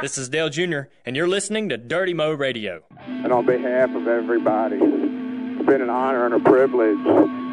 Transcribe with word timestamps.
This 0.00 0.18
is 0.18 0.28
Dale 0.28 0.50
Jr., 0.50 0.80
and 1.06 1.16
you're 1.16 1.28
listening 1.28 1.68
to 1.68 1.76
Dirty 1.78 2.14
Mo 2.14 2.32
Radio. 2.32 2.82
And 3.06 3.32
on 3.32 3.46
behalf 3.46 3.90
of 3.94 4.08
everybody, 4.08 4.76
it's 4.76 5.66
been 5.66 5.80
an 5.80 5.88
honor 5.88 6.26
and 6.26 6.34
a 6.34 6.40
privilege 6.40 7.02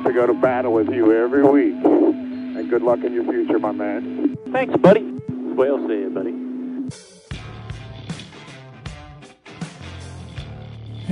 to 0.06 0.12
go 0.14 0.26
to 0.26 0.34
battle 0.34 0.74
with 0.74 0.90
you 0.90 1.14
every 1.14 1.44
week. 1.44 1.76
And 1.86 2.70
good 2.70 2.82
luck 2.82 3.04
in 3.04 3.14
your 3.14 3.24
future, 3.26 3.60
my 3.60 3.72
man. 3.72 4.38
Thanks, 4.52 4.76
buddy. 4.78 5.02
Well 5.30 5.88
said, 5.88 6.14
buddy. 6.14 6.32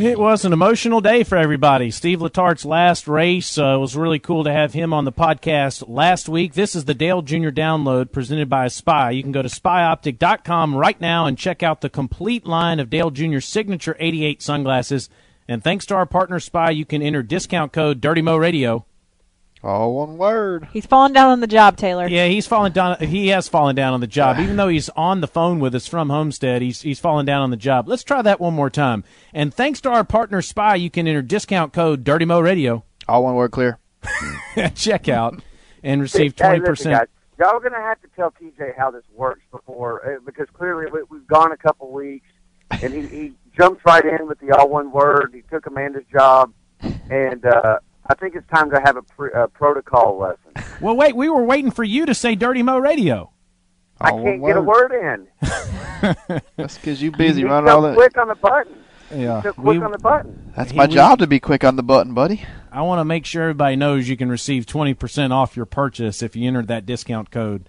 It 0.02 0.18
was 0.18 0.46
an 0.46 0.54
emotional 0.54 1.02
day 1.02 1.26
for 1.26 1.38
everybody. 1.38 1.92
Steve 1.92 2.20
Letarte's 2.20 2.64
last 2.64 3.06
race 3.06 3.58
uh, 3.58 3.76
was 3.78 3.98
really 3.98 4.18
cool 4.18 4.46
to 4.46 4.52
have 4.52 4.72
him 4.72 4.94
on 4.94 5.04
the 5.04 5.12
podcast 5.12 5.84
last 5.90 6.30
week. 6.30 6.54
This 6.54 6.74
is 6.74 6.86
the 6.86 6.94
Dale 6.94 7.22
Jr. 7.22 7.50
download 7.50 8.14
presented 8.14 8.50
by 8.50 8.70
Spy. 8.70 9.12
You 9.12 9.24
can 9.24 9.34
go 9.34 9.42
to 9.42 9.50
spyoptic.com 9.50 10.74
right 10.74 11.00
now 11.02 11.26
and 11.26 11.38
check 11.38 11.64
out 11.64 11.82
the 11.82 11.90
complete 11.90 12.46
line 12.46 12.80
of 12.80 12.90
Dale 12.90 13.12
Jr. 13.12 13.42
signature 13.42 13.98
88 14.00 14.42
sunglasses. 14.42 15.10
And 15.50 15.62
thanks 15.62 15.86
to 15.88 15.96
our 15.96 16.06
partner 16.06 16.40
Spy, 16.40 16.70
you 16.70 16.86
can 16.86 17.02
enter 17.02 17.22
discount 17.22 17.74
code 17.74 18.00
Dirty 18.00 18.22
Mo 18.22 18.38
Radio 18.38 18.86
all 19.64 19.96
one 19.96 20.18
word. 20.18 20.68
He's 20.72 20.86
fallen 20.86 21.12
down 21.12 21.32
on 21.32 21.40
the 21.42 21.48
job, 21.48 21.76
Taylor. 21.76 22.08
Yeah, 22.08 22.28
he's 22.28 22.48
fallen 22.48 22.72
down. 22.72 22.98
He 23.00 23.28
has 23.30 23.48
fallen 23.48 23.76
down 23.76 23.94
on 23.94 24.00
the 24.00 24.08
job. 24.08 24.40
Even 24.40 24.56
though 24.56 24.70
he's 24.70 24.90
on 24.90 25.22
the 25.22 25.28
phone 25.28 25.60
with 25.60 25.76
us 25.76 25.88
from 25.88 26.10
Homestead, 26.10 26.62
he's 26.62 26.82
he's 26.82 27.00
fallen 27.00 27.26
down 27.26 27.42
on 27.42 27.50
the 27.50 27.58
job. 27.58 27.88
Let's 27.88 28.04
try 28.04 28.22
that 28.22 28.40
one 28.40 28.54
more 28.54 28.70
time. 28.70 29.04
And 29.34 29.54
thanks 29.54 29.82
to 29.82 29.90
our 29.90 30.04
partner 30.04 30.42
Spy, 30.42 30.76
you 30.76 30.90
can 30.90 31.08
enter 31.08 31.22
discount 31.22 31.74
code 31.74 32.04
Dirty 32.04 32.26
Mo 32.26 32.40
Radio. 32.40 32.84
All 33.08 33.24
one 33.24 33.36
word 33.36 33.52
clear. 33.52 33.80
at 34.56 34.76
checkout 34.76 35.42
and 35.84 36.02
receive 36.02 36.36
twenty 36.36 36.62
percent. 36.62 37.10
Y'all 37.38 37.56
are 37.56 37.60
going 37.60 37.72
to 37.72 37.80
have 37.80 38.02
to 38.02 38.08
tell 38.18 38.32
TJ 38.32 38.78
how 38.78 38.92
this 38.92 39.04
works 39.14 39.42
before, 39.50 40.06
uh, 40.06 40.20
because 40.26 40.48
clearly 40.54 40.88
we've 41.10 41.28
gone 41.28 41.54
a 41.54 41.58
couple 41.58 41.90
weeks, 41.90 42.28
and 42.70 42.94
he, 42.94 43.02
he 43.08 43.34
jumped 43.58 43.86
right 43.86 44.04
in 44.04 44.28
with 44.28 44.40
the 44.40 44.52
all 44.52 44.68
one 44.68 44.92
word. 44.92 45.32
He 45.34 45.42
took 45.44 45.66
Amanda's 45.66 46.04
job, 46.12 46.52
and 47.10 47.46
uh, 47.46 47.80
I 48.10 48.16
think 48.16 48.36
it's 48.36 48.48
time 48.50 48.72
to 48.72 48.82
have 48.84 48.98
a, 48.98 49.04
pre- 49.04 49.32
a 49.34 49.48
protocol 49.48 50.18
lesson. 50.18 50.52
Well, 50.82 50.96
wait, 50.96 51.14
we 51.14 51.28
were 51.28 51.44
waiting 51.44 51.72
for 51.72 51.84
you 51.84 52.06
to 52.06 52.16
say 52.16 52.36
Dirty 52.36 52.64
Mo 52.64 52.78
Radio. 52.78 53.34
I 54.00 54.12
oh, 54.12 54.24
can't 54.24 54.42
get 54.42 54.56
a 54.56 54.62
word 54.62 54.94
in. 54.94 55.28
That's 56.56 56.78
because 56.78 57.02
you're 57.02 57.12
busy 57.12 57.42
you 57.42 57.50
running 57.50 57.70
all 57.70 57.82
that. 57.82 57.96
quick 57.96 58.18
on 58.18 58.30
the 58.30 58.36
button. 58.36 58.82
Yeah, 59.14 59.42
so 59.42 59.52
quick 59.52 59.80
we, 59.80 59.84
on 59.84 59.92
the 59.92 59.98
button. 59.98 60.54
That's 60.56 60.74
my 60.74 60.86
we, 60.86 60.94
job 60.94 61.20
to 61.20 61.28
be 61.28 61.42
quick 61.42 61.66
on 61.66 61.76
the 61.76 61.84
button, 61.84 62.14
buddy. 62.14 62.46
I 62.72 62.84
want 62.84 63.02
to 63.02 63.06
make 63.06 63.26
sure 63.26 63.44
everybody 63.44 63.76
knows 63.76 64.08
you 64.08 64.16
can 64.16 64.30
receive 64.30 64.66
twenty 64.66 64.94
percent 64.94 65.34
off 65.34 65.58
your 65.58 65.66
purchase 65.66 66.24
if 66.24 66.34
you 66.38 66.48
enter 66.48 66.62
that 66.62 66.86
discount 66.86 67.30
code, 67.30 67.68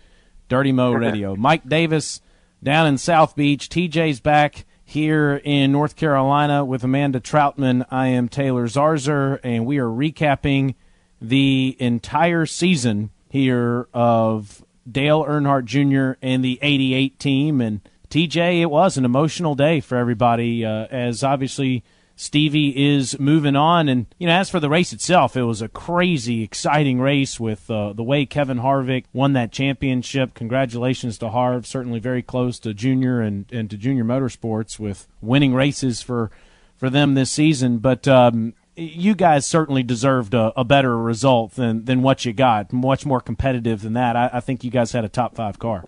Dirty 0.49 0.71
Mo 0.71 0.93
Radio. 0.93 1.35
Mike 1.35 1.69
Davis 1.69 2.21
down 2.63 2.87
in 2.87 2.97
South 2.97 3.35
Beach. 3.35 3.69
TJ's 3.69 4.21
back 4.21 4.67
here 4.91 5.41
in 5.45 5.71
North 5.71 5.95
Carolina 5.95 6.65
with 6.65 6.83
Amanda 6.83 7.21
Troutman. 7.21 7.87
I 7.93 8.09
am 8.09 8.29
Taylor 8.29 8.67
Zarzour, 8.67 9.39
and 9.45 9.65
we 9.65 9.79
are 9.79 9.87
recapping 9.87 10.75
the 11.23 11.77
entire 11.79 12.45
season 12.45 13.11
here 13.29 13.87
of 13.95 14.65
Dale 14.91 15.25
Earnhardt 15.25 15.67
Jr. 15.67 16.19
and 16.21 16.45
the 16.45 16.59
88 16.61 17.21
team. 17.21 17.61
And 17.61 17.81
TJ, 18.09 18.63
it 18.63 18.71
was 18.71 18.97
an 18.97 19.05
emotional 19.05 19.55
day 19.55 19.79
for 19.79 19.97
everybody, 19.97 20.65
uh, 20.65 20.87
as 20.91 21.23
obviously– 21.23 21.85
Stevie 22.21 22.93
is 22.93 23.19
moving 23.19 23.57
on. 23.57 23.89
And, 23.89 24.05
you 24.19 24.27
know, 24.27 24.35
as 24.35 24.51
for 24.51 24.61
the 24.61 24.69
race 24.69 24.93
itself, 24.93 25.39
it 25.39 25.45
was 25.45 25.63
a 25.63 25.69
crazy, 25.69 26.43
exciting 26.43 27.01
race 27.01 27.41
with 27.41 27.71
uh, 27.71 27.95
the 27.95 28.03
way 28.03 28.27
Kevin 28.27 28.59
Harvick 28.59 29.05
won 29.15 29.33
that 29.33 29.53
championship. 29.53 30.35
Congratulations 30.35 31.17
to 31.17 31.31
Harv, 31.31 31.67
certainly 31.67 31.99
very 31.99 32.21
close 32.21 32.59
to 32.59 32.75
Junior 32.75 33.23
and, 33.23 33.51
and 33.51 33.71
to 33.71 33.79
Junior 33.79 34.05
Motorsports 34.05 34.79
with 34.79 35.09
winning 35.23 35.55
races 35.55 36.03
for, 36.03 36.31
for 36.77 36.91
them 36.91 37.15
this 37.15 37.33
season. 37.33 37.79
But, 37.79 38.07
um, 38.07 38.53
you 38.77 39.15
guys 39.15 39.47
certainly 39.47 39.83
deserved 39.83 40.35
a, 40.35 40.53
a, 40.61 40.65
better 40.65 40.99
result 40.99 41.55
than, 41.55 41.87
than 41.87 42.03
what 42.03 42.27
you 42.27 42.35
got. 42.35 42.71
Much 42.71 43.07
more 43.07 43.23
competitive 43.23 43.81
than 43.81 43.95
that. 43.95 44.15
I, 44.15 44.29
I 44.35 44.41
think 44.41 44.63
you 44.63 44.71
guys 44.71 44.93
had 44.93 45.07
a 45.07 45.09
top 45.09 45.37
five 45.37 45.59
car. 45.59 45.87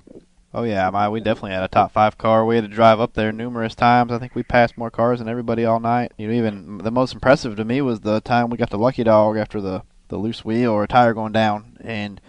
Oh 0.55 0.65
yeah, 0.65 0.91
my, 0.91 1.09
we 1.09 1.21
definitely 1.21 1.53
had 1.53 1.63
a 1.63 1.69
top 1.69 1.93
five 1.93 2.19
car. 2.19 2.45
We 2.45 2.57
had 2.57 2.65
to 2.65 2.69
drive 2.69 3.01
up 3.01 3.15
there 3.15 3.33
numerous 3.33 3.75
times. 3.75 4.13
I 4.13 4.19
think 4.19 4.35
we 4.35 4.43
passed 4.43 4.77
more 4.77 4.91
cars 4.91 5.19
than 5.19 5.29
everybody 5.29 5.65
all 5.65 5.81
night. 5.81 6.13
You 6.19 6.29
know, 6.29 6.35
even 6.35 6.79
the 6.79 6.91
most 6.91 7.15
impressive 7.15 7.57
to 7.57 7.65
me 7.65 7.81
was 7.81 8.01
the 8.01 8.21
time 8.21 8.51
we 8.51 8.59
got 8.59 8.71
the 8.71 8.79
lucky 8.79 9.05
dog 9.05 9.37
after 9.37 9.61
the 9.61 9.83
the 10.09 10.19
loose 10.19 10.45
wheel 10.45 10.73
or 10.73 10.85
a 10.85 10.89
tire 10.89 11.15
going 11.15 11.33
down, 11.33 11.79
and 11.81 12.21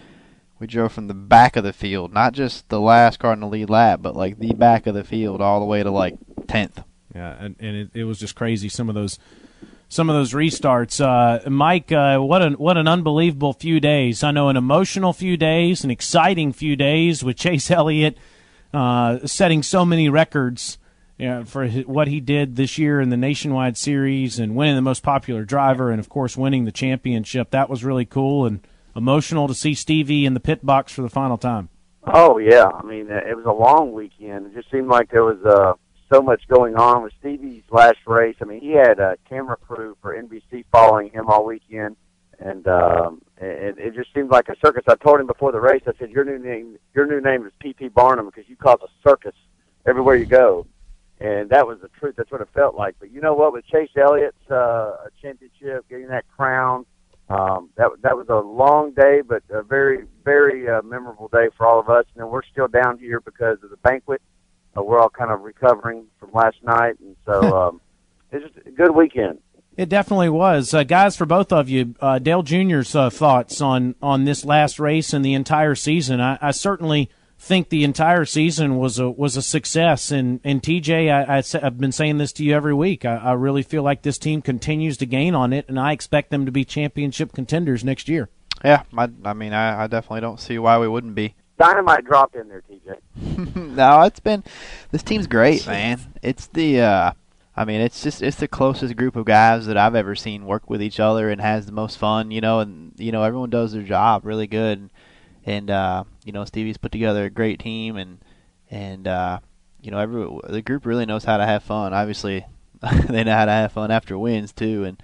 we 0.58 0.66
drove 0.66 0.92
from 0.92 1.06
the 1.06 1.14
back 1.14 1.54
of 1.56 1.64
the 1.64 1.72
field, 1.74 2.14
not 2.14 2.32
just 2.32 2.70
the 2.70 2.80
last 2.80 3.18
car 3.18 3.34
in 3.34 3.40
the 3.40 3.46
lead 3.46 3.68
lap, 3.68 4.00
but 4.00 4.16
like 4.16 4.38
the 4.38 4.54
back 4.54 4.86
of 4.86 4.94
the 4.94 5.04
field 5.04 5.42
all 5.42 5.60
the 5.60 5.66
way 5.66 5.82
to 5.82 5.90
like 5.90 6.16
tenth. 6.46 6.82
Yeah, 7.14 7.36
and, 7.38 7.56
and 7.60 7.76
it, 7.76 7.90
it 7.92 8.04
was 8.04 8.18
just 8.18 8.34
crazy. 8.34 8.70
Some 8.70 8.88
of 8.88 8.94
those 8.94 9.18
some 9.88 10.10
of 10.10 10.16
those 10.16 10.32
restarts. 10.32 11.00
Uh, 11.00 11.48
Mike, 11.48 11.92
uh, 11.92 12.18
what 12.18 12.42
an 12.42 12.54
what 12.54 12.76
an 12.76 12.88
unbelievable 12.88 13.52
few 13.52 13.80
days. 13.80 14.22
I 14.22 14.30
know 14.30 14.48
an 14.48 14.56
emotional 14.56 15.12
few 15.12 15.36
days, 15.36 15.84
an 15.84 15.90
exciting 15.90 16.52
few 16.52 16.76
days 16.76 17.22
with 17.22 17.36
Chase 17.36 17.70
Elliott 17.70 18.18
uh, 18.74 19.24
setting 19.26 19.62
so 19.62 19.84
many 19.84 20.08
records 20.08 20.78
you 21.16 21.28
know, 21.28 21.44
for 21.44 21.64
his, 21.64 21.86
what 21.86 22.08
he 22.08 22.20
did 22.20 22.56
this 22.56 22.76
year 22.76 23.00
in 23.00 23.10
the 23.10 23.16
nationwide 23.16 23.76
series 23.76 24.38
and 24.38 24.56
winning 24.56 24.74
the 24.74 24.82
most 24.82 25.02
popular 25.02 25.44
driver, 25.44 25.90
and 25.90 26.00
of 26.00 26.08
course 26.08 26.36
winning 26.36 26.64
the 26.64 26.72
championship. 26.72 27.50
That 27.50 27.70
was 27.70 27.84
really 27.84 28.04
cool 28.04 28.46
and 28.46 28.66
emotional 28.96 29.46
to 29.48 29.54
see 29.54 29.74
Stevie 29.74 30.26
in 30.26 30.34
the 30.34 30.40
pit 30.40 30.66
box 30.66 30.92
for 30.92 31.02
the 31.02 31.08
final 31.08 31.38
time. 31.38 31.68
Oh 32.06 32.38
yeah, 32.38 32.66
I 32.66 32.82
mean 32.82 33.08
it 33.10 33.36
was 33.36 33.46
a 33.46 33.52
long 33.52 33.92
weekend. 33.92 34.46
It 34.46 34.54
just 34.54 34.70
seemed 34.70 34.88
like 34.88 35.10
there 35.10 35.24
was 35.24 35.38
uh, 35.44 35.74
so 36.14 36.22
much 36.22 36.46
going 36.48 36.76
on 36.76 37.02
with 37.02 37.12
Stevie's 37.18 37.64
last 37.70 37.98
race. 38.06 38.36
I 38.40 38.44
mean, 38.44 38.60
he 38.60 38.70
had 38.70 39.00
a 39.00 39.16
camera 39.28 39.56
crew 39.56 39.96
for 40.00 40.14
NBC 40.14 40.64
following 40.70 41.10
him 41.10 41.26
all 41.26 41.44
weekend, 41.44 41.96
and 42.38 42.66
um, 42.68 43.22
it, 43.38 43.76
it 43.78 43.94
just 43.94 44.14
seemed 44.14 44.30
like 44.30 44.48
a 44.48 44.54
circus. 44.64 44.84
I 44.86 44.94
told 44.94 45.18
him 45.18 45.26
before 45.26 45.50
the 45.50 45.60
race, 45.60 45.82
I 45.86 45.92
said, 45.98 46.10
"Your 46.10 46.24
new 46.24 46.38
name, 46.38 46.76
your 46.94 47.06
new 47.06 47.20
name 47.20 47.44
is 47.46 47.52
PT 47.60 47.92
Barnum 47.92 48.26
because 48.26 48.48
you 48.48 48.56
cause 48.56 48.78
a 48.82 49.08
circus 49.08 49.34
everywhere 49.86 50.14
you 50.14 50.26
go," 50.26 50.66
and 51.18 51.50
that 51.50 51.66
was 51.66 51.78
the 51.82 51.88
truth. 51.98 52.14
That's 52.16 52.30
what 52.30 52.40
it 52.40 52.48
felt 52.54 52.76
like. 52.76 52.94
But 53.00 53.10
you 53.10 53.20
know 53.20 53.34
what? 53.34 53.52
With 53.52 53.66
Chase 53.66 53.90
Elliott's 53.96 54.50
uh, 54.50 55.08
championship, 55.20 55.88
getting 55.88 56.08
that 56.08 56.26
crown, 56.36 56.86
um, 57.28 57.70
that 57.76 57.88
that 58.02 58.16
was 58.16 58.26
a 58.28 58.36
long 58.36 58.92
day, 58.92 59.20
but 59.20 59.42
a 59.50 59.64
very, 59.64 60.04
very 60.24 60.68
uh, 60.68 60.80
memorable 60.82 61.26
day 61.26 61.48
for 61.56 61.66
all 61.66 61.80
of 61.80 61.88
us. 61.88 62.04
And 62.14 62.30
we're 62.30 62.44
still 62.44 62.68
down 62.68 62.98
here 62.98 63.18
because 63.18 63.58
of 63.64 63.70
the 63.70 63.78
banquet 63.78 64.22
uh, 64.76 64.82
we're 64.82 64.98
all 64.98 65.10
kind 65.10 65.30
of 65.30 65.42
recovering 65.42 66.06
from 66.18 66.30
last 66.32 66.56
night, 66.62 66.98
and 67.00 67.16
so 67.26 67.56
um, 67.68 67.80
it's 68.32 68.44
just 68.44 68.66
a 68.66 68.70
good 68.70 68.94
weekend. 68.94 69.38
It 69.76 69.88
definitely 69.88 70.28
was, 70.28 70.72
uh, 70.72 70.84
guys. 70.84 71.16
For 71.16 71.26
both 71.26 71.52
of 71.52 71.68
you, 71.68 71.94
uh, 72.00 72.20
Dale 72.20 72.42
Jr.'s 72.42 72.94
uh, 72.94 73.10
thoughts 73.10 73.60
on 73.60 73.96
on 74.00 74.24
this 74.24 74.44
last 74.44 74.78
race 74.78 75.12
and 75.12 75.24
the 75.24 75.34
entire 75.34 75.74
season. 75.74 76.20
I, 76.20 76.38
I, 76.40 76.52
certainly 76.52 77.10
think 77.38 77.68
the 77.68 77.82
entire 77.82 78.24
season 78.24 78.76
was 78.76 79.00
a 79.00 79.10
was 79.10 79.36
a 79.36 79.42
success. 79.42 80.12
And 80.12 80.40
and 80.44 80.62
TJ, 80.62 81.10
I, 81.10 81.38
I, 81.38 81.60
have 81.60 81.78
been 81.78 81.90
saying 81.90 82.18
this 82.18 82.32
to 82.34 82.44
you 82.44 82.54
every 82.54 82.74
week. 82.74 83.04
I, 83.04 83.16
I 83.16 83.32
really 83.32 83.62
feel 83.62 83.82
like 83.82 84.02
this 84.02 84.18
team 84.18 84.42
continues 84.42 84.96
to 84.98 85.06
gain 85.06 85.34
on 85.34 85.52
it, 85.52 85.68
and 85.68 85.78
I 85.78 85.90
expect 85.90 86.30
them 86.30 86.46
to 86.46 86.52
be 86.52 86.64
championship 86.64 87.32
contenders 87.32 87.82
next 87.82 88.08
year. 88.08 88.28
Yeah, 88.64 88.84
I, 88.96 89.08
I 89.24 89.32
mean, 89.32 89.52
I, 89.52 89.84
I 89.84 89.86
definitely 89.88 90.20
don't 90.20 90.40
see 90.40 90.58
why 90.58 90.78
we 90.78 90.86
wouldn't 90.86 91.16
be. 91.16 91.34
Dynamite 91.58 92.04
dropped 92.04 92.34
in 92.34 92.48
there, 92.48 92.62
TJ. 92.70 93.54
no, 93.76 94.02
it's 94.02 94.20
been 94.20 94.42
this 94.90 95.02
team's 95.02 95.26
great, 95.26 95.66
man. 95.66 96.00
It's 96.22 96.46
the 96.46 96.80
uh 96.80 97.12
I 97.56 97.64
mean, 97.64 97.80
it's 97.80 98.02
just 98.02 98.22
it's 98.22 98.38
the 98.38 98.48
closest 98.48 98.96
group 98.96 99.14
of 99.14 99.24
guys 99.24 99.66
that 99.66 99.76
I've 99.76 99.94
ever 99.94 100.16
seen 100.16 100.46
work 100.46 100.68
with 100.68 100.82
each 100.82 100.98
other 100.98 101.30
and 101.30 101.40
has 101.40 101.66
the 101.66 101.72
most 101.72 101.98
fun, 101.98 102.30
you 102.30 102.40
know, 102.40 102.58
and 102.60 102.92
you 102.96 103.12
know, 103.12 103.22
everyone 103.22 103.50
does 103.50 103.72
their 103.72 103.82
job 103.82 104.24
really 104.24 104.48
good 104.48 104.78
and, 104.78 104.90
and 105.46 105.70
uh, 105.70 106.04
you 106.24 106.32
know, 106.32 106.44
Stevie's 106.44 106.78
put 106.78 106.90
together 106.90 107.24
a 107.24 107.30
great 107.30 107.60
team 107.60 107.96
and 107.96 108.18
and 108.70 109.06
uh, 109.06 109.38
you 109.80 109.92
know, 109.92 109.98
every 109.98 110.26
the 110.48 110.62
group 110.62 110.84
really 110.84 111.06
knows 111.06 111.24
how 111.24 111.36
to 111.36 111.46
have 111.46 111.62
fun. 111.62 111.94
Obviously, 111.94 112.44
they 113.08 113.22
know 113.22 113.36
how 113.36 113.44
to 113.44 113.52
have 113.52 113.72
fun 113.72 113.92
after 113.92 114.18
wins 114.18 114.52
too 114.52 114.84
and 114.84 115.00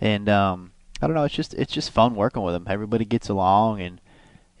and 0.00 0.28
um 0.28 0.70
I 1.02 1.06
don't 1.06 1.16
know, 1.16 1.24
it's 1.24 1.34
just 1.34 1.54
it's 1.54 1.72
just 1.72 1.90
fun 1.90 2.14
working 2.14 2.42
with 2.42 2.54
them. 2.54 2.66
Everybody 2.68 3.04
gets 3.04 3.28
along 3.28 3.80
and 3.80 4.00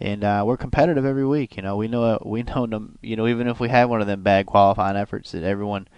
and 0.00 0.22
uh, 0.22 0.42
we're 0.46 0.56
competitive 0.56 1.04
every 1.04 1.26
week. 1.26 1.56
You 1.56 1.62
know, 1.62 1.76
we 1.76 1.88
know 1.88 2.20
we 2.24 2.42
know. 2.42 2.88
You 3.02 3.16
know, 3.16 3.26
even 3.26 3.48
if 3.48 3.60
we 3.60 3.68
have 3.68 3.90
one 3.90 4.00
of 4.00 4.06
them 4.06 4.22
bad 4.22 4.46
qualifying 4.46 4.96
efforts 4.96 5.32
that 5.32 5.42
everyone, 5.42 5.88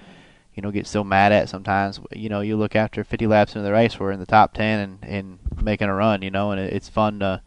you 0.54 0.62
know, 0.62 0.70
gets 0.70 0.90
so 0.90 1.04
mad 1.04 1.32
at 1.32 1.48
sometimes. 1.48 2.00
You 2.12 2.28
know, 2.28 2.40
you 2.40 2.56
look 2.56 2.74
after 2.74 3.04
50 3.04 3.26
laps 3.26 3.54
into 3.54 3.64
the 3.64 3.72
race, 3.72 3.98
we're 3.98 4.12
in 4.12 4.20
the 4.20 4.26
top 4.26 4.54
10 4.54 4.80
and 4.80 4.98
and 5.02 5.38
making 5.62 5.88
a 5.88 5.94
run. 5.94 6.22
You 6.22 6.30
know, 6.30 6.50
and 6.50 6.60
it's 6.60 6.88
fun 6.88 7.20
to 7.20 7.42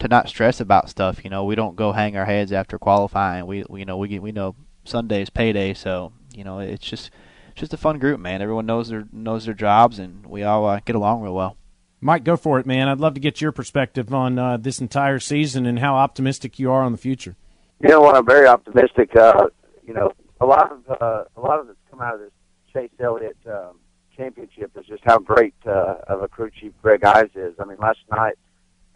to 0.00 0.08
not 0.08 0.28
stress 0.28 0.60
about 0.60 0.90
stuff. 0.90 1.24
You 1.24 1.30
know, 1.30 1.44
we 1.44 1.54
don't 1.54 1.76
go 1.76 1.92
hang 1.92 2.16
our 2.16 2.26
heads 2.26 2.52
after 2.52 2.78
qualifying. 2.78 3.46
We, 3.46 3.64
we 3.68 3.80
you 3.80 3.86
know 3.86 3.96
we 3.96 4.08
get, 4.08 4.22
we 4.22 4.32
know 4.32 4.56
Sunday's 4.84 5.30
payday, 5.30 5.74
so 5.74 6.12
you 6.34 6.44
know 6.44 6.58
it's 6.58 6.86
just 6.86 7.10
it's 7.50 7.60
just 7.60 7.74
a 7.74 7.76
fun 7.76 7.98
group, 7.98 8.18
man. 8.18 8.42
Everyone 8.42 8.66
knows 8.66 8.88
their 8.88 9.06
knows 9.12 9.44
their 9.44 9.54
jobs, 9.54 9.98
and 9.98 10.26
we 10.26 10.42
all 10.42 10.66
uh, 10.66 10.80
get 10.84 10.96
along 10.96 11.22
real 11.22 11.34
well. 11.34 11.56
Mike, 12.00 12.22
go 12.22 12.36
for 12.36 12.60
it, 12.60 12.66
man. 12.66 12.88
I'd 12.88 13.00
love 13.00 13.14
to 13.14 13.20
get 13.20 13.40
your 13.40 13.50
perspective 13.50 14.14
on 14.14 14.38
uh, 14.38 14.56
this 14.56 14.80
entire 14.80 15.18
season 15.18 15.66
and 15.66 15.80
how 15.80 15.96
optimistic 15.96 16.58
you 16.58 16.70
are 16.70 16.82
on 16.82 16.92
the 16.92 16.98
future. 16.98 17.36
You 17.80 17.88
know 17.88 18.00
what? 18.00 18.16
I'm 18.16 18.26
very 18.26 18.46
optimistic. 18.46 19.16
Uh, 19.16 19.48
you 19.86 19.94
know, 19.94 20.12
a 20.40 20.46
lot 20.46 20.70
of 20.70 21.02
uh, 21.02 21.24
a 21.36 21.40
lot 21.40 21.58
of 21.58 21.66
that's 21.66 21.78
come 21.90 22.00
out 22.00 22.14
of 22.14 22.20
this 22.20 22.30
Chase 22.72 22.90
Elliott 23.00 23.36
um, 23.46 23.80
championship 24.16 24.70
is 24.76 24.86
just 24.86 25.02
how 25.04 25.18
great 25.18 25.54
uh, 25.66 25.96
of 26.06 26.22
a 26.22 26.28
crew 26.28 26.50
chief 26.50 26.72
Greg 26.82 27.04
Ives 27.04 27.34
is. 27.34 27.54
I 27.58 27.64
mean, 27.64 27.78
last 27.78 27.98
night 28.10 28.36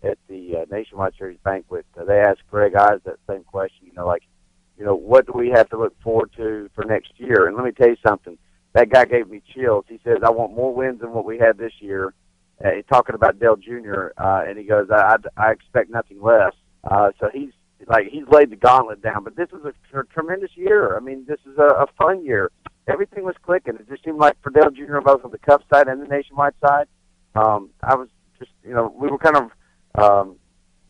at 0.02 0.18
the 0.28 0.58
uh, 0.58 0.64
Nationwide 0.70 1.14
Series 1.18 1.38
banquet, 1.44 1.86
uh, 1.98 2.04
they 2.04 2.20
asked 2.20 2.42
Greg 2.50 2.74
Ives 2.74 3.02
that 3.04 3.18
same 3.28 3.44
question. 3.44 3.86
You 3.86 3.94
know, 3.94 4.06
like, 4.06 4.22
you 4.78 4.84
know, 4.84 4.94
what 4.94 5.26
do 5.26 5.32
we 5.34 5.50
have 5.50 5.68
to 5.70 5.78
look 5.78 5.94
forward 6.02 6.30
to 6.36 6.70
for 6.74 6.84
next 6.84 7.12
year? 7.16 7.46
And 7.46 7.56
let 7.56 7.64
me 7.64 7.72
tell 7.72 7.88
you 7.88 7.96
something. 8.04 8.38
That 8.74 8.90
guy 8.90 9.04
gave 9.04 9.28
me 9.28 9.42
chills. 9.54 9.84
He 9.88 10.00
says, 10.04 10.18
"I 10.24 10.30
want 10.30 10.54
more 10.54 10.74
wins 10.74 11.00
than 11.00 11.12
what 11.12 11.24
we 11.24 11.38
had 11.38 11.58
this 11.58 11.72
year." 11.80 12.14
Uh, 12.64 12.70
talking 12.88 13.14
about 13.14 13.40
Dale 13.40 13.56
Jr. 13.56 14.08
Uh, 14.16 14.44
and 14.46 14.58
he 14.58 14.64
goes, 14.64 14.88
I, 14.90 15.16
I, 15.36 15.48
I 15.48 15.50
expect 15.52 15.90
nothing 15.90 16.22
less." 16.22 16.52
Uh, 16.84 17.10
so 17.20 17.30
he's 17.32 17.50
like 17.88 18.08
he's 18.08 18.24
laid 18.30 18.50
the 18.50 18.56
gauntlet 18.56 19.02
down. 19.02 19.24
But 19.24 19.36
this 19.36 19.48
is 19.48 19.64
a 19.64 19.72
tr- 19.90 20.02
tremendous 20.12 20.50
year. 20.54 20.96
I 20.96 21.00
mean, 21.00 21.24
this 21.26 21.40
is 21.50 21.58
a, 21.58 21.82
a 21.82 21.86
fun 21.98 22.24
year. 22.24 22.50
Everything 22.88 23.24
was 23.24 23.36
clicking. 23.42 23.74
It 23.74 23.88
just 23.88 24.04
seemed 24.04 24.18
like 24.18 24.36
for 24.42 24.50
Dale 24.50 24.70
Jr. 24.70 25.00
both 25.00 25.24
on 25.24 25.30
the 25.30 25.38
Cup 25.38 25.62
side 25.72 25.88
and 25.88 26.02
the 26.02 26.06
Nationwide 26.06 26.54
side. 26.64 26.86
Um, 27.34 27.70
I 27.82 27.94
was 27.94 28.08
just, 28.38 28.50
you 28.64 28.74
know, 28.74 28.92
we 28.96 29.08
were 29.08 29.18
kind 29.18 29.36
of 29.36 29.50
um, 29.94 30.36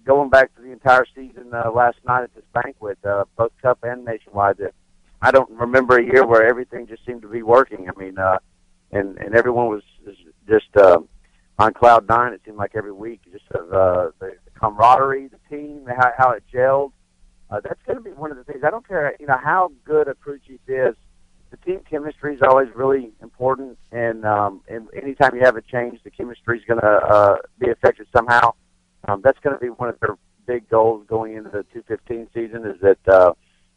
going 0.05 0.31
back 0.31 0.55
to 0.57 0.63
the 0.63 0.73
entire 0.73 1.07
season 1.15 1.53
uh, 1.53 1.71
last 1.71 1.99
night 2.07 2.23
at 2.23 2.35
this 2.35 2.45
banquet, 2.53 2.99
uh, 3.05 3.25
both 3.37 3.53
Cup 3.61 3.79
and 3.83 4.05
Nationwide. 4.05 4.59
That 4.59 4.75
I 5.21 5.31
don't 5.31 5.51
remember 5.51 5.99
a 5.99 6.05
year 6.05 6.27
where 6.27 6.45
everything 6.47 6.87
just 6.87 7.05
seemed 7.07 7.23
to 7.23 7.29
be 7.29 7.43
working. 7.43 7.89
I 7.89 7.99
mean, 7.99 8.19
uh, 8.19 8.39
and 8.91 9.19
and 9.19 9.35
everyone 9.35 9.69
was 9.69 9.83
just 10.49 10.77
uh, 10.77 10.99
on 11.59 11.73
cloud 11.75 12.09
nine. 12.09 12.33
It 12.33 12.43
seemed 12.45 12.57
like 12.57 12.73
every 12.75 12.93
week, 12.93 13.21
just 13.31 13.45
of 13.53 13.73
uh, 13.73 14.11
the, 14.19 14.37
the 14.45 14.51
camaraderie, 14.59 15.29
the 15.29 15.39
team, 15.49 15.87
how, 15.87 16.13
how 16.17 16.31
it 16.31 16.45
gelled. 16.53 16.93
Uh, 17.51 17.61
that's 17.63 17.81
going 17.87 17.99
to 17.99 18.03
be 18.03 18.11
one 18.11 18.31
of 18.31 18.37
the 18.37 18.45
things. 18.45 18.61
I 18.65 18.71
don't 18.71 18.87
care, 18.87 19.15
you 19.21 19.27
know, 19.27 19.37
how 19.43 19.73
good 19.85 20.09
a 20.09 20.15
crew 20.15 20.39
chief 20.47 20.61
is. 20.67 20.95
The 21.51 21.57
team 21.59 21.81
chemistry 21.89 22.35
is 22.35 22.41
always 22.41 22.69
really 22.75 23.13
important, 23.21 23.77
and 23.91 24.25
um, 24.25 24.63
and 24.69 24.89
anytime 24.95 25.35
you 25.35 25.43
have 25.43 25.57
a 25.57 25.61
change, 25.61 26.01
the 26.03 26.11
chemistry 26.11 26.59
is 26.59 26.65
going 26.65 26.81
to 26.81 26.87
uh, 26.87 27.37
be 27.59 27.69
affected 27.69 28.07
somehow. 28.17 28.55
Um, 29.07 29.21
that's 29.23 29.39
going 29.41 29.55
to 29.55 29.61
be 29.61 29.69
one 29.69 29.91
of 29.91 30.01
their 30.01 30.17
big 30.47 30.67
goals 30.71 31.05
going 31.07 31.37
into 31.37 31.51
the 31.51 31.65
215 31.65 32.29
season. 32.33 32.65
Is 32.65 32.81
that 32.81 33.07
uh, 33.07 33.35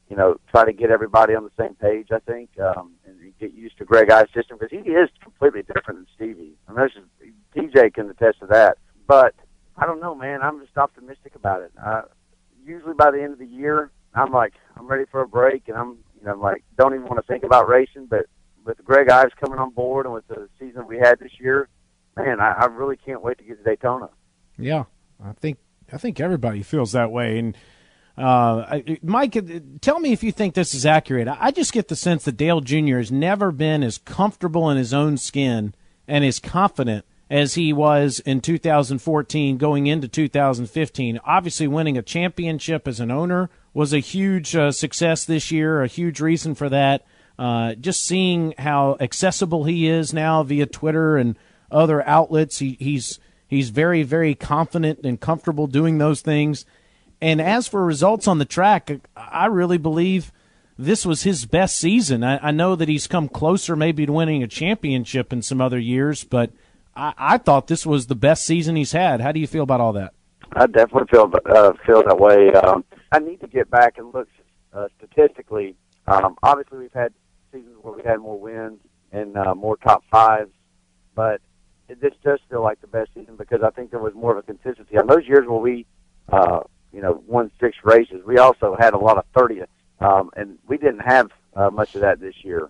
you 0.09 0.15
know 0.15 0.37
try 0.49 0.63
to 0.63 0.71
get 0.71 0.89
everybody 0.89 1.35
on 1.35 1.43
the 1.43 1.51
same 1.59 1.75
page. 1.75 2.07
I 2.13 2.19
think 2.19 2.49
um, 2.59 2.93
and 3.05 3.15
get 3.39 3.53
used 3.53 3.77
to 3.79 3.85
Greg 3.85 4.09
Ives' 4.09 4.31
system 4.33 4.57
because 4.59 4.71
he 4.71 4.91
is 4.91 5.09
completely 5.21 5.63
different 5.63 5.99
than 5.99 6.07
Stevie. 6.15 6.53
I 6.67 6.71
mean, 6.71 6.87
this 6.87 7.03
is, 7.03 7.33
TJ 7.55 7.93
can 7.93 8.09
attest 8.09 8.39
to 8.39 8.47
that. 8.47 8.77
But 9.07 9.33
I 9.77 9.85
don't 9.85 9.99
know, 9.99 10.15
man. 10.15 10.41
I'm 10.41 10.59
just 10.59 10.77
optimistic 10.77 11.35
about 11.35 11.61
it. 11.61 11.71
Uh, 11.83 12.03
usually 12.65 12.93
by 12.93 13.11
the 13.11 13.21
end 13.21 13.33
of 13.33 13.39
the 13.39 13.45
year, 13.45 13.91
I'm 14.13 14.31
like, 14.31 14.53
I'm 14.77 14.87
ready 14.87 15.05
for 15.11 15.21
a 15.21 15.27
break, 15.27 15.67
and 15.67 15.77
I'm, 15.77 15.97
you 16.19 16.25
know, 16.25 16.35
like, 16.35 16.63
don't 16.77 16.93
even 16.93 17.05
want 17.05 17.17
to 17.17 17.31
think 17.31 17.43
about 17.43 17.67
racing. 17.67 18.07
But 18.07 18.27
with 18.65 18.83
Greg 18.83 19.09
Ives 19.09 19.33
coming 19.39 19.59
on 19.59 19.71
board 19.71 20.05
and 20.05 20.13
with 20.13 20.27
the 20.27 20.49
season 20.59 20.87
we 20.87 20.97
had 20.97 21.19
this 21.19 21.31
year, 21.39 21.69
man, 22.15 22.39
I, 22.39 22.53
I 22.59 22.65
really 22.65 22.97
can't 22.97 23.21
wait 23.21 23.37
to 23.37 23.43
get 23.43 23.57
to 23.57 23.63
Daytona. 23.63 24.09
Yeah, 24.57 24.85
I 25.23 25.33
think 25.33 25.57
I 25.91 25.97
think 25.97 26.19
everybody 26.19 26.63
feels 26.63 26.93
that 26.93 27.11
way. 27.11 27.37
And 27.37 27.57
uh, 28.17 28.79
Mike, 29.03 29.37
tell 29.81 29.99
me 29.99 30.13
if 30.13 30.23
you 30.23 30.31
think 30.31 30.53
this 30.53 30.73
is 30.73 30.85
accurate. 30.85 31.27
I 31.27 31.51
just 31.51 31.73
get 31.73 31.89
the 31.89 31.95
sense 31.95 32.23
that 32.23 32.37
Dale 32.37 32.61
Jr. 32.61 32.97
has 32.97 33.11
never 33.11 33.51
been 33.51 33.83
as 33.83 33.97
comfortable 33.97 34.69
in 34.69 34.77
his 34.77 34.93
own 34.93 35.17
skin 35.17 35.75
and 36.07 36.23
as 36.23 36.39
confident 36.39 37.05
as 37.29 37.55
he 37.55 37.73
was 37.73 38.19
in 38.19 38.39
2014 38.41 39.57
going 39.57 39.87
into 39.87 40.07
2015. 40.07 41.19
Obviously, 41.25 41.67
winning 41.67 41.97
a 41.97 42.01
championship 42.01 42.87
as 42.87 42.99
an 42.99 43.11
owner 43.11 43.49
was 43.73 43.93
a 43.93 43.99
huge 43.99 44.55
uh, 44.55 44.71
success 44.71 45.25
this 45.25 45.51
year, 45.51 45.81
a 45.81 45.87
huge 45.87 46.19
reason 46.19 46.55
for 46.55 46.69
that. 46.69 47.05
Uh, 47.37 47.73
just 47.75 48.05
seeing 48.05 48.53
how 48.57 48.95
accessible 48.99 49.65
he 49.65 49.87
is 49.87 50.13
now 50.13 50.43
via 50.43 50.65
Twitter 50.65 51.17
and 51.17 51.37
other 51.69 52.07
outlets, 52.07 52.59
he, 52.59 52.77
he's 52.79 53.19
he's 53.47 53.69
very 53.69 54.03
very 54.03 54.35
confident 54.35 54.99
and 55.03 55.19
comfortable 55.19 55.67
doing 55.67 55.97
those 55.97 56.21
things. 56.21 56.65
And 57.19 57.41
as 57.41 57.67
for 57.67 57.83
results 57.83 58.27
on 58.27 58.37
the 58.37 58.45
track, 58.45 58.91
I 59.17 59.47
really 59.47 59.77
believe 59.77 60.31
this 60.77 61.05
was 61.05 61.23
his 61.23 61.45
best 61.45 61.77
season. 61.77 62.23
I, 62.23 62.37
I 62.47 62.51
know 62.51 62.75
that 62.75 62.89
he's 62.89 63.07
come 63.07 63.27
closer 63.27 63.75
maybe 63.75 64.05
to 64.05 64.11
winning 64.11 64.43
a 64.43 64.47
championship 64.47 65.33
in 65.33 65.41
some 65.41 65.59
other 65.59 65.79
years, 65.79 66.23
but 66.23 66.51
I, 66.95 67.13
I 67.17 67.37
thought 67.37 67.67
this 67.67 67.85
was 67.85 68.07
the 68.07 68.15
best 68.15 68.45
season 68.45 68.75
he's 68.75 68.91
had. 68.91 69.21
How 69.21 69.31
do 69.31 69.39
you 69.39 69.47
feel 69.47 69.63
about 69.63 69.81
all 69.81 69.93
that? 69.93 70.13
I 70.53 70.67
definitely 70.67 71.07
feel 71.11 71.31
uh, 71.45 71.73
feel 71.85 72.03
that 72.03 72.17
way. 72.17 72.53
Um, 72.53 72.85
I 73.11 73.19
need 73.19 73.41
to 73.41 73.47
get 73.47 73.69
back 73.69 73.97
and 73.97 74.13
look 74.13 74.27
uh, 74.73 74.87
statistically. 74.97 75.75
Um, 76.07 76.37
obviously, 76.43 76.77
we've 76.77 76.93
had 76.93 77.13
seasons 77.51 77.75
where 77.81 77.93
we 77.93 78.03
had 78.03 78.19
more 78.19 78.39
wins 78.39 78.79
and 79.11 79.35
uh, 79.37 79.55
more 79.55 79.75
top 79.77 80.03
fives, 80.09 80.51
but 81.15 81.41
this 81.87 82.13
does 82.23 82.39
feel 82.49 82.61
like 82.61 82.81
the 82.81 82.87
best 82.87 83.09
season 83.13 83.35
because 83.35 83.61
I 83.63 83.69
think 83.71 83.91
there 83.91 83.99
was 83.99 84.13
more 84.13 84.31
of 84.31 84.37
a 84.37 84.43
consistency. 84.43 84.97
On 84.97 85.07
those 85.07 85.27
years 85.27 85.47
where 85.47 85.59
we, 85.59 85.85
uh, 86.29 86.61
you 86.91 87.01
know, 87.01 87.23
won 87.27 87.51
six 87.59 87.77
races, 87.83 88.21
we 88.25 88.37
also 88.37 88.75
had 88.79 88.93
a 88.93 88.97
lot 88.97 89.17
of 89.17 89.25
thirtieths, 89.33 89.67
um, 89.99 90.29
and 90.35 90.57
we 90.67 90.77
didn't 90.77 91.01
have 91.01 91.31
uh, 91.55 91.69
much 91.69 91.95
of 91.95 92.01
that 92.01 92.19
this 92.19 92.35
year. 92.43 92.69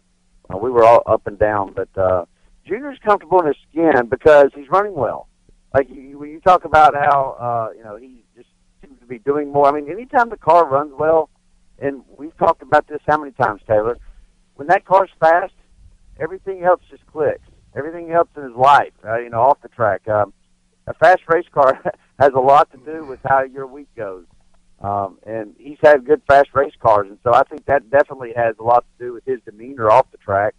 Uh, 0.54 0.58
we 0.58 0.70
were 0.70 0.84
all 0.84 1.04
up 1.06 1.28
and 1.28 1.40
down, 1.40 1.74
but 1.74 1.90
uh, 1.98 2.26
Junior's 2.66 3.00
comfortable 3.04 3.40
in 3.42 3.48
his 3.48 3.58
skin 3.70 4.08
because 4.10 4.52
he's 4.56 4.70
running 4.70 4.94
well. 4.94 5.28
Like 5.74 5.90
you, 5.90 6.18
when 6.18 6.30
you 6.30 6.40
talk 6.40 6.66
about 6.66 6.96
how 6.96 7.36
uh, 7.40 7.74
you 7.78 7.84
know 7.84 7.98
he 7.98 8.24
just 8.36 8.48
seems 8.82 9.00
to 9.00 9.06
be 9.06 9.20
doing 9.20 9.52
more. 9.52 9.68
I 9.68 9.72
mean, 9.72 9.90
anytime 9.92 10.30
the 10.30 10.38
car 10.38 10.66
runs 10.66 10.94
well, 10.98 11.30
and 11.80 12.04
we've 12.18 12.36
talked 12.38 12.62
about 12.62 12.88
this 12.88 13.02
how 13.08 13.18
many 13.18 13.32
times, 13.32 13.62
Taylor? 13.68 13.98
When 14.56 14.68
that 14.68 14.86
car's 14.86 15.10
fast, 15.20 15.54
everything 16.20 16.64
else 16.64 16.82
just 16.90 17.06
clicks. 17.08 17.42
Everything 17.76 18.12
else 18.12 18.30
in 18.38 18.44
his 18.44 18.56
life, 18.56 18.94
uh, 19.06 19.20
you 19.20 19.30
know, 19.30 19.42
off 19.42 19.62
the 19.62 19.68
track. 19.68 20.08
Um, 20.08 20.34
a 20.88 20.94
fast 20.94 21.22
race 21.28 21.48
car 21.54 21.82
has 22.20 22.32
a 22.34 22.40
lot 22.40 22.72
to 22.72 22.78
do 22.78 23.06
with 23.06 23.20
how 23.28 23.44
your 23.44 23.68
week 23.68 23.90
goes. 23.98 24.26
Um, 24.80 25.20
and 25.26 25.56
he's 25.58 25.78
had 25.82 26.06
good 26.06 26.22
fast 26.28 26.50
race 26.54 26.74
cars, 26.82 27.08
and 27.10 27.18
so 27.24 27.34
I 27.34 27.44
think 27.44 27.66
that 27.66 27.90
definitely 27.90 28.34
has 28.36 28.56
a 28.60 28.64
lot 28.64 28.86
to 28.86 29.06
do 29.06 29.14
with 29.14 29.26
his 29.26 29.40
demeanor 29.46 29.90
off 29.90 30.12
the 30.12 30.18
track. 30.18 30.54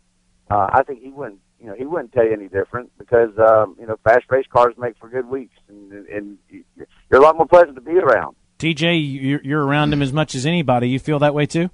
Uh, 0.50 0.68
I 0.72 0.82
think 0.82 1.02
he 1.02 1.10
wouldn't 1.10 1.40
you 1.66 1.72
know, 1.72 1.76
he 1.76 1.84
wouldn't 1.84 2.12
tell 2.12 2.24
you 2.24 2.32
any 2.32 2.46
different 2.46 2.96
because, 2.96 3.30
um, 3.40 3.74
you 3.80 3.88
know, 3.88 3.96
fast 4.04 4.24
race 4.30 4.46
cars 4.52 4.74
make 4.78 4.96
for 5.00 5.08
good 5.08 5.28
weeks, 5.28 5.56
and, 5.68 5.92
and 6.06 6.38
you're 6.48 7.20
a 7.20 7.24
lot 7.24 7.36
more 7.36 7.48
pleasant 7.48 7.74
to 7.74 7.80
be 7.80 7.98
around. 7.98 8.36
TJ, 8.60 9.42
you're 9.42 9.66
around 9.66 9.92
him 9.92 10.00
as 10.00 10.12
much 10.12 10.36
as 10.36 10.46
anybody. 10.46 10.88
You 10.88 11.00
feel 11.00 11.18
that 11.18 11.34
way 11.34 11.44
too? 11.44 11.70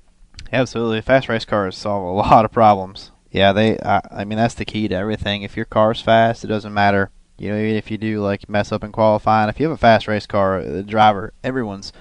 Absolutely. 0.51 1.03
Fast 1.03 1.29
race 1.29 1.45
cars 1.45 1.77
solve 1.77 2.05
a 2.05 2.11
lot 2.31 2.47
of 2.47 2.51
problems. 2.51 3.11
Yeah, 3.31 3.53
they. 3.53 3.79
I, 3.81 4.01
I 4.11 4.25
mean, 4.25 4.39
that's 4.39 4.55
the 4.55 4.65
key 4.65 4.89
to 4.89 4.95
everything. 4.95 5.43
If 5.43 5.57
your 5.57 5.67
car's 5.67 6.01
fast, 6.01 6.43
it 6.43 6.49
doesn't 6.49 6.73
matter. 6.73 7.11
You 7.37 7.51
know, 7.51 7.59
even 7.59 7.77
if 7.77 7.91
you 7.91 7.99
do 7.99 8.23
like 8.23 8.49
mess 8.49 8.73
up 8.73 8.85
in 8.85 8.93
qualifying, 8.93 9.51
if 9.51 9.61
you 9.61 9.67
have 9.67 9.75
a 9.75 9.79
fast 9.79 10.09
race 10.09 10.27
car, 10.27 10.63
the 10.65 10.83
driver, 10.83 11.35
everyone's 11.45 11.93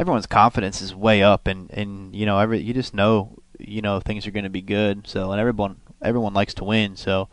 everyone's 0.00 0.26
confidence 0.26 0.82
is 0.82 0.96
way 0.96 1.22
up, 1.22 1.46
and 1.46 1.70
and 1.70 2.14
you 2.14 2.26
know, 2.26 2.40
every 2.40 2.60
you 2.60 2.74
just 2.74 2.92
know, 2.92 3.38
you 3.60 3.82
know, 3.82 4.00
things 4.00 4.26
are 4.26 4.32
going 4.32 4.44
to 4.44 4.50
be 4.50 4.62
good. 4.62 5.06
So, 5.06 5.30
and 5.30 5.40
everyone 5.40 5.76
everyone 6.02 6.34
likes 6.34 6.54
to 6.54 6.64
win, 6.64 6.96
so 6.96 7.28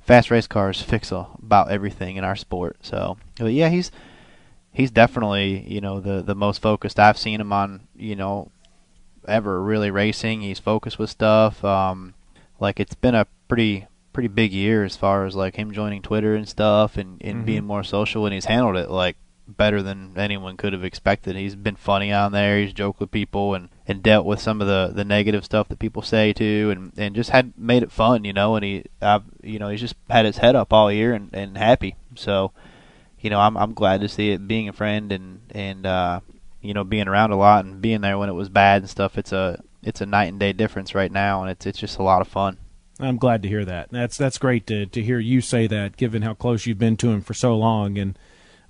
fast 0.00 0.30
race 0.30 0.46
cars 0.46 0.80
fix 0.80 1.10
about 1.12 1.70
everything 1.70 2.16
in 2.16 2.24
our 2.24 2.36
sport. 2.36 2.78
So, 2.82 3.18
but 3.36 3.52
yeah, 3.52 3.68
he's 3.68 3.90
he's 4.72 4.90
definitely 4.90 5.64
you 5.68 5.80
know 5.80 6.00
the 6.00 6.22
the 6.22 6.34
most 6.34 6.62
focused 6.62 6.98
I've 6.98 7.18
seen 7.18 7.40
him 7.40 7.52
on 7.52 7.88
you 7.96 8.16
know 8.16 8.50
ever 9.26 9.62
really 9.62 9.90
racing. 9.90 10.40
He's 10.40 10.58
focused 10.58 10.98
with 10.98 11.10
stuff. 11.10 11.64
Um, 11.64 12.14
like 12.58 12.80
it's 12.80 12.94
been 12.94 13.14
a 13.14 13.26
pretty 13.48 13.86
pretty 14.12 14.28
big 14.28 14.52
year 14.52 14.84
as 14.84 14.96
far 14.96 15.26
as 15.26 15.36
like 15.36 15.56
him 15.56 15.70
joining 15.70 16.02
Twitter 16.02 16.34
and 16.34 16.48
stuff 16.48 16.96
and 16.96 17.20
and 17.22 17.38
mm-hmm. 17.38 17.46
being 17.46 17.64
more 17.64 17.84
social, 17.84 18.24
and 18.24 18.34
he's 18.34 18.46
handled 18.46 18.76
it 18.76 18.90
like 18.90 19.16
better 19.46 19.82
than 19.82 20.12
anyone 20.16 20.56
could 20.56 20.72
have 20.72 20.84
expected. 20.84 21.36
He's 21.36 21.54
been 21.54 21.76
funny 21.76 22.12
on 22.12 22.32
there. 22.32 22.58
He's 22.58 22.72
joked 22.72 23.00
with 23.00 23.10
people 23.10 23.54
and, 23.54 23.70
and 23.88 24.02
dealt 24.02 24.26
with 24.26 24.38
some 24.38 24.60
of 24.60 24.66
the, 24.66 24.92
the 24.94 25.04
negative 25.04 25.46
stuff 25.46 25.68
that 25.68 25.78
people 25.78 26.02
say 26.02 26.34
too, 26.34 26.68
and, 26.70 26.92
and 26.98 27.14
just 27.16 27.30
had 27.30 27.54
made 27.56 27.82
it 27.82 27.90
fun, 27.90 28.24
you 28.24 28.34
know. 28.34 28.54
And 28.54 28.64
he, 28.64 28.84
I've, 29.00 29.24
you 29.42 29.58
know, 29.58 29.70
he's 29.70 29.80
just 29.80 29.96
had 30.10 30.26
his 30.26 30.36
head 30.36 30.54
up 30.54 30.74
all 30.74 30.92
year 30.92 31.14
and, 31.14 31.30
and 31.32 31.56
happy. 31.56 31.96
So, 32.14 32.52
you 33.18 33.30
know, 33.30 33.40
I'm 33.40 33.56
I'm 33.56 33.72
glad 33.72 34.02
to 34.02 34.08
see 34.08 34.30
it. 34.30 34.46
Being 34.46 34.68
a 34.68 34.74
friend 34.74 35.10
and 35.10 35.40
and 35.50 35.86
uh, 35.86 36.20
you 36.60 36.74
know 36.74 36.84
being 36.84 37.08
around 37.08 37.32
a 37.32 37.36
lot 37.36 37.64
and 37.64 37.80
being 37.80 38.02
there 38.02 38.18
when 38.18 38.28
it 38.28 38.34
was 38.34 38.50
bad 38.50 38.82
and 38.82 38.90
stuff. 38.90 39.16
It's 39.16 39.32
a 39.32 39.62
it's 39.82 40.02
a 40.02 40.06
night 40.06 40.26
and 40.26 40.38
day 40.38 40.52
difference 40.52 40.94
right 40.94 41.10
now, 41.10 41.40
and 41.40 41.50
it's 41.50 41.64
it's 41.64 41.78
just 41.78 41.98
a 41.98 42.02
lot 42.02 42.20
of 42.20 42.28
fun. 42.28 42.58
I'm 43.00 43.16
glad 43.16 43.42
to 43.42 43.48
hear 43.48 43.64
that. 43.64 43.88
That's 43.90 44.18
that's 44.18 44.38
great 44.38 44.66
to 44.66 44.84
to 44.84 45.02
hear 45.02 45.18
you 45.18 45.40
say 45.40 45.66
that, 45.66 45.96
given 45.96 46.22
how 46.22 46.34
close 46.34 46.66
you've 46.66 46.78
been 46.78 46.98
to 46.98 47.08
him 47.08 47.22
for 47.22 47.32
so 47.32 47.56
long 47.56 47.96
and 47.96 48.18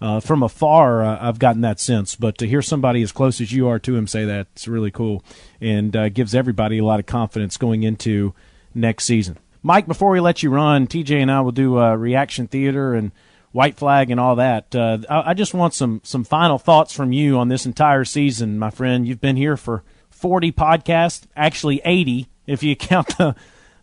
uh, 0.01 0.21
from 0.21 0.43
afar, 0.43 1.03
uh, 1.03 1.19
I've 1.21 1.39
gotten 1.39 1.63
that 1.63 1.81
sense. 1.81 2.15
But 2.15 2.39
to 2.39 2.47
hear 2.47 2.63
somebody 2.63 3.03
as 3.03 3.13
close 3.13 3.41
as 3.41 3.53
you 3.53 3.69
are 3.69 3.79
to 3.81 3.97
him 3.97 4.07
say 4.07 4.25
that, 4.25 4.47
it's 4.53 4.69
really 4.69 4.91
cool 4.91 5.25
and 5.61 5.95
uh, 5.97 6.09
gives 6.09 6.35
everybody 6.35 6.79
a 6.79 6.85
lot 6.85 7.01
of 7.01 7.07
confidence 7.07 7.57
going 7.57 7.83
into 7.83 8.35
next 8.75 9.05
season. 9.05 9.39
Mike, 9.63 9.87
before 9.87 10.11
we 10.11 10.21
let 10.21 10.43
you 10.43 10.51
run, 10.51 10.87
TJ 10.87 11.21
and 11.21 11.31
I 11.31 11.41
will 11.41 11.53
do 11.53 11.79
uh, 11.79 11.95
reaction 11.95 12.47
theater 12.47 12.95
and 12.95 13.11
white 13.53 13.77
flag 13.77 14.11
and 14.11 14.21
all 14.21 14.37
that. 14.37 14.75
Uh, 14.75 14.99
I, 15.11 15.31
I 15.31 15.35
just 15.35 15.55
want 15.55 15.75
some 15.75 16.01
some 16.05 16.25
final 16.25 16.59
thoughts 16.59 16.93
from 16.93 17.13
you 17.13 17.39
on 17.39 17.49
this 17.49 17.67
entire 17.67 18.05
season, 18.05 18.59
my 18.59 18.71
friend. 18.71 19.07
You've 19.07 19.21
been 19.21 19.37
here 19.37 19.57
for 19.57 19.83
40 20.11 20.53
podcasts, 20.53 21.23
actually 21.37 21.81
80 21.85 22.29
if 22.47 22.63
you 22.63 22.77
count 22.77 23.17
the 23.19 23.35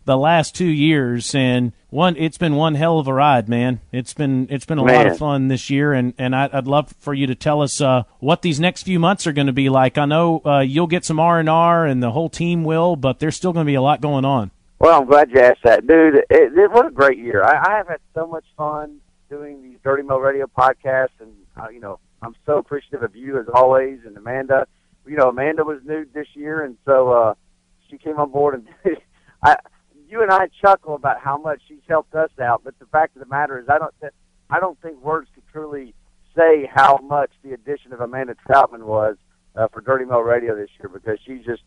the 0.06 0.16
last 0.16 0.54
two 0.54 0.66
years, 0.66 1.34
and 1.34 1.72
one 1.90 2.16
it's 2.16 2.38
been 2.38 2.54
one 2.54 2.76
hell 2.76 2.98
of 2.98 3.08
a 3.08 3.12
ride, 3.12 3.48
man. 3.48 3.80
It's 3.92 4.14
been 4.14 4.46
it's 4.50 4.64
been 4.64 4.78
a 4.78 4.84
lot 4.84 5.06
of 5.06 5.18
fun 5.18 5.48
this 5.48 5.68
year, 5.68 5.92
and 5.92 6.14
and 6.16 6.34
I, 6.34 6.48
I'd 6.52 6.66
love 6.66 6.94
for 6.98 7.12
you 7.12 7.26
to 7.26 7.34
tell 7.34 7.60
us 7.60 7.80
uh, 7.80 8.04
what 8.20 8.42
these 8.42 8.58
next 8.58 8.84
few 8.84 8.98
months 8.98 9.26
are 9.26 9.32
going 9.32 9.48
to 9.48 9.52
be 9.52 9.68
like. 9.68 9.98
I 9.98 10.06
know 10.06 10.40
uh, 10.46 10.60
you'll 10.60 10.86
get 10.86 11.04
some 11.04 11.20
R 11.20 11.38
and 11.38 11.48
R, 11.48 11.84
and 11.84 12.02
the 12.02 12.12
whole 12.12 12.30
team 12.30 12.64
will, 12.64 12.96
but 12.96 13.18
there's 13.18 13.36
still 13.36 13.52
going 13.52 13.66
to 13.66 13.70
be 13.70 13.74
a 13.74 13.82
lot 13.82 14.00
going 14.00 14.24
on. 14.24 14.52
Well, 14.78 15.00
I'm 15.00 15.06
glad 15.06 15.30
you 15.30 15.40
asked 15.40 15.64
that, 15.64 15.86
dude. 15.86 16.16
It, 16.16 16.26
it, 16.30 16.70
what 16.70 16.86
a 16.86 16.90
great 16.90 17.18
year! 17.18 17.42
I, 17.42 17.74
I 17.74 17.76
have 17.76 17.88
had 17.88 18.00
so 18.14 18.26
much 18.26 18.44
fun 18.56 19.00
doing 19.28 19.62
these 19.62 19.78
Dirty 19.82 20.02
Mo 20.02 20.18
Radio 20.18 20.46
podcasts, 20.46 21.18
and 21.20 21.32
uh, 21.60 21.68
you 21.68 21.80
know, 21.80 21.98
I'm 22.22 22.36
so 22.46 22.58
appreciative 22.58 23.02
of 23.02 23.16
you 23.16 23.38
as 23.40 23.46
always, 23.52 23.98
and 24.06 24.16
Amanda. 24.16 24.66
You 25.06 25.16
know, 25.16 25.28
Amanda 25.28 25.64
was 25.64 25.80
new 25.84 26.04
this 26.14 26.26
year, 26.34 26.64
and 26.64 26.76
so 26.84 27.10
uh, 27.10 27.34
she 27.88 27.98
came 27.98 28.18
on 28.18 28.30
board, 28.30 28.54
and 28.54 28.96
I, 29.42 29.56
you 30.08 30.22
and 30.22 30.30
I 30.30 30.48
chuckle 30.60 30.94
about 30.94 31.20
how 31.20 31.36
much 31.36 31.60
she's 31.68 31.82
helped 31.88 32.14
us 32.14 32.30
out. 32.40 32.62
But 32.64 32.78
the 32.78 32.86
fact 32.86 33.16
of 33.16 33.20
the 33.20 33.28
matter 33.28 33.58
is, 33.58 33.66
I 33.68 33.78
don't, 33.78 33.94
th- 34.00 34.12
I 34.50 34.60
don't 34.60 34.80
think 34.80 35.02
words 35.02 35.28
could 35.34 35.44
truly 35.52 35.94
say 36.36 36.70
how 36.72 36.98
much 37.02 37.30
the 37.42 37.52
addition 37.52 37.92
of 37.92 38.00
Amanda 38.00 38.34
Troutman 38.48 38.84
was 38.84 39.16
uh, 39.54 39.68
for 39.72 39.80
Dirty 39.80 40.04
Mo 40.04 40.20
Radio 40.20 40.54
this 40.54 40.70
year, 40.78 40.88
because 40.88 41.18
she's 41.26 41.44
just 41.44 41.62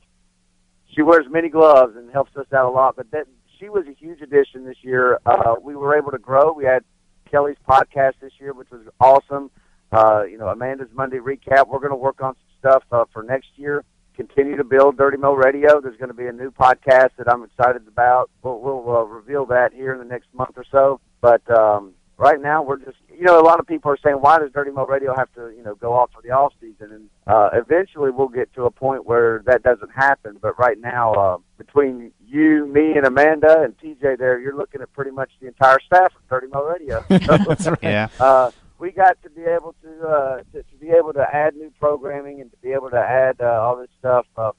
she 0.96 1.02
wears 1.02 1.26
many 1.30 1.50
gloves 1.50 1.96
and 1.96 2.12
helps 2.12 2.36
us 2.36 2.48
out 2.54 2.66
a 2.66 2.70
lot. 2.70 2.96
But 2.96 3.12
that 3.12 3.28
she 3.60 3.70
was 3.70 3.86
a 3.88 3.94
huge 3.94 4.22
addition 4.22 4.66
this 4.66 4.78
year. 4.82 5.20
Uh, 5.26 5.56
we 5.62 5.76
were 5.76 5.98
able 5.98 6.12
to 6.12 6.18
grow. 6.18 6.54
We 6.54 6.66
had 6.66 6.84
Kelly's 7.30 7.58
podcast 7.68 8.14
this 8.22 8.34
year, 8.40 8.54
which 8.54 8.70
was 8.72 8.82
awesome. 9.00 9.52
Uh, 9.92 10.24
you 10.24 10.38
know, 10.38 10.48
Amanda's 10.48 10.90
Monday 10.94 11.18
recap. 11.18 11.68
We're 11.68 11.80
going 11.80 11.90
to 11.90 11.96
work 11.96 12.22
on 12.22 12.34
some 12.36 12.60
stuff 12.60 12.84
uh, 12.92 13.06
for 13.12 13.24
next 13.24 13.50
year. 13.56 13.84
Continue 14.20 14.58
to 14.58 14.66
build 14.66 14.98
Dirty 14.98 15.16
Mo 15.16 15.32
Radio. 15.32 15.80
There's 15.80 15.96
going 15.96 16.10
to 16.10 16.14
be 16.14 16.28
a 16.28 16.34
new 16.34 16.52
podcast 16.52 17.12
that 17.18 17.32
I'm 17.32 17.42
excited 17.42 17.88
about. 17.88 18.30
We'll, 18.44 18.60
we'll 18.60 18.98
uh, 18.98 19.04
reveal 19.04 19.46
that 19.46 19.72
here 19.72 19.94
in 19.94 20.00
the 20.00 20.04
next 20.04 20.28
month 20.34 20.58
or 20.58 20.66
so. 20.70 21.00
But 21.22 21.50
um, 21.50 21.94
right 22.18 22.42
now, 22.42 22.62
we're 22.62 22.80
just, 22.80 22.98
you 23.18 23.24
know, 23.24 23.40
a 23.40 23.46
lot 23.46 23.62
of 23.62 23.66
people 23.66 23.90
are 23.90 23.98
saying, 24.04 24.18
why 24.18 24.38
does 24.40 24.52
Dirty 24.52 24.72
Mo 24.72 24.86
Radio 24.86 25.16
have 25.16 25.32
to, 25.36 25.54
you 25.56 25.64
know, 25.64 25.74
go 25.76 25.94
off 25.94 26.10
for 26.14 26.22
the 26.22 26.32
off 26.32 26.52
season? 26.60 26.92
And 26.92 27.10
uh, 27.28 27.52
eventually, 27.54 28.12
we'll 28.12 28.28
get 28.28 28.54
to 28.56 28.66
a 28.66 28.72
point 28.72 29.06
where 29.06 29.42
that 29.46 29.64
doesn't 29.64 29.92
happen. 29.96 30.38
But 30.42 30.60
right 30.60 30.78
now, 30.78 31.14
uh, 31.14 31.38
between 31.58 32.12
you, 32.28 32.68
me, 32.68 32.98
and 32.98 33.06
Amanda 33.06 33.62
and 33.62 33.78
TJ, 33.78 34.18
there, 34.18 34.38
you're 34.38 34.58
looking 34.58 34.82
at 34.82 34.92
pretty 34.92 35.12
much 35.12 35.32
the 35.40 35.48
entire 35.48 35.80
staff 35.80 36.14
of 36.14 36.28
Dirty 36.30 36.48
Mo 36.54 36.64
Radio. 36.66 37.06
So, 37.08 37.18
That's 37.48 37.68
right. 37.68 37.80
Yeah. 37.82 38.10
uh, 38.20 38.52
we 38.80 38.92
got 38.92 39.22
to 39.24 39.30
be 39.30 39.42
able 39.42 39.76
to, 39.84 40.08
uh, 40.08 40.38
to 40.54 40.64
to 40.64 40.76
be 40.80 40.90
able 40.90 41.14
to 41.14 41.26
add 41.34 41.56
new 41.56 41.72
programming 41.80 42.42
and 42.42 42.50
to 42.50 42.58
be 42.58 42.72
able 42.72 42.90
to 42.90 42.98
add 43.00 43.36
uh, 43.42 43.62
all 43.62 43.78
this 43.78 43.90
stuff. 44.00 44.26
Uh, 44.38 44.52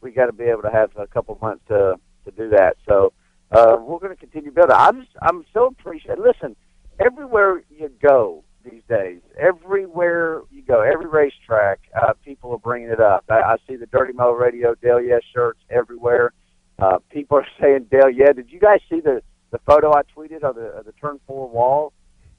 we 0.00 0.10
got 0.10 0.26
to 0.26 0.32
be 0.32 0.44
able 0.44 0.62
to 0.62 0.70
have 0.70 0.90
a 0.96 1.06
couple 1.06 1.38
months 1.40 1.62
to 1.68 1.94
to 2.24 2.30
do 2.32 2.48
that. 2.50 2.76
So 2.86 3.12
uh, 3.52 3.76
we're 3.80 4.00
going 4.00 4.14
to 4.14 4.20
continue 4.20 4.50
building. 4.50 4.76
I'm 4.76 5.00
just 5.00 5.12
I'm 5.22 5.44
so 5.54 5.66
appreciative. 5.66 6.22
Listen, 6.22 6.56
everywhere 6.98 7.62
you 7.70 7.90
go 8.02 8.44
these 8.64 8.82
days, 8.88 9.20
everywhere 9.38 10.42
you 10.50 10.62
go, 10.62 10.82
every 10.82 11.06
racetrack, 11.06 11.80
uh, 12.00 12.12
people 12.24 12.52
are 12.52 12.58
bringing 12.58 12.90
it 12.90 13.00
up. 13.00 13.24
I, 13.30 13.40
I 13.40 13.56
see 13.68 13.76
the 13.76 13.86
Dirty 13.86 14.12
Mo 14.12 14.32
Radio 14.32 14.74
Dale 14.74 15.00
Yeah 15.00 15.18
shirts 15.32 15.60
everywhere. 15.70 16.32
Uh, 16.80 16.98
people 17.10 17.38
are 17.38 17.46
saying 17.60 17.86
Dale 17.90 18.10
Yeah. 18.10 18.32
Did 18.32 18.50
you 18.50 18.58
guys 18.58 18.80
see 18.90 19.00
the 19.00 19.22
the 19.50 19.58
photo 19.60 19.92
I 19.96 20.02
tweeted 20.14 20.42
of 20.42 20.56
the 20.56 20.66
of 20.66 20.84
the 20.84 20.92
turn 20.92 21.20
four 21.28 21.48
wall? 21.48 21.92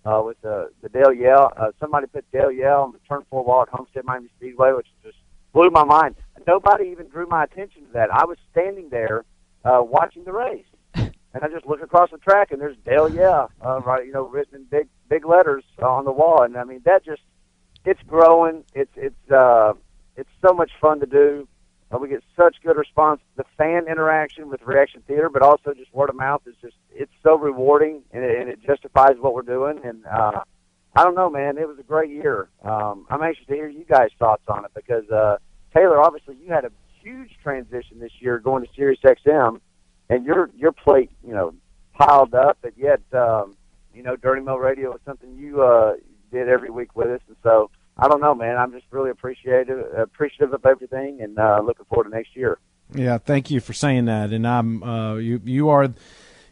Uh, 0.06 0.22
with 0.24 0.41
the 0.41 0.70
the 0.82 0.89
Dale 0.89 1.13
Yell. 1.13 1.51
Uh, 1.58 1.72
somebody 1.79 2.08
put 2.08 2.29
Dale 2.32 2.51
Yell 2.51 2.84
on 2.84 2.91
the 2.91 3.00
turn 3.08 3.24
four 3.29 3.44
wall 3.44 3.63
at 3.63 3.70
Homestead 3.70 4.06
Miami 4.06 4.29
Speedway, 4.38 4.72
which 4.72 4.88
just 5.03 5.18
blew 5.53 5.70
my 5.70 5.84
mind. 5.84 6.15
Nobody 6.48 6.89
even 6.89 7.08
drew 7.08 7.27
my 7.27 7.44
attention 7.44 7.86
to 7.88 7.94
that. 7.94 8.13
I 8.13 8.25
was 8.25 8.38
standing 8.51 8.89
there 8.89 9.25
uh, 9.65 9.82
watching 9.84 10.24
the 10.24 10.32
race, 10.32 10.65
and 10.96 11.12
I 11.34 11.48
just 11.50 11.65
look 11.65 11.82
across 11.82 12.12
the 12.12 12.18
track, 12.18 12.51
and 12.51 12.62
there's 12.62 12.77
Dale 12.86 13.10
Yell, 13.10 13.51
uh, 13.63 13.82
right, 13.82 14.06
you 14.06 14.13
know, 14.13 14.27
written 14.27 14.56
in 14.56 14.63
big 14.65 14.88
big 15.10 15.25
letters 15.25 15.63
on 15.82 16.06
the 16.06 16.12
wall. 16.12 16.44
And 16.44 16.56
I 16.58 16.63
mean, 16.63 16.82
that 16.86 17.03
just 17.03 17.22
it's 17.86 18.01
growing. 18.08 18.63
It's 18.74 18.91
it's 18.96 19.32
uh, 19.32 19.74
it's 20.15 20.29
so 20.46 20.53
much 20.53 20.72
fun 20.79 21.00
to 21.01 21.06
do. 21.06 21.48
We 21.98 22.08
get 22.08 22.24
such 22.38 22.58
good 22.63 22.77
response. 22.77 23.19
The 23.36 23.46
fan 23.58 23.88
interaction 23.89 24.48
with 24.48 24.62
Reaction 24.62 25.01
Theater, 25.08 25.27
but 25.29 25.41
also 25.41 25.74
just 25.74 25.93
word 25.93 26.10
of 26.10 26.15
mouth 26.15 26.41
is 26.46 26.55
just 26.62 26.75
it's 26.91 27.12
so 27.24 27.36
rewarding 27.36 28.03
and 28.12 28.24
it, 28.24 28.39
and 28.39 28.50
it 28.50 28.62
justifies 28.62 29.15
what 29.19 29.34
we're 29.34 29.41
doing. 29.41 29.81
And 29.84 30.05
uh, 30.05 30.43
I 30.96 31.03
don't 31.03 31.15
know, 31.15 31.29
man, 31.29 31.58
it 31.58 31.67
was 31.67 31.79
a 31.79 31.84
great 31.84 32.12
year. 32.12 32.48
Um, 32.63 33.08
I'm 33.10 33.24
anxious 33.24 33.46
to 33.48 33.55
hear 33.55 33.67
you 33.67 33.86
guys' 33.86 34.12
thoughts 34.19 34.43
on 34.48 34.65
it 34.65 34.72
because 34.75 35.10
uh, 35.10 35.38
Taylor, 35.75 36.00
obviously, 36.00 36.36
you 36.36 36.51
had 36.51 36.63
a 36.63 36.72
huge 37.01 37.31
transition 37.41 38.00
this 38.00 38.12
year 38.19 38.38
going 38.38 38.63
to 38.63 38.69
Sirius 38.75 39.00
XM, 39.03 39.60
and 40.10 40.25
your 40.25 40.51
your 40.55 40.72
plate, 40.72 41.12
you 41.25 41.34
know, 41.34 41.55
piled 41.93 42.36
up, 42.36 42.60
but 42.62 42.74
yet, 42.77 43.01
um, 43.13 43.55
you 43.96 44.03
know, 44.03 44.15
Dirty 44.15 44.41
Mo 44.41 44.58
Radio 44.58 44.91
was 44.91 45.00
something 45.05 45.36
you 45.36 45.63
uh, 45.63 45.93
did 46.31 46.48
every 46.50 46.69
week 46.69 46.96
with 46.96 47.08
us, 47.08 47.22
and 47.27 47.38
so. 47.41 47.72
I 48.01 48.08
don't 48.08 48.22
know, 48.22 48.34
man. 48.34 48.58
I'm 48.58 48.72
just 48.72 48.86
really 48.91 49.10
appreciative 49.10 49.86
appreciative 49.98 50.53
of 50.53 50.65
everything, 50.65 51.22
and 51.22 51.38
uh, 51.38 51.62
looking 51.63 51.86
forward 51.86 52.06
to 52.06 52.10
next 52.10 52.36
year. 52.36 52.60
Yeah, 52.94 53.18
thank 53.18 53.51
you 53.51 53.60
for 53.60 53.74
saying 53.74 54.06
that. 54.06 54.32
And 54.32 54.48
I'm 54.48 54.84
uh, 54.84 55.15
you 55.15 55.41
you 55.44 55.70
are 55.70 55.94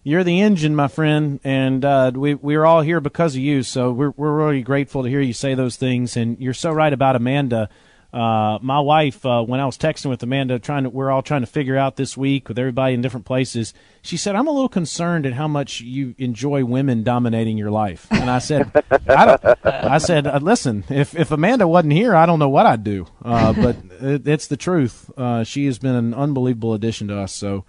you're 0.03 0.23
the 0.23 0.41
engine, 0.41 0.75
my 0.75 0.87
friend, 0.87 1.39
and 1.43 1.83
uh, 1.83 2.11
we 2.13 2.35
we're 2.35 2.65
all 2.65 2.81
here 2.81 3.01
because 3.01 3.35
of 3.35 3.41
you. 3.41 3.63
So 3.63 3.91
we're 3.91 4.13
we're 4.15 4.35
really 4.35 4.61
grateful 4.61 5.03
to 5.03 5.09
hear 5.09 5.21
you 5.21 5.33
say 5.33 5.53
those 5.55 5.75
things. 5.75 6.15
And 6.15 6.39
you're 6.39 6.53
so 6.53 6.71
right 6.71 6.93
about 6.93 7.15
Amanda. 7.15 7.69
Uh, 8.17 8.57
my 8.63 8.79
wife, 8.79 9.23
uh, 9.27 9.43
when 9.43 9.59
I 9.59 9.67
was 9.67 9.77
texting 9.77 10.09
with 10.09 10.23
Amanda, 10.23 10.57
trying 10.57 10.85
to, 10.85 10.89
we're 10.89 11.11
all 11.11 11.21
trying 11.21 11.41
to 11.41 11.47
figure 11.47 11.77
out 11.77 11.97
this 11.97 12.17
week 12.17 12.47
with 12.49 12.57
everybody 12.57 12.95
in 12.95 13.01
different 13.01 13.27
places. 13.27 13.75
She 14.01 14.17
said, 14.17 14.35
"I'm 14.35 14.47
a 14.47 14.51
little 14.51 14.69
concerned 14.69 15.27
at 15.27 15.33
how 15.33 15.47
much 15.47 15.81
you 15.81 16.15
enjoy 16.17 16.65
women 16.65 17.03
dominating 17.03 17.59
your 17.59 17.69
life." 17.69 18.07
And 18.09 18.27
I 18.27 18.39
said, 18.39 18.71
"I, 19.07 19.25
don't, 19.25 19.57
I 19.63 19.99
said, 19.99 20.25
uh, 20.25 20.39
listen, 20.41 20.83
if 20.89 21.15
if 21.15 21.29
Amanda 21.29 21.67
wasn't 21.67 21.93
here, 21.93 22.15
I 22.15 22.25
don't 22.25 22.39
know 22.39 22.49
what 22.49 22.65
I'd 22.65 22.83
do. 22.83 23.05
Uh, 23.23 23.53
but 23.53 23.75
it, 24.01 24.27
it's 24.27 24.47
the 24.47 24.57
truth. 24.57 25.11
Uh, 25.15 25.43
she 25.43 25.67
has 25.67 25.77
been 25.77 25.93
an 25.93 26.15
unbelievable 26.15 26.73
addition 26.73 27.09
to 27.09 27.19
us. 27.19 27.33
So, 27.33 27.65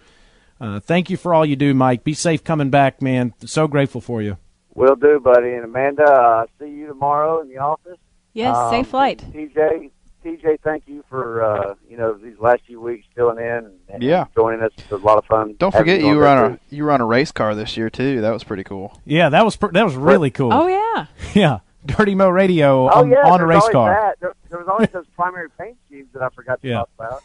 uh, 0.63 0.81
thank 0.81 1.11
you 1.11 1.19
for 1.19 1.35
all 1.35 1.45
you 1.45 1.57
do, 1.57 1.75
Mike. 1.75 2.05
Be 2.05 2.15
safe 2.15 2.43
coming 2.43 2.71
back, 2.71 3.03
man. 3.03 3.35
So 3.45 3.69
grateful 3.69 4.01
for 4.01 4.23
you. 4.23 4.39
Will 4.75 4.97
do, 4.97 5.21
buddy. 5.21 5.53
And 5.53 5.65
Amanda, 5.67 6.05
uh, 6.11 6.47
see 6.59 6.71
you 6.71 6.87
tomorrow 6.87 7.43
in 7.43 7.49
the 7.49 7.59
office. 7.59 7.99
Yes, 8.33 8.57
Um, 8.57 8.71
safe 8.71 8.87
flight. 8.87 9.25
TJ, 9.33 9.91
TJ, 10.25 10.61
thank 10.65 10.85
you 10.87 11.05
for 11.09 11.43
uh, 11.43 11.75
you 11.89 11.97
know 11.97 12.15
these 12.15 12.39
last 12.41 12.63
few 12.67 12.81
weeks 12.81 13.07
filling 13.15 13.39
in 13.39 13.45
and, 13.67 13.79
and 13.89 14.03
Yeah. 14.03 14.27
joining 14.35 14.61
us. 14.63 14.73
It's 14.77 14.91
a 14.91 14.97
lot 14.97 15.19
of 15.19 15.25
fun. 15.27 15.55
Don't 15.59 15.73
forget 15.73 16.01
you 16.01 16.07
you 16.09 16.13
on 16.15 16.19
run 16.19 16.53
a 16.53 16.57
too. 16.57 16.77
you 16.77 16.85
run 16.85 17.01
a 17.01 17.07
race 17.07 17.31
car 17.33 17.55
this 17.55 17.77
year 17.77 17.89
too. 17.91 18.21
That 18.21 18.33
was 18.33 18.43
pretty 18.45 18.65
cool. 18.65 19.01
Yeah, 19.05 19.29
that 19.29 19.45
was 19.45 19.57
pr- 19.57 19.69
that 19.73 19.85
was 19.85 19.95
really 19.95 20.31
cool. 20.31 20.53
Oh 20.53 20.67
yeah. 20.67 21.07
Yeah, 21.35 21.59
Dirty 21.87 22.15
Mo 22.17 22.29
Radio 22.29 22.89
Oh 22.91 23.01
on, 23.01 23.11
yeah, 23.11 23.29
on 23.31 23.41
a 23.41 23.47
race 23.47 23.69
car. 23.71 23.91
That. 23.95 24.21
There, 24.21 24.35
there 24.51 24.59
was 24.59 24.69
always 24.69 24.89
those 24.93 25.07
primary 25.15 25.49
paint 25.59 25.77
schemes 25.87 26.09
that 26.13 26.23
I 26.23 26.29
forgot 26.31 26.61
to 26.63 26.69
Yeah. 26.69 26.83
talk 26.97 27.23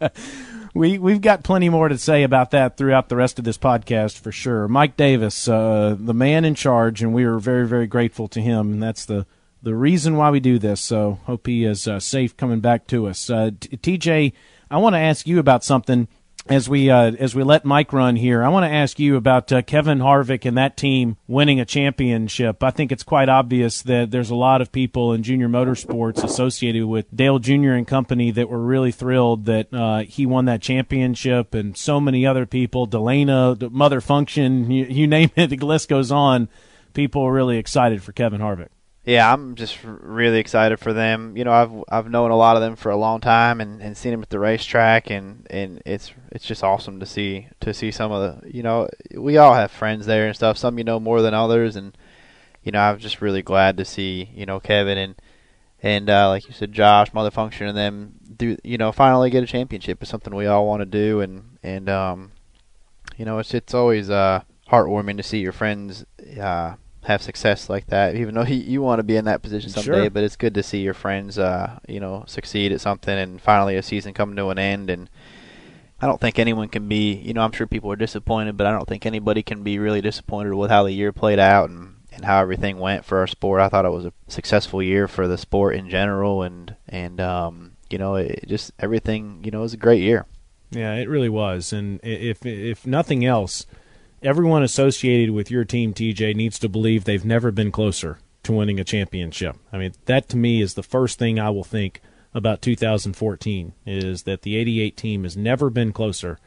about. 0.00 0.12
we 0.74 0.98
we've 0.98 1.20
got 1.20 1.42
plenty 1.42 1.68
more 1.68 1.88
to 1.88 1.96
say 1.98 2.22
about 2.22 2.50
that 2.50 2.76
throughout 2.76 3.08
the 3.08 3.16
rest 3.16 3.38
of 3.38 3.44
this 3.44 3.56
podcast 3.58 4.18
for 4.18 4.30
sure. 4.32 4.68
Mike 4.68 4.96
Davis, 4.96 5.48
uh, 5.48 5.96
the 5.98 6.14
man 6.14 6.44
in 6.44 6.54
charge, 6.54 7.02
and 7.02 7.14
we 7.14 7.24
are 7.24 7.38
very 7.38 7.66
very 7.66 7.86
grateful 7.86 8.28
to 8.28 8.40
him, 8.40 8.72
and 8.74 8.82
that's 8.82 9.04
the 9.06 9.26
the 9.62 9.74
reason 9.74 10.16
why 10.16 10.30
we 10.30 10.40
do 10.40 10.58
this. 10.58 10.80
So 10.80 11.20
hope 11.24 11.46
he 11.46 11.64
is 11.64 11.88
uh, 11.88 12.00
safe 12.00 12.36
coming 12.36 12.60
back 12.60 12.86
to 12.88 13.06
us. 13.06 13.28
Uh, 13.28 13.50
TJ, 13.52 14.32
I 14.70 14.78
want 14.78 14.94
to 14.94 15.00
ask 15.00 15.26
you 15.26 15.38
about 15.38 15.64
something 15.64 16.08
as 16.48 16.68
we 16.68 16.90
uh, 16.90 17.12
as 17.12 17.34
we 17.34 17.42
let 17.42 17.64
Mike 17.64 17.92
run 17.92 18.16
here. 18.16 18.42
I 18.42 18.48
want 18.48 18.64
to 18.64 18.74
ask 18.74 18.98
you 18.98 19.16
about 19.16 19.50
uh, 19.52 19.62
Kevin 19.62 19.98
Harvick 19.98 20.44
and 20.44 20.56
that 20.56 20.76
team 20.76 21.16
winning 21.26 21.60
a 21.60 21.64
championship. 21.64 22.62
I 22.62 22.70
think 22.70 22.92
it's 22.92 23.02
quite 23.02 23.28
obvious 23.28 23.82
that 23.82 24.10
there's 24.10 24.30
a 24.30 24.36
lot 24.36 24.60
of 24.60 24.72
people 24.72 25.12
in 25.12 25.22
junior 25.22 25.48
motorsports 25.48 26.22
associated 26.22 26.86
with 26.86 27.14
Dale 27.14 27.38
Jr. 27.38 27.72
and 27.72 27.86
company 27.86 28.30
that 28.30 28.48
were 28.48 28.62
really 28.62 28.92
thrilled 28.92 29.46
that 29.46 29.72
uh, 29.72 30.00
he 30.00 30.26
won 30.26 30.44
that 30.46 30.62
championship, 30.62 31.54
and 31.54 31.76
so 31.76 32.00
many 32.00 32.26
other 32.26 32.46
people, 32.46 32.86
Delana, 32.86 33.70
Mother 33.70 34.00
Function, 34.00 34.70
you, 34.70 34.84
you 34.84 35.06
name 35.06 35.30
it, 35.36 35.48
the 35.48 35.56
list 35.56 35.88
goes 35.88 36.12
on. 36.12 36.48
People 36.94 37.22
are 37.22 37.32
really 37.32 37.58
excited 37.58 38.02
for 38.02 38.12
Kevin 38.12 38.40
Harvick. 38.40 38.68
Yeah, 39.06 39.32
I'm 39.32 39.54
just 39.54 39.78
really 39.84 40.40
excited 40.40 40.80
for 40.80 40.92
them. 40.92 41.36
You 41.36 41.44
know, 41.44 41.52
I've 41.52 41.84
I've 41.88 42.10
known 42.10 42.32
a 42.32 42.36
lot 42.36 42.56
of 42.56 42.62
them 42.62 42.74
for 42.74 42.90
a 42.90 42.96
long 42.96 43.20
time 43.20 43.60
and, 43.60 43.80
and 43.80 43.96
seen 43.96 44.10
them 44.10 44.20
at 44.20 44.30
the 44.30 44.40
racetrack, 44.40 45.10
and, 45.10 45.46
and 45.48 45.80
it's 45.86 46.12
it's 46.32 46.44
just 46.44 46.64
awesome 46.64 46.98
to 46.98 47.06
see 47.06 47.46
to 47.60 47.72
see 47.72 47.92
some 47.92 48.10
of 48.10 48.42
the 48.42 48.50
you 48.52 48.64
know 48.64 48.88
we 49.14 49.36
all 49.36 49.54
have 49.54 49.70
friends 49.70 50.06
there 50.06 50.26
and 50.26 50.34
stuff. 50.34 50.58
Some 50.58 50.76
you 50.76 50.82
know 50.82 50.98
more 50.98 51.22
than 51.22 51.34
others, 51.34 51.76
and 51.76 51.96
you 52.64 52.72
know 52.72 52.80
I'm 52.80 52.98
just 52.98 53.22
really 53.22 53.42
glad 53.42 53.76
to 53.76 53.84
see 53.84 54.28
you 54.34 54.44
know 54.44 54.58
Kevin 54.58 54.98
and 54.98 55.14
and 55.84 56.10
uh, 56.10 56.28
like 56.28 56.48
you 56.48 56.52
said, 56.52 56.72
Josh, 56.72 57.14
Mother 57.14 57.30
Function, 57.30 57.68
and 57.68 57.78
them 57.78 58.14
do 58.36 58.56
you 58.64 58.76
know 58.76 58.90
finally 58.90 59.30
get 59.30 59.44
a 59.44 59.46
championship 59.46 60.02
is 60.02 60.08
something 60.08 60.34
we 60.34 60.46
all 60.46 60.66
want 60.66 60.80
to 60.80 60.84
do, 60.86 61.20
and 61.20 61.58
and 61.62 61.88
um, 61.88 62.32
you 63.16 63.24
know 63.24 63.38
it's 63.38 63.54
it's 63.54 63.72
always 63.72 64.10
uh 64.10 64.42
heartwarming 64.68 65.16
to 65.16 65.22
see 65.22 65.38
your 65.38 65.52
friends 65.52 66.04
uh 66.40 66.74
have 67.06 67.22
success 67.22 67.68
like 67.70 67.86
that. 67.86 68.14
Even 68.16 68.34
though 68.34 68.42
you, 68.46 68.56
you 68.56 68.82
want 68.82 68.98
to 68.98 69.02
be 69.04 69.16
in 69.16 69.24
that 69.26 69.42
position 69.42 69.70
someday, 69.70 70.02
Sure. 70.02 70.10
but 70.10 70.24
it's 70.24 70.36
good 70.36 70.54
to 70.54 70.62
see 70.62 70.78
your 70.78 70.94
friends, 70.94 71.38
uh, 71.38 71.78
you 71.88 72.00
know, 72.00 72.24
succeed 72.26 72.72
at 72.72 72.80
something 72.80 73.16
and 73.16 73.40
finally 73.40 73.76
a 73.76 73.82
season 73.82 74.12
come 74.14 74.36
to 74.36 74.48
an 74.48 74.58
end 74.58 74.90
and 74.90 75.08
I 76.00 76.06
don't 76.06 76.20
think 76.20 76.38
anyone 76.38 76.68
can 76.68 76.88
be. 76.88 77.14
You 77.14 77.32
know, 77.32 77.40
I'm 77.40 77.52
sure 77.52 77.66
people 77.66 77.90
are 77.90 77.96
disappointed, 77.96 78.56
but 78.58 78.66
I 78.66 78.70
don't 78.72 78.86
think 78.86 79.06
anybody 79.06 79.42
can 79.42 79.62
be 79.62 79.78
really 79.78 80.02
disappointed 80.02 80.52
with 80.52 80.70
how 80.70 80.82
the 80.82 80.92
year 80.92 81.10
played 81.12 81.38
out 81.38 81.70
and 81.70 81.94
and 82.12 82.24
how 82.24 82.40
everything 82.40 82.78
went 82.78 83.04
for 83.04 83.18
our 83.18 83.26
sport. 83.26 83.60
I 83.62 83.68
thought 83.68 83.84
it 83.86 83.92
was 83.92 84.04
a 84.06 84.12
successful 84.28 84.82
year 84.82 85.06
for 85.08 85.26
the 85.26 85.38
sport 85.38 85.74
in 85.74 85.88
general, 85.88 86.42
and 86.42 86.76
and 86.86 87.18
um, 87.20 87.72
you 87.88 87.96
know, 87.96 88.16
it 88.16 88.44
just 88.46 88.72
everything. 88.78 89.40
You 89.42 89.50
know, 89.50 89.60
it 89.60 89.62
was 89.62 89.72
a 89.74 89.78
great 89.78 90.02
year. 90.02 90.26
Yeah, 90.70 90.94
it 90.96 91.08
really 91.08 91.30
was. 91.30 91.72
And 91.72 91.98
if 92.02 92.44
if 92.44 92.86
nothing 92.86 93.24
else, 93.24 93.64
everyone 94.26 94.64
associated 94.64 95.30
with 95.32 95.50
your 95.50 95.64
team, 95.64 95.94
TJ, 95.94 96.34
needs 96.34 96.58
to 96.58 96.68
believe 96.68 97.04
they've 97.04 97.24
never 97.24 97.52
been 97.52 97.70
closer 97.70 98.18
to 98.42 98.52
winning 98.52 98.80
a 98.80 98.84
championship. 98.84 99.56
I 99.72 99.78
mean, 99.78 99.92
that 100.06 100.28
to 100.30 100.36
me 100.36 100.60
is 100.60 100.74
the 100.74 100.82
first 100.82 101.18
thing 101.18 101.38
I 101.38 101.50
will 101.50 101.64
think 101.64 102.00
about 102.34 102.60
2014 102.60 103.72
is 103.86 104.24
that 104.24 104.42
the 104.42 104.56
88 104.56 104.96
team 104.96 105.22
has 105.22 105.36
never 105.36 105.70
been 105.70 105.92
closer 105.92 106.38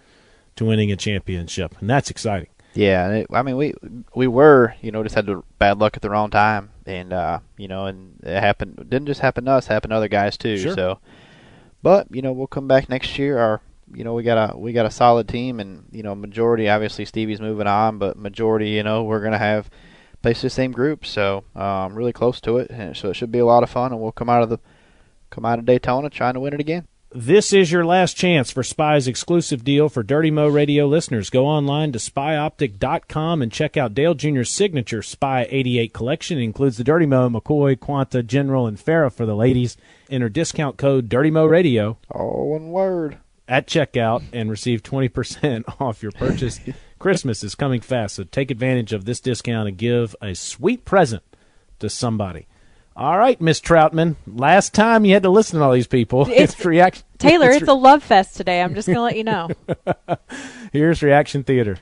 to 0.58 0.66
winning 0.66 0.92
a 0.92 0.98
championship, 0.98 1.76
and 1.80 1.90
that's 1.90 2.10
exciting. 2.10 2.50
Yeah, 2.76 3.10
it, 3.10 3.28
I 3.32 3.42
mean 3.42 3.58
we 3.58 3.74
we 4.14 4.28
were 4.28 4.76
you 4.82 4.92
know 4.92 5.02
just 5.02 5.16
had 5.16 5.26
the 5.26 5.42
bad 5.58 5.80
luck 5.80 5.96
at 5.96 6.04
the 6.04 6.10
wrong 6.10 6.30
time, 6.30 6.70
and 6.86 7.12
uh, 7.12 7.40
you 7.58 7.68
know 7.68 7.86
and 7.88 8.20
it 8.22 8.40
happened 8.40 8.78
it 8.78 8.90
didn't 8.90 9.08
just 9.08 9.22
happen 9.22 9.46
to 9.46 9.52
us, 9.52 9.66
happened 9.66 9.92
to 9.92 9.96
other 9.96 10.08
guys 10.08 10.38
too. 10.38 10.58
Sure. 10.58 10.76
So, 10.76 11.00
but 11.82 12.08
you 12.12 12.22
know 12.22 12.32
we'll 12.32 12.46
come 12.46 12.68
back 12.68 12.88
next 12.88 13.18
year. 13.18 13.40
Our 13.40 13.62
you 13.94 14.04
know 14.04 14.14
we 14.14 14.24
got 14.24 14.54
a 14.54 14.58
we 14.58 14.74
got 14.74 14.86
a 14.86 14.92
solid 14.92 15.28
team, 15.28 15.60
and 15.60 15.86
you 15.92 16.04
know 16.04 16.16
majority 16.16 16.70
obviously 16.70 17.06
Stevie's 17.06 17.42
moving 17.42 17.68
on, 17.68 17.98
but 17.98 18.18
majority 18.18 18.70
you 18.72 18.84
know 18.84 19.04
we're 19.04 19.22
gonna 19.22 19.38
have 19.38 19.70
basically 20.22 20.48
the 20.48 20.52
same 20.52 20.72
group, 20.72 21.06
so 21.06 21.44
um, 21.56 21.96
really 21.96 22.14
close 22.14 22.42
to 22.42 22.58
it, 22.58 22.70
and 22.70 22.96
so 22.96 23.10
it 23.10 23.16
should 23.16 23.32
be 23.32 23.40
a 23.40 23.46
lot 23.46 23.64
of 23.64 23.70
fun, 23.70 23.92
and 23.92 24.02
we'll 24.02 24.12
come 24.12 24.30
out 24.30 24.44
of 24.44 24.50
the 24.50 24.60
come 25.30 25.46
out 25.46 25.60
of 25.60 25.66
Daytona 25.66 26.10
trying 26.10 26.34
to 26.34 26.40
win 26.40 26.54
it 26.54 26.60
again. 26.60 26.88
This 27.12 27.54
is 27.54 27.72
your 27.72 27.86
last 27.86 28.16
chance 28.16 28.52
for 28.52 28.62
Spy's 28.62 29.08
exclusive 29.08 29.64
deal 29.64 29.90
for 29.90 30.04
Dirty 30.04 30.30
Mo 30.30 30.48
Radio 30.48 30.86
listeners. 30.86 31.32
Go 31.32 31.48
online 31.48 31.92
to 31.94 31.98
spyoptic.com 31.98 33.42
and 33.42 33.52
check 33.52 33.76
out 33.76 33.96
Dale 33.96 34.14
Jr.'s 34.14 34.52
signature 34.52 35.02
Spy 35.02 35.48
88 35.50 35.92
collection. 35.92 36.38
It 36.38 36.44
includes 36.44 36.78
the 36.78 36.84
Dirty 36.84 37.08
Mo, 37.08 37.28
McCoy, 37.28 37.80
Quanta, 37.80 38.22
General, 38.22 38.68
and 38.68 38.78
Farrah 38.78 39.12
for 39.12 39.26
the 39.26 39.36
ladies. 39.36 39.76
Enter 40.12 40.30
discount 40.30 40.78
code 40.78 41.10
Dirty 41.10 41.32
Mo 41.32 41.48
Radio 41.48 41.98
All 42.12 42.52
one 42.52 42.70
word. 42.70 43.18
At 43.50 43.68
checkout 43.68 44.24
and 44.32 44.50
receive 44.50 44.84
20% 44.84 45.64
off 45.82 46.02
your 46.04 46.12
purchase. 46.14 46.60
Christmas 47.00 47.44
is 47.44 47.56
coming 47.56 47.82
fast, 47.82 48.16
so 48.16 48.24
take 48.24 48.52
advantage 48.52 48.94
of 48.94 49.06
this 49.06 49.20
discount 49.20 49.68
and 49.68 49.78
give 49.78 50.16
a 50.22 50.36
sweet 50.36 50.86
present 50.86 51.24
to 51.80 51.90
somebody. 51.90 52.48
All 52.96 53.18
right, 53.18 53.40
Miss 53.40 53.62
Troutman. 53.62 54.16
Last 54.28 54.74
time 54.74 55.06
you 55.06 55.14
had 55.14 55.24
to 55.24 55.30
listen 55.30 55.60
to 55.60 55.66
all 55.66 55.72
these 55.72 55.88
people. 55.88 56.28
It's- 56.30 56.64
reaction. 56.64 57.06
Taylor, 57.18 57.50
it's 57.50 57.68
a 57.68 57.74
love 57.74 58.02
fest 58.04 58.38
today. 58.38 58.62
I'm 58.62 58.76
just 58.76 58.88
going 58.88 58.96
to 58.98 59.02
let 59.02 59.18
you 59.18 59.26
know. 59.26 59.50
Here's 60.72 61.04
reaction 61.04 61.44
theater. 61.44 61.78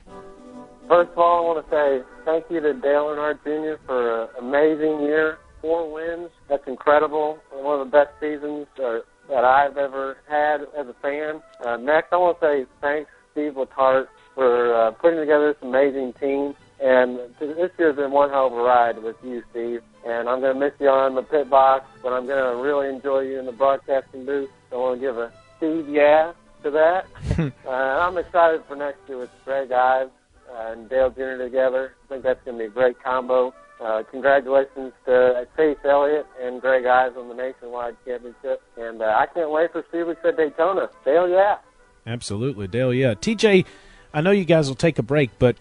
First 0.88 1.12
of 1.12 1.18
all, 1.18 1.38
I 1.38 1.46
want 1.46 1.64
to 1.64 1.70
say 1.70 2.02
thank 2.24 2.44
you 2.50 2.60
to 2.60 2.72
Dale 2.74 3.04
Earnhardt 3.04 3.44
Jr. 3.44 3.80
for 3.86 4.24
an 4.24 4.28
amazing 4.40 5.00
year. 5.02 5.38
Four 5.60 5.92
wins. 5.92 6.30
That's 6.48 6.66
incredible. 6.66 7.38
One 7.52 7.80
of 7.80 7.86
the 7.86 7.90
best 7.92 8.10
seasons 8.20 8.66
uh, 8.82 8.98
that 9.28 9.44
I've 9.44 9.76
ever 9.76 10.18
had 10.28 10.62
as 10.76 10.86
a 10.86 10.94
fan. 11.02 11.42
Uh, 11.64 11.76
next, 11.76 12.12
I 12.12 12.16
want 12.16 12.40
to 12.40 12.46
say 12.46 12.66
thanks, 12.80 13.10
Steve 13.32 13.54
Letarte, 13.54 14.08
for 14.34 14.74
uh, 14.74 14.90
putting 14.92 15.18
together 15.18 15.52
this 15.52 15.62
amazing 15.62 16.14
team. 16.14 16.54
And 16.80 17.18
this 17.40 17.70
year's 17.78 17.96
been 17.96 18.12
one 18.12 18.30
hell 18.30 18.46
of 18.46 18.52
a 18.52 18.56
ride 18.56 19.02
with 19.02 19.16
you, 19.22 19.42
Steve. 19.50 19.82
And 20.06 20.28
I'm 20.28 20.40
going 20.40 20.54
to 20.54 20.60
miss 20.60 20.72
you 20.78 20.88
on 20.88 21.14
the 21.14 21.22
pit 21.22 21.50
box, 21.50 21.86
but 22.02 22.12
I'm 22.12 22.26
going 22.26 22.38
to 22.38 22.62
really 22.62 22.88
enjoy 22.88 23.20
you 23.20 23.38
in 23.38 23.46
the 23.46 23.52
broadcasting 23.52 24.24
booth. 24.24 24.50
So 24.70 24.76
I 24.76 24.80
want 24.80 25.00
to 25.00 25.06
give 25.06 25.18
a 25.18 25.32
Steve 25.56 25.88
yeah 25.88 26.32
to 26.62 26.70
that. 26.70 27.06
uh, 27.66 27.70
I'm 27.70 28.16
excited 28.16 28.62
for 28.68 28.76
next 28.76 29.00
year 29.08 29.18
with 29.18 29.30
Greg 29.44 29.72
Ives 29.72 30.12
and 30.50 30.88
Dale 30.88 31.10
Jr. 31.10 31.42
together. 31.42 31.94
I 32.04 32.08
think 32.08 32.22
that's 32.24 32.42
going 32.44 32.58
to 32.58 32.64
be 32.64 32.66
a 32.66 32.70
great 32.70 33.02
combo. 33.02 33.52
Uh, 33.80 34.02
congratulations 34.10 34.92
to 35.06 35.46
Chase 35.56 35.78
Elliott 35.84 36.26
and 36.40 36.60
Greg 36.60 36.84
Ives 36.84 37.16
on 37.16 37.28
the 37.28 37.34
nationwide 37.34 37.96
championship. 38.04 38.60
And 38.76 39.00
uh, 39.00 39.04
I 39.04 39.26
can't 39.32 39.50
wait 39.50 39.70
for 39.72 39.84
Steve 39.88 40.08
at 40.08 40.36
Daytona. 40.36 40.90
Dale, 41.04 41.28
yeah. 41.28 41.58
Absolutely, 42.06 42.66
Dale. 42.66 42.92
Yeah, 42.92 43.14
TJ. 43.14 43.66
I 44.12 44.20
know 44.20 44.30
you 44.30 44.44
guys 44.44 44.68
will 44.68 44.74
take 44.74 44.98
a 44.98 45.02
break, 45.02 45.30
but 45.38 45.56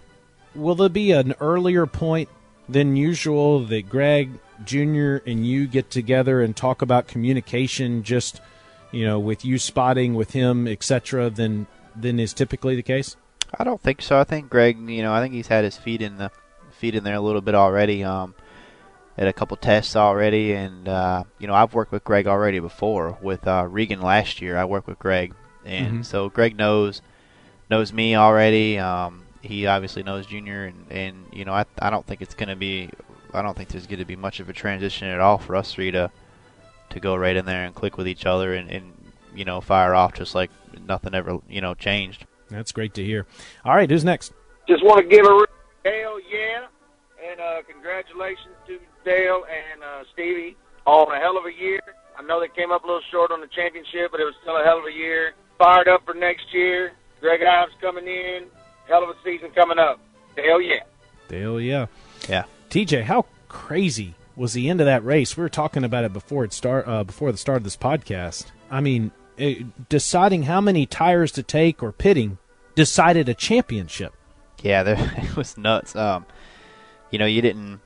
will 0.56 0.76
there 0.76 0.90
be 0.90 1.12
an 1.12 1.36
earlier 1.40 1.86
point 1.86 2.30
than 2.68 2.96
usual 2.96 3.64
that 3.66 3.90
Greg 3.90 4.32
Jr. 4.66 5.18
and 5.26 5.46
you 5.46 5.68
get 5.68 5.92
together 5.92 6.42
and 6.42 6.56
talk 6.56 6.82
about 6.82 7.08
communication? 7.08 8.04
Just 8.04 8.42
you 8.92 9.06
know, 9.06 9.20
with 9.20 9.46
you 9.46 9.60
spotting 9.60 10.16
with 10.16 10.32
him, 10.32 10.68
etc. 10.68 11.30
Than 11.30 11.68
than 11.96 12.20
is 12.20 12.34
typically 12.34 12.76
the 12.76 12.84
case. 12.84 13.16
I 13.58 13.64
don't 13.64 13.82
think 13.82 14.02
so. 14.02 14.20
I 14.20 14.24
think 14.24 14.50
Greg, 14.50 14.78
you 14.90 15.02
know, 15.02 15.14
I 15.14 15.22
think 15.22 15.34
he's 15.34 15.48
had 15.48 15.64
his 15.64 15.78
feet 15.78 16.02
in 16.02 16.18
the 16.18 16.32
feet 16.72 16.96
in 16.96 17.04
there 17.04 17.16
a 17.16 17.22
little 17.22 17.42
bit 17.42 17.56
already. 17.56 18.04
Um, 18.04 18.36
at 19.20 19.28
a 19.28 19.34
couple 19.34 19.58
tests 19.58 19.96
already, 19.96 20.54
and 20.54 20.88
uh, 20.88 21.24
you 21.40 21.48
know, 21.48 21.56
I've 21.56 21.74
worked 21.74 21.92
with 21.92 22.04
Greg 22.04 22.28
already 22.28 22.60
before 22.60 23.18
with 23.20 23.48
uh, 23.48 23.66
Regan 23.68 24.00
last 24.02 24.42
year. 24.44 24.58
I 24.58 24.66
worked 24.66 24.86
with 24.88 25.00
Greg, 25.00 25.34
and 25.66 26.02
Mhm. 26.02 26.06
so 26.06 26.30
Greg 26.30 26.56
knows 26.56 27.02
knows 27.70 27.92
me 27.92 28.16
already. 28.16 28.78
Um, 28.78 29.24
he 29.42 29.66
obviously 29.66 30.04
knows 30.04 30.28
Junior, 30.28 30.66
and 30.66 30.86
and 30.92 31.26
you 31.34 31.46
know, 31.46 31.54
I 31.54 31.66
I 31.80 31.90
don't 31.90 32.06
think 32.06 32.22
it's 32.22 32.36
gonna 32.36 32.56
be. 32.56 32.90
I 33.34 33.42
don't 33.42 33.58
think 33.58 33.70
there's 33.70 33.88
going 33.88 34.00
to 34.00 34.06
be 34.06 34.16
much 34.16 34.40
of 34.40 34.48
a 34.50 34.54
transition 34.54 35.08
at 35.10 35.20
all 35.20 35.38
for 35.38 35.56
us 35.56 35.74
three 35.74 35.92
to 35.92 36.10
to 36.92 37.00
go 37.00 37.16
right 37.16 37.36
in 37.36 37.46
there 37.46 37.66
and 37.66 37.76
click 37.76 37.98
with 37.98 38.08
each 38.08 38.26
other 38.26 38.54
and, 38.54 38.72
and 38.72 38.94
you 39.36 39.44
know 39.46 39.60
fire 39.62 39.94
off 39.94 40.14
just 40.14 40.34
like 40.34 40.50
nothing 40.88 41.14
ever 41.16 41.40
you 41.50 41.60
know 41.60 41.74
changed. 41.74 42.26
That's 42.50 42.72
great 42.72 42.94
to 42.96 43.04
hear. 43.04 43.26
All 43.66 43.76
right, 43.76 43.90
who's 43.90 44.06
next? 44.06 44.34
Just 44.68 44.84
want 44.84 45.00
to 45.00 45.16
give 45.16 45.26
a 45.26 45.30
real 45.30 45.46
Dale, 45.84 46.20
yeah, 46.30 46.68
and 47.32 47.40
uh, 47.40 47.62
congratulations 47.64 48.56
to 48.68 48.78
Dale 49.06 49.44
and 49.48 49.82
uh, 49.82 50.04
Stevie 50.12 50.58
on 50.86 51.16
a 51.16 51.20
hell 51.20 51.38
of 51.38 51.46
a 51.46 51.54
year. 51.54 51.80
I 52.18 52.24
know 52.24 52.42
they 52.42 52.50
came 52.50 52.72
up 52.72 52.84
a 52.84 52.88
little 52.88 53.02
short 53.10 53.32
on 53.32 53.40
the 53.40 53.48
championship, 53.48 54.12
but 54.12 54.20
it 54.20 54.26
was 54.26 54.34
still 54.42 54.58
a 54.58 54.64
hell 54.66 54.80
of 54.80 54.86
a 54.86 54.92
year. 54.92 55.34
Fired 55.58 55.88
up 55.88 56.04
for 56.04 56.14
next 56.14 56.54
year. 56.54 56.92
Greg 57.22 57.42
Ives 57.42 57.72
coming 57.80 58.06
in. 58.06 58.48
Hell 58.90 59.04
of 59.04 59.10
a 59.10 59.16
season 59.24 59.52
coming 59.52 59.80
up. 59.80 60.00
Dale, 60.36 60.62
yeah. 60.62 60.84
Dale, 61.30 61.62
yeah. 61.62 61.86
Yeah. 62.28 62.44
TJ, 62.70 63.04
how 63.04 63.26
crazy 63.48 64.16
was 64.36 64.54
the 64.54 64.70
end 64.70 64.82
of 64.82 64.86
that 64.88 65.06
race? 65.06 65.38
We 65.38 65.42
were 65.44 65.50
talking 65.50 65.84
about 65.84 66.04
it 66.04 66.14
before 66.14 66.44
it 66.44 66.54
start 66.54 66.88
uh, 66.88 67.04
before 67.04 67.32
the 67.32 67.38
start 67.38 67.58
of 67.58 67.64
this 67.64 67.78
podcast. 67.78 68.48
I 68.70 68.82
mean, 68.82 69.06
it, 69.06 69.14
deciding 69.90 70.44
how 70.44 70.62
many 70.62 70.86
tires 70.86 71.32
to 71.34 71.44
take 71.44 71.82
or 71.84 71.92
pitting 71.92 72.38
decided 72.76 73.30
a 73.30 73.34
championship. 73.34 74.14
Yeah, 74.62 74.84
there, 74.84 74.98
it 75.18 75.36
was 75.36 75.58
nuts. 75.58 75.96
Um, 75.96 76.26
you 77.12 77.20
know, 77.20 77.26
you 77.26 77.42
didn't 77.42 77.82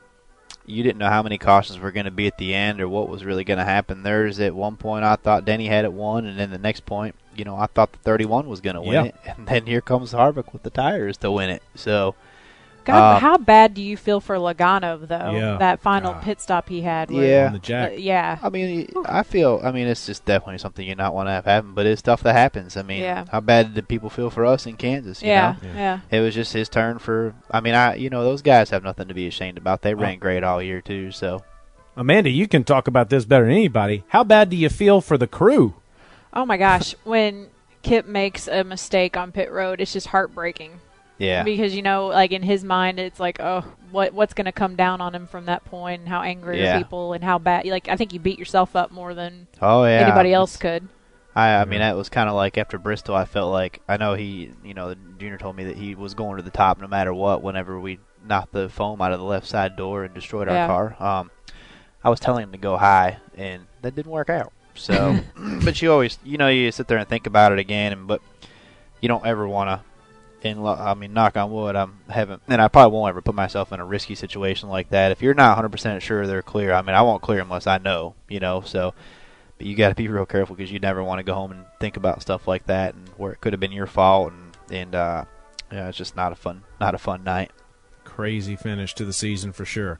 you 0.65 0.83
didn't 0.83 0.99
know 0.99 1.09
how 1.09 1.23
many 1.23 1.37
cautions 1.37 1.79
were 1.79 1.91
going 1.91 2.05
to 2.05 2.11
be 2.11 2.27
at 2.27 2.37
the 2.37 2.53
end 2.53 2.79
or 2.79 2.87
what 2.87 3.09
was 3.09 3.25
really 3.25 3.43
going 3.43 3.57
to 3.57 3.65
happen. 3.65 4.03
There's 4.03 4.39
at 4.39 4.53
one 4.55 4.77
point 4.77 5.03
I 5.03 5.15
thought 5.15 5.43
Denny 5.43 5.67
had 5.67 5.85
it 5.85 5.91
won, 5.93 6.25
and 6.25 6.39
then 6.39 6.51
the 6.51 6.57
next 6.57 6.85
point, 6.85 7.15
you 7.35 7.43
know, 7.43 7.55
I 7.55 7.65
thought 7.65 7.91
the 7.91 7.97
31 7.99 8.47
was 8.47 8.61
going 8.61 8.75
to 8.75 8.81
win 8.81 8.91
Yeah. 8.93 9.03
it, 9.05 9.15
and 9.37 9.47
then 9.47 9.65
here 9.65 9.81
comes 9.81 10.13
Harvick 10.13 10.53
with 10.53 10.63
the 10.63 10.69
tires 10.69 11.17
to 11.17 11.31
win 11.31 11.49
it. 11.49 11.63
So 11.75 12.15
God, 12.83 13.15
Um, 13.15 13.21
how 13.21 13.37
bad 13.37 13.73
do 13.73 13.81
you 13.81 13.95
feel 13.95 14.19
for 14.19 14.35
Logano 14.37 15.07
though? 15.07 15.31
Yeah. 15.31 15.57
That 15.57 15.79
final 15.81 16.13
God. 16.13 16.23
pit 16.23 16.41
stop 16.41 16.67
he 16.69 16.81
had. 16.81 17.11
where- 17.11 17.23
Yeah. 17.23 17.45
on 17.47 17.53
the 17.53 17.59
jack. 17.59 17.91
Uh, 17.91 17.95
yeah. 17.95 18.37
I 18.41 18.49
mean, 18.49 18.89
I 19.05 19.21
feel. 19.23 19.61
I 19.63 19.71
mean, 19.71 19.87
it's 19.87 20.05
just 20.05 20.25
definitely 20.25 20.57
something 20.57 20.87
you 20.87 20.95
not 20.95 21.13
want 21.13 21.27
to 21.27 21.31
have 21.33 21.45
happen, 21.45 21.73
but 21.73 21.85
it's 21.85 21.99
stuff 21.99 22.23
that 22.23 22.33
happens. 22.33 22.75
I 22.77 22.81
mean, 22.81 23.01
Yeah. 23.03 23.25
how 23.31 23.39
bad 23.39 23.73
did 23.75 23.87
people 23.87 24.09
feel 24.09 24.29
for 24.29 24.45
us 24.45 24.65
in 24.65 24.77
Kansas? 24.77 25.21
You 25.21 25.29
Yeah. 25.29 25.55
know? 25.61 25.69
Yeah. 25.75 25.99
It 26.09 26.21
was 26.21 26.33
just 26.33 26.53
his 26.53 26.69
turn 26.69 26.97
for. 26.99 27.33
I 27.51 27.59
mean, 27.61 27.75
I 27.75 27.95
you 27.95 28.09
know 28.09 28.23
those 28.23 28.41
guys 28.41 28.71
have 28.71 28.83
nothing 28.83 29.07
to 29.07 29.13
be 29.13 29.27
ashamed 29.27 29.57
about. 29.57 29.81
They 29.83 29.93
Oh. 29.93 29.97
ran 29.97 30.17
great 30.19 30.43
all 30.43 30.61
year 30.61 30.81
too. 30.81 31.11
So 31.11 31.43
Amanda, 31.95 32.29
you 32.29 32.47
can 32.47 32.63
talk 32.63 32.87
about 32.87 33.09
this 33.09 33.25
better 33.25 33.43
than 33.45 33.53
anybody. 33.53 34.03
How 34.07 34.23
bad 34.23 34.49
do 34.49 34.55
you 34.55 34.69
feel 34.69 35.01
for 35.01 35.17
the 35.17 35.27
crew? 35.27 35.73
Oh 36.33 36.45
my 36.45 36.55
gosh, 36.57 36.95
when 37.03 37.47
Kip 37.83 38.07
makes 38.07 38.47
a 38.47 38.63
mistake 38.63 39.17
on 39.17 39.31
pit 39.31 39.51
road, 39.51 39.81
it's 39.81 39.93
just 39.93 40.07
heartbreaking. 40.07 40.79
Yeah, 41.21 41.43
Because 41.43 41.75
you 41.75 41.81
know, 41.81 42.07
like 42.07 42.31
in 42.31 42.41
his 42.43 42.63
mind, 42.63 42.99
it's 42.99 43.19
like, 43.19 43.39
oh, 43.39 43.63
what 43.91 44.13
what's 44.13 44.33
going 44.33 44.45
to 44.45 44.51
come 44.51 44.75
down 44.75 45.01
on 45.01 45.13
him 45.15 45.27
from 45.27 45.45
that 45.45 45.63
point, 45.65 45.99
and 46.01 46.09
how 46.09 46.21
angry 46.21 46.61
Yeah. 46.61 46.75
are 46.75 46.77
people, 46.79 47.13
and 47.13 47.23
how 47.23 47.37
bad. 47.39 47.65
Like 47.65 47.87
I 47.89 47.95
think 47.95 48.13
you 48.13 48.19
beat 48.19 48.39
yourself 48.39 48.75
up 48.75 48.91
more 48.91 49.13
than 49.13 49.47
oh 49.61 49.83
yeah. 49.85 50.01
anybody 50.07 50.33
else 50.33 50.55
It's- 50.55 50.61
could. 50.79 50.87
I 51.35 51.55
I 51.61 51.65
mean 51.65 51.79
that 51.79 51.95
was 51.95 52.09
kind 52.09 52.27
of 52.27 52.35
like 52.35 52.57
after 52.57 52.77
Bristol. 52.77 53.15
I 53.15 53.23
felt 53.25 53.51
like 53.53 53.81
I 53.87 53.95
know 53.97 54.15
he 54.15 54.51
you 54.65 54.73
know 54.73 54.89
the 54.89 54.97
junior 55.17 55.37
told 55.37 55.55
me 55.55 55.63
that 55.65 55.77
he 55.77 55.95
was 55.95 56.13
going 56.13 56.35
to 56.37 56.43
the 56.43 56.49
top 56.51 56.81
no 56.81 56.87
matter 56.87 57.13
what. 57.13 57.41
Whenever 57.41 57.79
we 57.79 57.99
knocked 58.27 58.51
the 58.51 58.67
foam 58.67 59.01
out 59.01 59.13
of 59.13 59.19
the 59.19 59.25
left 59.25 59.47
side 59.47 59.75
door 59.77 60.03
and 60.03 60.13
destroyed 60.13 60.49
our 60.49 60.53
Yeah. 60.55 60.67
car, 60.67 60.95
um, 60.99 61.31
I 62.03 62.09
was 62.09 62.19
telling 62.19 62.43
him 62.43 62.51
to 62.51 62.57
go 62.57 62.75
high, 62.77 63.17
and 63.37 63.65
that 63.81 63.95
didn't 63.95 64.11
work 64.11 64.29
out. 64.29 64.51
So, 64.75 65.19
but 65.63 65.81
you 65.81 65.91
always 65.91 66.17
you 66.25 66.37
know 66.37 66.49
you 66.49 66.69
sit 66.71 66.87
there 66.89 66.97
and 66.97 67.07
think 67.07 67.27
about 67.27 67.53
it 67.53 67.59
again, 67.59 67.93
and 67.93 68.07
but 68.07 68.21
you 68.99 69.07
don't 69.07 69.25
ever 69.25 69.47
want 69.47 69.69
to. 69.69 69.90
And 70.43 70.63
lo- 70.63 70.75
I 70.75 70.95
mean, 70.95 71.13
knock 71.13 71.37
on 71.37 71.51
wood, 71.51 71.75
I'm 71.75 71.99
haven't, 72.09 72.41
and 72.47 72.61
I 72.61 72.67
probably 72.67 72.97
won't 72.97 73.09
ever 73.09 73.21
put 73.21 73.35
myself 73.35 73.71
in 73.71 73.79
a 73.79 73.85
risky 73.85 74.15
situation 74.15 74.69
like 74.69 74.89
that. 74.89 75.11
If 75.11 75.21
you're 75.21 75.35
not 75.35 75.57
100% 75.57 76.01
sure 76.01 76.25
they're 76.25 76.41
clear, 76.41 76.73
I 76.73 76.81
mean, 76.81 76.95
I 76.95 77.03
won't 77.03 77.21
clear 77.21 77.41
unless 77.41 77.67
I 77.67 77.77
know, 77.77 78.15
you 78.27 78.39
know. 78.39 78.61
So, 78.61 78.95
but 79.57 79.67
you 79.67 79.75
got 79.75 79.89
to 79.89 79.95
be 79.95 80.07
real 80.07 80.25
careful 80.25 80.55
because 80.55 80.71
you 80.71 80.79
never 80.79 81.03
want 81.03 81.19
to 81.19 81.23
go 81.23 81.35
home 81.35 81.51
and 81.51 81.65
think 81.79 81.95
about 81.95 82.23
stuff 82.23 82.47
like 82.47 82.65
that 82.65 82.95
and 82.95 83.07
where 83.17 83.31
it 83.31 83.41
could 83.41 83.53
have 83.53 83.59
been 83.59 83.71
your 83.71 83.85
fault 83.85 84.33
and 84.33 84.57
and 84.71 84.95
uh, 84.95 85.25
yeah, 85.71 85.89
it's 85.89 85.97
just 85.97 86.15
not 86.15 86.31
a 86.31 86.35
fun 86.35 86.63
not 86.79 86.95
a 86.95 86.97
fun 86.97 87.23
night. 87.23 87.51
Crazy 88.03 88.55
finish 88.55 88.95
to 88.95 89.05
the 89.05 89.13
season 89.13 89.51
for 89.53 89.63
sure. 89.65 89.99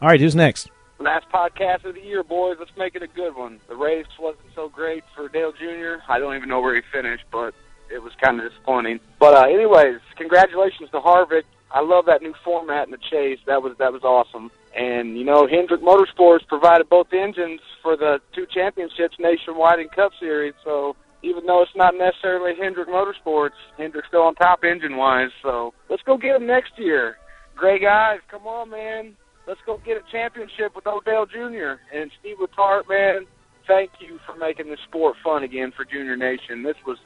All 0.00 0.08
right, 0.08 0.20
who's 0.20 0.34
next? 0.34 0.70
Last 0.98 1.26
podcast 1.30 1.84
of 1.84 1.96
the 1.96 2.00
year, 2.00 2.22
boys. 2.22 2.56
Let's 2.58 2.70
make 2.78 2.94
it 2.94 3.02
a 3.02 3.08
good 3.08 3.34
one. 3.34 3.60
The 3.68 3.74
race 3.74 4.06
wasn't 4.18 4.46
so 4.54 4.68
great 4.68 5.04
for 5.14 5.28
Dale 5.28 5.52
Jr. 5.52 6.02
I 6.08 6.18
don't 6.18 6.34
even 6.36 6.48
know 6.48 6.60
where 6.60 6.76
he 6.76 6.82
finished, 6.92 7.24
but 7.30 7.54
it 7.92 8.02
was 8.02 8.12
kind 8.22 8.40
of 8.40 8.50
disappointing. 8.50 9.00
But 9.18 9.34
uh, 9.34 9.46
anyways, 9.52 10.00
congratulations 10.16 10.90
to 10.90 11.00
Harvick. 11.00 11.44
I 11.70 11.80
love 11.80 12.06
that 12.06 12.22
new 12.22 12.34
format 12.44 12.86
in 12.86 12.90
the 12.90 12.98
chase. 13.10 13.38
That 13.46 13.62
was 13.62 13.76
that 13.78 13.92
was 13.92 14.02
awesome. 14.02 14.50
And 14.76 15.18
you 15.18 15.24
know, 15.24 15.46
Hendrick 15.46 15.82
Motorsports 15.82 16.46
provided 16.48 16.88
both 16.88 17.12
engines 17.12 17.60
for 17.82 17.96
the 17.96 18.20
two 18.34 18.46
championships 18.52 19.16
nationwide 19.18 19.78
in 19.78 19.88
Cup 19.88 20.12
Series. 20.20 20.54
So 20.64 20.96
even 21.22 21.46
though 21.46 21.62
it's 21.62 21.76
not 21.76 21.94
necessarily 21.96 22.52
Hendrick 22.60 22.88
Motorsports, 22.88 23.56
Hendrick's 23.78 24.08
still 24.08 24.22
on 24.22 24.34
top 24.34 24.64
engine 24.64 24.96
wise. 24.96 25.30
So 25.42 25.72
let's 25.88 26.02
go 26.02 26.16
get 26.16 26.36
him 26.36 26.46
next 26.46 26.72
year. 26.76 27.16
Great 27.54 27.82
guys, 27.82 28.18
come 28.30 28.46
on, 28.46 28.70
man. 28.70 29.14
Let's 29.46 29.60
go 29.66 29.80
get 29.84 29.96
a 29.96 30.12
championship 30.12 30.74
with 30.74 30.86
Odell 30.86 31.26
Jr. 31.26 31.80
and 31.92 32.10
Steve 32.20 32.36
Letarte, 32.40 32.88
man. 32.88 33.26
Thank 33.66 33.90
you 34.00 34.18
for 34.26 34.36
making 34.36 34.68
this 34.68 34.78
sport 34.88 35.16
fun 35.22 35.42
again 35.42 35.72
for 35.76 35.84
Junior 35.84 36.16
Nation. 36.16 36.62
This 36.62 36.76
was 36.86 36.98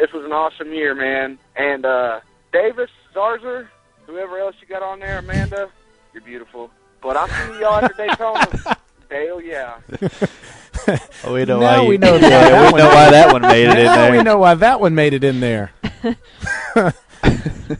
this 0.00 0.12
was 0.12 0.24
an 0.24 0.32
awesome 0.32 0.72
year, 0.72 0.94
man. 0.94 1.38
And 1.56 1.84
uh 1.84 2.20
Davis, 2.52 2.90
Zarzour, 3.14 3.68
whoever 4.06 4.38
else 4.38 4.56
you 4.60 4.66
got 4.66 4.82
on 4.82 4.98
there, 4.98 5.18
Amanda, 5.18 5.68
you're 6.12 6.22
beautiful. 6.22 6.70
But 7.02 7.16
I'll 7.16 7.28
see 7.28 7.60
y'all 7.60 7.76
after 7.76 7.94
Daytona. 7.96 8.76
Hell 9.10 9.40
yeah. 9.40 9.78
Oh, 11.24 11.34
we 11.34 11.44
know 11.44 11.60
Now 11.60 11.66
why 11.76 11.82
you, 11.82 11.88
we 11.88 11.98
know 11.98 12.14
yeah, 12.16 12.28
that 12.30 12.72
we 12.72 12.78
know 12.78 12.88
why 12.88 13.10
that 13.10 13.32
one 13.32 13.42
made 13.42 13.68
it 13.68 13.78
in 13.78 13.84
there. 13.84 14.10
we 14.12 14.22
know 14.22 14.38
why 14.38 14.54
that 14.54 14.80
one 14.80 14.94
made 14.94 15.12
it 15.12 15.22
in 15.22 15.38
there. 15.38 15.72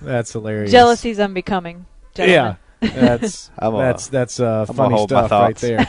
That's 0.03 0.33
hilarious. 0.33 0.71
Jealousy's 0.71 1.19
unbecoming. 1.19 1.87
Yeah, 2.17 2.57
that's 2.83 3.51
I'm 3.59 3.75
a- 3.75 3.79
that's 3.79 4.09
that's 4.09 4.39
uh, 4.39 4.67
funny 4.67 5.03
stuff 5.07 5.31
right 5.31 5.57
there. 5.57 5.89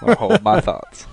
I'll 0.00 0.14
hold 0.16 0.42
my 0.42 0.60
thoughts. 0.60 1.06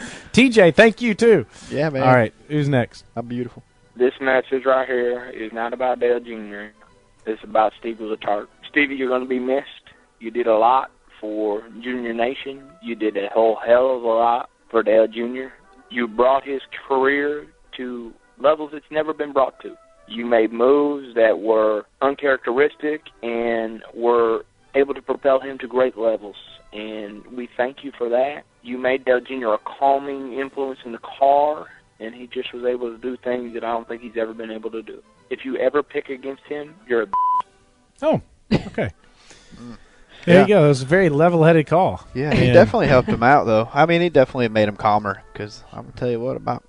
TJ, 0.32 0.74
thank 0.74 1.00
you 1.00 1.14
too. 1.14 1.46
Yeah, 1.70 1.90
man. 1.90 2.02
All 2.02 2.14
right, 2.14 2.34
who's 2.48 2.68
next? 2.68 3.04
I'm 3.16 3.26
beautiful. 3.26 3.62
This 3.96 4.12
message 4.20 4.64
right 4.64 4.88
here 4.88 5.30
is 5.30 5.52
not 5.52 5.72
about 5.72 6.00
Dale 6.00 6.20
Jr. 6.20 6.72
It's 7.26 7.42
about 7.44 7.72
Stevie 7.78 8.04
Letarte. 8.04 8.46
Stevie, 8.70 8.94
you're 8.94 9.08
going 9.08 9.22
to 9.22 9.28
be 9.28 9.38
missed. 9.38 9.66
You 10.20 10.30
did 10.30 10.46
a 10.46 10.56
lot 10.56 10.90
for 11.20 11.68
Junior 11.82 12.14
Nation. 12.14 12.62
You 12.82 12.94
did 12.94 13.16
a 13.16 13.28
whole 13.32 13.56
hell 13.56 13.96
of 13.96 14.02
a 14.02 14.06
lot 14.06 14.50
for 14.70 14.82
Dale 14.82 15.06
Jr. 15.06 15.52
You 15.90 16.08
brought 16.08 16.44
his 16.46 16.62
career 16.88 17.46
to 17.76 18.12
levels 18.38 18.70
it's 18.72 18.86
never 18.90 19.12
been 19.12 19.32
brought 19.32 19.60
to. 19.60 19.76
You 20.08 20.24
made 20.24 20.52
moves 20.52 21.14
that 21.14 21.40
were 21.40 21.84
uncharacteristic 22.00 23.02
and 23.22 23.82
were 23.94 24.44
able 24.74 24.94
to 24.94 25.02
propel 25.02 25.40
him 25.40 25.58
to 25.58 25.66
great 25.66 25.96
levels. 25.98 26.36
And 26.72 27.26
we 27.26 27.48
thank 27.56 27.82
you 27.84 27.92
for 27.98 28.08
that. 28.10 28.44
You 28.62 28.78
made 28.78 29.04
Dale 29.04 29.20
Jr. 29.20 29.48
a 29.54 29.58
calming 29.58 30.34
influence 30.34 30.78
in 30.84 30.92
the 30.92 30.98
car, 30.98 31.66
and 31.98 32.14
he 32.14 32.26
just 32.26 32.52
was 32.52 32.64
able 32.64 32.90
to 32.90 32.98
do 32.98 33.16
things 33.16 33.54
that 33.54 33.64
I 33.64 33.72
don't 33.72 33.88
think 33.88 34.02
he's 34.02 34.16
ever 34.16 34.32
been 34.34 34.50
able 34.50 34.70
to 34.70 34.82
do. 34.82 35.02
If 35.30 35.44
you 35.44 35.56
ever 35.56 35.82
pick 35.82 36.08
against 36.08 36.42
him, 36.44 36.74
you're 36.86 37.02
a 37.02 37.06
Oh, 38.02 38.20
okay. 38.52 38.90
There 40.26 40.34
Yeah. 40.34 40.42
you 40.42 40.48
go. 40.48 40.64
It 40.66 40.68
was 40.68 40.82
a 40.82 40.86
very 40.86 41.08
level-headed 41.08 41.66
call. 41.66 42.06
Yeah, 42.14 42.34
he 42.34 42.44
And- 42.46 42.52
definitely 42.54 42.88
helped 42.88 43.08
him 43.08 43.22
out, 43.22 43.44
though. 43.46 43.70
I 43.72 43.86
mean, 43.86 44.02
he 44.02 44.10
definitely 44.10 44.48
made 44.48 44.68
him 44.68 44.76
calmer. 44.76 45.22
Because 45.32 45.64
I'm 45.72 45.84
gonna 45.84 45.92
tell 45.96 46.10
you 46.10 46.20
what, 46.20 46.36
about 46.36 46.62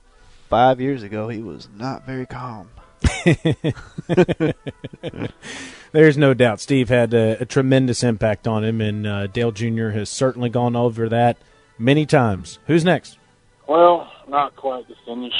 five 0.49 0.79
years 0.79 1.03
ago, 1.03 1.27
he 1.27 1.39
was 1.41 1.67
not 1.77 2.05
very 2.05 2.25
calm. 2.25 2.69
There's 5.93 6.17
no 6.17 6.33
doubt 6.33 6.61
Steve 6.61 6.87
had 6.87 7.13
a, 7.13 7.41
a 7.41 7.45
tremendous 7.45 8.01
impact 8.01 8.47
on 8.47 8.63
him, 8.63 8.79
and 8.79 9.05
uh, 9.05 9.27
Dale 9.27 9.51
Jr. 9.51 9.89
has 9.89 10.09
certainly 10.09 10.49
gone 10.49 10.75
over 10.75 11.09
that 11.09 11.37
many 11.77 12.05
times. 12.05 12.59
Who's 12.67 12.85
next? 12.85 13.17
Well, 13.67 14.09
not 14.29 14.55
quite 14.55 14.87
the 14.87 14.95
finish 15.05 15.33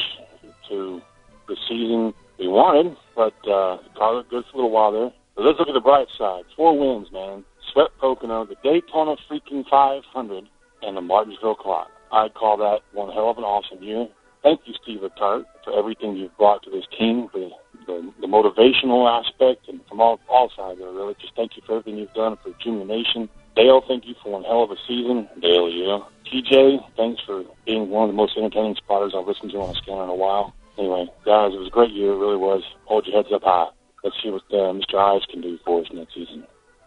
to 0.67 1.01
the 1.47 1.55
season 1.69 2.13
we 2.37 2.47
wanted, 2.49 2.97
but 3.15 3.33
uh, 3.49 3.77
car 3.97 4.15
looked 4.15 4.29
good 4.29 4.43
for 4.51 4.53
a 4.53 4.55
little 4.57 4.71
while 4.71 4.91
there. 4.91 5.11
But 5.35 5.45
let's 5.45 5.59
look 5.59 5.69
at 5.69 5.73
the 5.73 5.79
bright 5.79 6.07
side. 6.17 6.43
Four 6.55 6.77
wins, 6.77 7.11
man. 7.13 7.45
Swept 7.71 7.97
Pocono, 7.99 8.45
the 8.45 8.55
Daytona 8.61 9.15
freaking 9.29 9.63
500, 9.69 10.43
and 10.81 10.97
the 10.97 11.01
Martinsville 11.01 11.55
Clock. 11.55 11.87
I'd 12.11 12.33
call 12.33 12.57
that 12.57 12.79
one 12.91 13.13
hell 13.13 13.29
of 13.29 13.37
an 13.37 13.45
awesome 13.45 13.81
year. 13.81 14.07
Thank 14.43 14.61
you, 14.65 14.73
Steve 14.83 14.99
Letarte, 14.99 15.45
for 15.63 15.77
everything 15.77 16.17
you've 16.17 16.35
brought 16.37 16.63
to 16.63 16.71
this 16.71 16.83
team, 16.97 17.29
for 17.31 17.49
the, 17.85 18.11
the 18.21 18.27
motivational 18.27 19.07
aspect, 19.09 19.67
and 19.67 19.85
from 19.87 20.01
all, 20.01 20.19
all 20.29 20.51
sides 20.55 20.79
there, 20.79 20.91
really. 20.91 21.15
Just 21.19 21.35
thank 21.35 21.55
you 21.55 21.63
for 21.65 21.77
everything 21.77 21.97
you've 21.97 22.13
done 22.13 22.37
for 22.43 22.51
Junior 22.63 22.85
Nation. 22.85 23.29
Dale, 23.55 23.81
thank 23.87 24.05
you 24.05 24.15
for 24.23 24.31
one 24.31 24.43
hell 24.43 24.63
of 24.63 24.71
a 24.71 24.77
season. 24.87 25.27
Dale, 25.41 25.69
yeah. 25.69 25.99
TJ, 26.25 26.85
thanks 26.95 27.21
for 27.25 27.43
being 27.65 27.89
one 27.89 28.07
of 28.07 28.13
the 28.13 28.15
most 28.15 28.37
entertaining 28.37 28.75
spotters 28.75 29.13
I've 29.15 29.27
listened 29.27 29.51
to 29.51 29.57
on 29.59 29.75
a 29.75 29.77
scanner 29.77 30.03
in 30.03 30.09
a 30.09 30.15
while. 30.15 30.53
Anyway, 30.77 31.05
guys, 31.25 31.53
it 31.53 31.59
was 31.59 31.67
a 31.67 31.71
great 31.71 31.91
year. 31.91 32.13
It 32.13 32.17
really 32.17 32.37
was. 32.37 32.63
Hold 32.85 33.05
your 33.05 33.17
heads 33.17 33.33
up 33.33 33.43
high. 33.43 33.67
Let's 34.03 34.15
see 34.23 34.29
what 34.29 34.43
uh, 34.51 34.73
Mr. 34.73 34.95
Ives 34.95 35.25
can 35.25 35.41
do 35.41 35.59
for 35.65 35.81
us 35.81 35.87
next 35.93 36.13
season. 36.13 36.45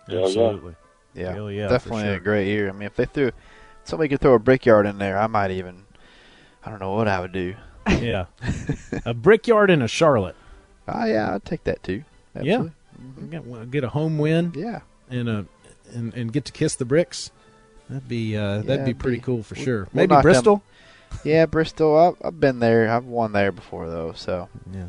Dale, 0.09 0.20
yeah. 0.20 0.24
Absolutely. 0.24 0.74
Yeah, 1.14 1.33
Hell 1.33 1.50
yeah, 1.50 1.68
definitely 1.68 2.04
sure. 2.04 2.14
a 2.14 2.20
great 2.20 2.48
year. 2.48 2.68
I 2.68 2.72
mean, 2.72 2.87
if 2.87 2.96
they 2.96 3.04
threw 3.04 3.30
somebody 3.85 4.09
could 4.09 4.20
throw 4.20 4.35
a 4.35 4.38
brickyard 4.38 4.87
in 4.87 4.98
there, 4.98 5.18
I 5.18 5.26
might 5.28 5.52
even. 5.52 5.85
I 6.64 6.70
don't 6.70 6.80
know 6.80 6.92
what 6.94 7.09
I 7.09 7.20
would 7.20 7.33
do. 7.33 7.54
Yeah, 7.88 8.26
a 9.04 9.14
brickyard 9.14 9.70
in 9.70 9.83
a 9.83 9.88
Charlotte. 9.88 10.35
Oh 10.88 11.05
yeah, 11.05 11.35
I'd 11.35 11.44
take 11.44 11.64
that 11.64 11.83
too. 11.83 12.05
Absolutely. 12.37 12.73
Get, 13.31 13.44
well, 13.47 13.64
get 13.66 13.85
a 13.85 13.88
home 13.88 14.18
win. 14.18 14.53
Yeah. 14.55 14.81
and 15.11 15.29
a 15.29 15.47
and, 15.92 16.14
and 16.14 16.33
get 16.33 16.44
to 16.47 16.53
kiss 16.53 16.77
the 16.77 16.85
bricks. 16.85 17.31
That'd 17.88 18.09
be 18.09 18.37
uh, 18.37 18.62
that'd 18.62 18.85
be 18.87 18.94
pretty 18.94 19.18
be- 19.18 19.23
cool 19.23 19.42
for 19.42 19.55
we'll- 19.55 19.64
sure. 19.64 19.79
we'll 19.85 19.88
Maybe 19.92 20.14
them- 20.14 20.23
Bristol. 20.23 20.62
Yeah, 21.25 21.47
Bristol. 21.47 21.97
I've, 21.97 22.27
I've 22.27 22.40
been 22.40 22.59
there. 22.59 22.90
I've 22.90 23.05
won 23.05 23.33
there 23.33 23.53
before 23.53 23.88
though. 23.88 24.12
So 24.16 24.49
Yeah. 24.73 24.87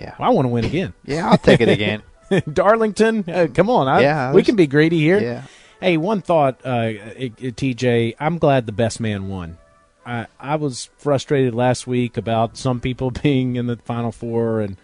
Yeah. 0.00 0.14
I 0.18 0.30
want 0.30 0.44
to 0.46 0.50
win 0.50 0.64
again. 0.64 0.92
Yeah, 1.04 1.30
I'll 1.30 1.38
take 1.38 1.60
it 1.60 1.68
again. 1.68 2.02
Darlington, 2.52 3.24
uh, 3.28 3.46
come 3.54 3.70
on. 3.70 3.86
I, 3.88 4.00
Yeah, 4.00 4.32
we 4.32 4.42
can 4.42 4.56
be 4.56 4.66
greedy 4.66 4.98
here. 4.98 5.20
Yeah. 5.20 5.42
Hey, 5.80 5.96
one 5.96 6.20
thought, 6.22 6.60
uh, 6.64 6.68
uh, 6.68 6.92
TJ. 7.28 8.16
I'm 8.18 8.38
glad 8.38 8.66
the 8.66 8.72
best 8.72 8.98
man 8.98 9.28
won. 9.28 9.58
I 10.06 10.26
I 10.40 10.56
was 10.56 10.88
frustrated 10.98 11.54
last 11.54 11.86
week 11.86 12.16
about 12.16 12.56
some 12.56 12.80
people 12.80 13.10
being 13.22 13.56
in 13.56 13.66
the 13.66 13.76
final 13.76 14.12
four 14.12 14.60
and 14.60 14.76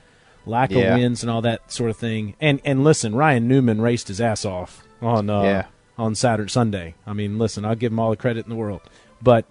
lack 0.44 0.70
Yeah. 0.72 0.94
of 0.94 0.98
wins 0.98 1.22
and 1.22 1.30
all 1.30 1.42
that 1.42 1.70
sort 1.72 1.90
of 1.90 1.96
thing. 1.96 2.34
And 2.40 2.60
and 2.64 2.82
listen, 2.84 3.14
Ryan 3.14 3.46
Newman 3.48 3.80
raced 3.80 4.08
his 4.08 4.20
ass 4.20 4.44
off 4.44 4.82
on 5.00 5.30
uh, 5.30 5.42
Yeah. 5.42 5.64
on 5.96 6.14
Saturday 6.14 6.50
Sunday. 6.50 6.94
I 7.06 7.12
mean, 7.12 7.38
listen, 7.38 7.64
I'll 7.64 7.74
give 7.76 7.92
him 7.92 8.00
all 8.00 8.10
the 8.10 8.16
credit 8.16 8.44
in 8.44 8.50
the 8.50 8.56
world, 8.56 8.80
but 9.22 9.44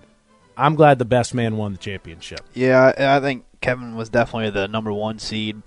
I'm 0.58 0.76
glad 0.76 1.00
the 1.00 1.06
best 1.06 1.34
man 1.34 1.56
won 1.58 1.72
the 1.72 1.78
championship. 1.78 2.42
Yeah, 2.54 2.92
I, 2.98 3.18
I 3.18 3.20
think 3.22 3.46
Kevin 3.62 3.96
was 3.96 4.10
definitely 4.10 4.50
the 4.52 4.68
number 4.68 4.92
one 4.92 5.18
seed. 5.20 5.62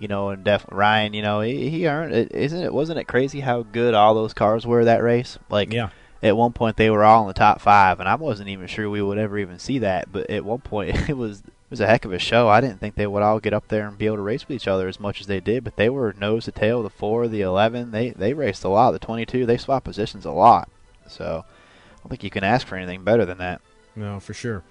You 0.00 0.06
know, 0.06 0.28
and 0.28 0.44
def- 0.44 0.64
Ryan, 0.70 1.12
you 1.12 1.22
know, 1.22 1.40
he, 1.40 1.70
he 1.70 1.88
earned 1.88 2.14
it. 2.14 2.30
Isn't 2.32 2.62
it? 2.62 2.72
Wasn't 2.72 3.00
it 3.00 3.08
crazy 3.08 3.40
how 3.40 3.64
good 3.64 3.94
all 3.94 4.14
those 4.14 4.32
cars 4.32 4.64
were 4.64 4.84
that 4.84 5.02
race? 5.02 5.40
Like, 5.50 5.72
Yeah. 5.72 5.88
At 6.22 6.36
one 6.36 6.52
point 6.52 6.76
they 6.76 6.90
were 6.90 7.04
all 7.04 7.22
in 7.22 7.28
the 7.28 7.34
top 7.34 7.60
five, 7.60 8.00
and 8.00 8.08
I 8.08 8.16
wasn't 8.16 8.48
even 8.48 8.66
sure 8.66 8.90
we 8.90 9.02
would 9.02 9.18
ever 9.18 9.38
even 9.38 9.58
see 9.58 9.78
that. 9.80 10.10
But 10.10 10.28
at 10.30 10.44
one 10.44 10.60
point, 10.60 10.96
it 11.08 11.16
was 11.16 11.40
it 11.40 11.70
was 11.70 11.80
a 11.80 11.86
heck 11.86 12.04
of 12.04 12.12
a 12.12 12.18
show. 12.18 12.48
I 12.48 12.60
didn't 12.60 12.80
think 12.80 12.94
they 12.94 13.06
would 13.06 13.22
all 13.22 13.40
get 13.40 13.52
up 13.52 13.68
there 13.68 13.86
and 13.86 13.98
be 13.98 14.06
able 14.06 14.16
to 14.16 14.22
race 14.22 14.46
with 14.46 14.56
each 14.56 14.68
other 14.68 14.88
as 14.88 14.98
much 14.98 15.20
as 15.20 15.26
they 15.26 15.40
did. 15.40 15.64
But 15.64 15.76
they 15.76 15.88
were 15.88 16.14
nose 16.18 16.46
to 16.46 16.52
tail. 16.52 16.82
The 16.82 16.90
four, 16.90 17.28
the 17.28 17.42
eleven, 17.42 17.90
they 17.90 18.10
they 18.10 18.32
raced 18.34 18.64
a 18.64 18.68
lot. 18.68 18.92
The 18.92 18.98
twenty-two, 18.98 19.46
they 19.46 19.56
swapped 19.56 19.84
positions 19.84 20.24
a 20.24 20.32
lot. 20.32 20.68
So 21.06 21.44
I 21.44 21.98
don't 22.02 22.10
think 22.10 22.24
you 22.24 22.30
can 22.30 22.44
ask 22.44 22.66
for 22.66 22.76
anything 22.76 23.04
better 23.04 23.24
than 23.24 23.38
that. 23.38 23.60
No, 23.94 24.20
for 24.20 24.34
sure. 24.34 24.62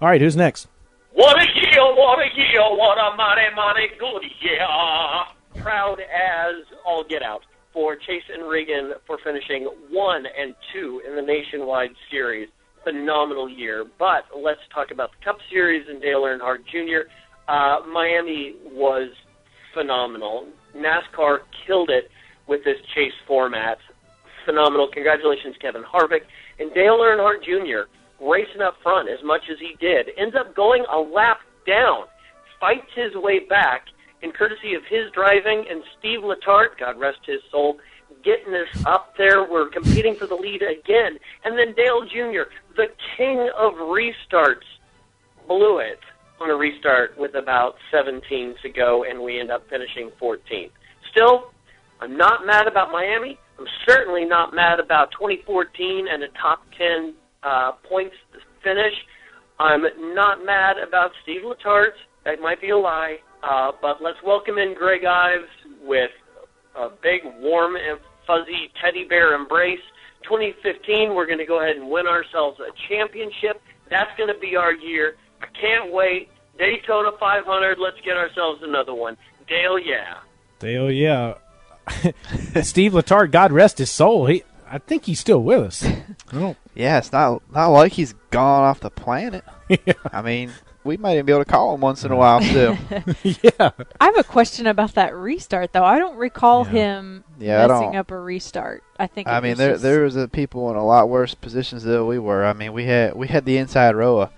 All 0.00 0.08
right, 0.08 0.20
who's 0.20 0.36
next? 0.36 0.68
What 1.12 1.40
a 1.40 1.46
year, 1.54 1.94
what 1.94 2.18
a 2.18 2.36
year, 2.36 2.60
what 2.60 2.98
a 2.98 3.16
mighty, 3.16 3.54
mighty 3.54 3.88
good 3.98 4.24
year. 4.40 4.66
Proud 5.62 6.00
as 6.00 6.64
all 6.84 7.04
get 7.04 7.22
out 7.22 7.44
for 7.74 7.96
Chase 7.96 8.22
and 8.32 8.48
Regan 8.48 8.92
for 9.06 9.18
finishing 9.22 9.68
one 9.90 10.24
and 10.26 10.54
two 10.72 11.02
in 11.06 11.16
the 11.16 11.22
nationwide 11.22 11.90
series. 12.10 12.48
Phenomenal 12.84 13.48
year. 13.48 13.84
But 13.98 14.24
let's 14.34 14.60
talk 14.72 14.92
about 14.92 15.10
the 15.18 15.24
Cup 15.24 15.38
Series 15.50 15.86
and 15.88 16.00
Dale 16.00 16.22
Earnhardt 16.22 16.64
Jr. 16.70 17.10
Uh, 17.48 17.80
Miami 17.92 18.54
was 18.72 19.10
phenomenal. 19.74 20.46
NASCAR 20.76 21.38
killed 21.66 21.90
it 21.90 22.10
with 22.46 22.62
this 22.64 22.76
chase 22.94 23.12
format. 23.26 23.78
Phenomenal. 24.46 24.88
Congratulations, 24.92 25.56
Kevin 25.60 25.82
Harvick. 25.82 26.22
And 26.58 26.72
Dale 26.74 26.98
Earnhardt 26.98 27.42
Jr. 27.42 27.90
racing 28.24 28.62
up 28.62 28.74
front 28.82 29.08
as 29.08 29.18
much 29.24 29.42
as 29.50 29.58
he 29.58 29.74
did, 29.80 30.10
ends 30.16 30.36
up 30.38 30.54
going 30.54 30.84
a 30.92 30.98
lap 30.98 31.38
down, 31.66 32.04
fights 32.60 32.86
his 32.94 33.12
way 33.14 33.40
back, 33.40 33.86
and 34.24 34.34
courtesy 34.34 34.74
of 34.74 34.82
his 34.88 35.10
driving 35.12 35.66
and 35.70 35.82
Steve 35.98 36.20
Letarte, 36.20 36.78
God 36.80 36.98
rest 36.98 37.18
his 37.26 37.40
soul, 37.50 37.78
getting 38.24 38.54
us 38.54 38.84
up 38.86 39.14
there. 39.16 39.48
We're 39.48 39.68
competing 39.68 40.16
for 40.16 40.26
the 40.26 40.34
lead 40.34 40.62
again. 40.62 41.18
And 41.44 41.56
then 41.56 41.74
Dale 41.74 42.04
Jr., 42.06 42.50
the 42.76 42.88
king 43.16 43.48
of 43.56 43.74
restarts, 43.74 44.64
blew 45.46 45.78
it 45.78 46.00
on 46.40 46.50
a 46.50 46.54
restart 46.54 47.16
with 47.18 47.34
about 47.34 47.76
17 47.92 48.56
to 48.62 48.68
go, 48.70 49.04
and 49.04 49.22
we 49.22 49.38
end 49.38 49.50
up 49.50 49.68
finishing 49.68 50.10
14th. 50.20 50.70
Still, 51.10 51.52
I'm 52.00 52.16
not 52.16 52.46
mad 52.46 52.66
about 52.66 52.90
Miami. 52.90 53.38
I'm 53.58 53.66
certainly 53.86 54.24
not 54.24 54.54
mad 54.54 54.80
about 54.80 55.12
2014 55.12 56.06
and 56.10 56.22
a 56.22 56.28
top 56.40 56.62
10 56.76 57.14
uh, 57.42 57.72
points 57.88 58.16
finish. 58.62 58.94
I'm 59.60 59.82
not 60.14 60.44
mad 60.44 60.76
about 60.78 61.12
Steve 61.22 61.42
Letarte. 61.44 61.92
That 62.24 62.40
might 62.40 62.60
be 62.60 62.70
a 62.70 62.78
lie. 62.78 63.18
Uh, 63.44 63.72
but 63.82 64.02
let's 64.02 64.22
welcome 64.24 64.56
in 64.58 64.74
Greg 64.74 65.04
Ives 65.04 65.48
with 65.82 66.10
a 66.74 66.88
big, 67.02 67.20
warm, 67.40 67.76
and 67.76 67.98
fuzzy 68.26 68.70
teddy 68.82 69.04
bear 69.04 69.34
embrace. 69.34 69.80
2015, 70.22 71.14
we're 71.14 71.26
going 71.26 71.38
to 71.38 71.44
go 71.44 71.60
ahead 71.60 71.76
and 71.76 71.90
win 71.90 72.06
ourselves 72.06 72.58
a 72.60 72.70
championship. 72.88 73.60
That's 73.90 74.10
going 74.16 74.32
to 74.32 74.40
be 74.40 74.56
our 74.56 74.72
year. 74.72 75.16
I 75.42 75.46
can't 75.60 75.92
wait. 75.92 76.30
Daytona 76.58 77.10
500, 77.20 77.78
let's 77.78 78.00
get 78.04 78.16
ourselves 78.16 78.62
another 78.62 78.94
one. 78.94 79.16
Dale, 79.46 79.78
yeah. 79.78 80.18
Dale, 80.58 80.90
yeah. 80.90 81.34
Steve 82.62 82.92
Letarte, 82.92 83.30
God 83.30 83.52
rest 83.52 83.78
his 83.78 83.90
soul. 83.90 84.26
He, 84.26 84.42
I 84.70 84.78
think 84.78 85.04
he's 85.04 85.20
still 85.20 85.42
with 85.42 85.60
us. 85.60 85.84
I 85.84 86.04
don't. 86.32 86.56
Yeah, 86.76 86.98
it's 86.98 87.12
not 87.12 87.40
not 87.52 87.68
like 87.68 87.92
he's 87.92 88.14
gone 88.32 88.64
off 88.64 88.80
the 88.80 88.90
planet. 88.90 89.44
I 90.12 90.22
mean, 90.22 90.50
we 90.84 90.96
might 90.96 91.14
even 91.14 91.26
be 91.26 91.32
able 91.32 91.44
to 91.44 91.50
call 91.50 91.74
him 91.74 91.80
once 91.80 92.04
in 92.04 92.12
a 92.12 92.16
while 92.16 92.40
still. 92.42 92.76
yeah. 93.22 93.70
I 94.00 94.04
have 94.06 94.18
a 94.18 94.24
question 94.24 94.66
about 94.66 94.94
that 94.94 95.14
restart, 95.14 95.72
though. 95.72 95.84
I 95.84 95.98
don't 95.98 96.16
recall 96.16 96.64
him 96.64 97.24
Yeah, 97.38 97.64
I 97.64 97.66
messing 97.66 97.86
don't- 97.92 97.96
up 97.96 98.10
a 98.10 98.18
restart. 98.18 98.82
I 98.98 99.06
think. 99.08 99.26
I 99.26 99.40
mean, 99.40 99.56
there 99.56 99.76
there 99.76 100.02
was 100.02 100.16
people 100.32 100.70
in 100.70 100.76
a 100.76 100.84
lot 100.84 101.08
worse 101.08 101.34
positions 101.34 101.82
than 101.82 102.06
we 102.06 102.18
were. 102.18 102.44
I 102.44 102.52
mean, 102.52 102.72
we 102.72 102.84
had 102.84 103.14
we 103.16 103.26
had 103.28 103.44
the 103.44 103.56
inside 103.56 103.96
row. 103.96 104.18
Uh, 104.20 104.28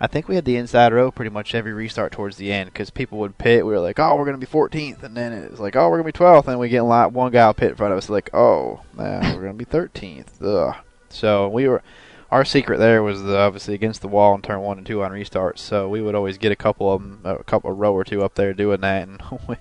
I 0.00 0.06
think 0.06 0.28
we 0.28 0.34
had 0.36 0.44
the 0.44 0.56
inside 0.56 0.92
row 0.92 1.10
pretty 1.10 1.30
much 1.30 1.54
every 1.54 1.72
restart 1.72 2.12
towards 2.12 2.36
the 2.36 2.52
end 2.52 2.70
because 2.72 2.90
people 2.90 3.18
would 3.18 3.36
pit. 3.38 3.64
We 3.66 3.72
were 3.72 3.80
like, 3.80 3.98
oh, 3.98 4.14
we're 4.14 4.26
gonna 4.26 4.38
be 4.38 4.46
14th, 4.46 5.02
and 5.02 5.16
then 5.16 5.32
it 5.32 5.50
was 5.50 5.58
like, 5.58 5.74
oh, 5.74 5.88
we're 5.88 5.96
gonna 5.96 6.12
be 6.12 6.12
12th, 6.12 6.46
and 6.48 6.60
we 6.60 6.68
get 6.68 6.78
in 6.80 6.86
line. 6.88 7.12
One 7.12 7.32
guy 7.32 7.46
will 7.46 7.54
pit 7.54 7.70
in 7.70 7.76
front 7.76 7.92
of 7.92 7.98
us, 7.98 8.08
like, 8.08 8.30
oh, 8.34 8.80
man, 8.94 9.34
we're 9.34 9.42
gonna 9.42 9.54
be 9.54 9.64
13th. 9.64 10.40
Ugh. 10.42 10.76
So 11.08 11.48
we 11.48 11.66
were. 11.66 11.82
Our 12.30 12.44
secret 12.44 12.78
there 12.78 13.02
was 13.02 13.22
the, 13.22 13.38
obviously 13.38 13.74
against 13.74 14.02
the 14.02 14.08
wall 14.08 14.34
in 14.34 14.42
turn 14.42 14.60
one 14.60 14.78
and 14.78 14.86
two 14.86 15.02
on 15.02 15.12
restarts. 15.12 15.60
So 15.60 15.88
we 15.88 16.02
would 16.02 16.14
always 16.14 16.36
get 16.36 16.52
a 16.52 16.56
couple 16.56 16.92
of 16.92 17.00
them, 17.00 17.20
a 17.24 17.42
couple 17.44 17.72
row 17.72 17.94
or 17.94 18.04
two 18.04 18.22
up 18.22 18.34
there 18.34 18.52
doing 18.52 18.82
that, 18.82 19.08
and 19.08 19.20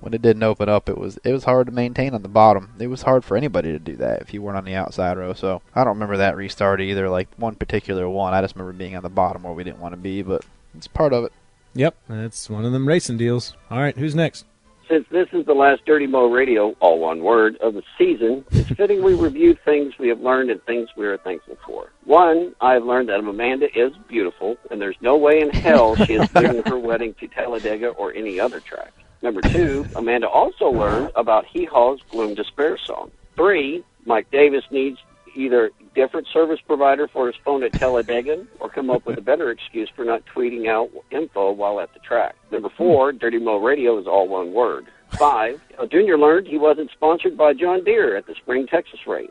when 0.00 0.14
it 0.14 0.22
didn't 0.22 0.42
open 0.42 0.68
up, 0.68 0.88
it 0.88 0.96
was 0.96 1.18
it 1.24 1.32
was 1.32 1.44
hard 1.44 1.66
to 1.66 1.72
maintain 1.72 2.14
on 2.14 2.22
the 2.22 2.28
bottom. 2.28 2.72
It 2.78 2.86
was 2.86 3.02
hard 3.02 3.24
for 3.24 3.36
anybody 3.36 3.72
to 3.72 3.78
do 3.78 3.96
that 3.96 4.22
if 4.22 4.32
you 4.32 4.40
weren't 4.40 4.56
on 4.56 4.64
the 4.64 4.74
outside 4.74 5.18
row. 5.18 5.34
So 5.34 5.60
I 5.74 5.84
don't 5.84 5.94
remember 5.94 6.16
that 6.16 6.36
restart 6.36 6.80
either. 6.80 7.08
Like 7.10 7.28
one 7.36 7.54
particular 7.54 8.08
one, 8.08 8.32
I 8.32 8.40
just 8.40 8.54
remember 8.54 8.72
being 8.72 8.96
on 8.96 9.02
the 9.02 9.08
bottom 9.08 9.42
where 9.42 9.52
we 9.52 9.64
didn't 9.64 9.80
want 9.80 9.92
to 9.92 9.98
be, 9.98 10.22
but 10.22 10.44
it's 10.74 10.86
part 10.86 11.12
of 11.12 11.24
it. 11.24 11.32
Yep, 11.74 11.96
that's 12.08 12.48
one 12.48 12.64
of 12.64 12.72
them 12.72 12.88
racing 12.88 13.18
deals. 13.18 13.54
All 13.70 13.78
right, 13.78 13.96
who's 13.96 14.14
next? 14.14 14.46
Since 14.88 15.06
this 15.10 15.26
is 15.32 15.44
the 15.46 15.54
last 15.54 15.84
Dirty 15.84 16.06
Mo 16.06 16.26
Radio, 16.30 16.76
all 16.78 17.00
one 17.00 17.20
word, 17.20 17.56
of 17.56 17.74
the 17.74 17.82
season, 17.98 18.44
it's 18.52 18.68
fitting 18.70 19.02
we 19.02 19.14
review 19.14 19.56
things 19.64 19.98
we 19.98 20.08
have 20.08 20.20
learned 20.20 20.48
and 20.48 20.62
things 20.62 20.88
we 20.96 21.06
are 21.06 21.18
thankful 21.18 21.58
for. 21.66 21.90
One, 22.04 22.54
I 22.60 22.74
have 22.74 22.84
learned 22.84 23.08
that 23.08 23.18
Amanda 23.18 23.66
is 23.76 23.92
beautiful, 24.06 24.56
and 24.70 24.80
there's 24.80 24.96
no 25.00 25.16
way 25.16 25.40
in 25.40 25.50
hell 25.50 25.96
she 25.96 26.14
is 26.14 26.28
bringing 26.28 26.62
her 26.62 26.78
wedding 26.78 27.14
to 27.14 27.26
Talladega 27.26 27.88
or 27.88 28.12
any 28.12 28.38
other 28.38 28.60
track. 28.60 28.92
Number 29.22 29.40
two, 29.40 29.84
Amanda 29.96 30.28
also 30.28 30.66
learned 30.66 31.10
about 31.16 31.46
Hee 31.46 31.64
Haw's 31.64 31.98
Gloom 32.10 32.34
Despair 32.34 32.78
song. 32.78 33.10
Three, 33.34 33.82
Mike 34.04 34.30
Davis 34.30 34.64
needs 34.70 34.98
either 35.36 35.70
different 35.94 36.26
service 36.32 36.60
provider 36.66 37.08
for 37.08 37.26
his 37.26 37.36
phone 37.44 37.62
at 37.62 37.72
Talladega 37.72 38.46
or 38.60 38.68
come 38.68 38.90
up 38.90 39.06
with 39.06 39.18
a 39.18 39.22
better 39.22 39.50
excuse 39.50 39.88
for 39.94 40.04
not 40.04 40.22
tweeting 40.34 40.68
out 40.68 40.90
info 41.10 41.52
while 41.52 41.80
at 41.80 41.92
the 41.94 42.00
track. 42.00 42.34
Number 42.50 42.70
four, 42.76 43.12
Dirty 43.12 43.38
Mo 43.38 43.58
Radio 43.58 43.98
is 43.98 44.06
all 44.06 44.28
one 44.28 44.52
word. 44.52 44.86
Five, 45.18 45.60
a 45.78 45.86
junior 45.86 46.18
learned 46.18 46.46
he 46.48 46.58
wasn't 46.58 46.90
sponsored 46.90 47.36
by 47.36 47.54
John 47.54 47.84
Deere 47.84 48.16
at 48.16 48.26
the 48.26 48.34
Spring 48.34 48.66
Texas 48.66 49.00
race. 49.06 49.30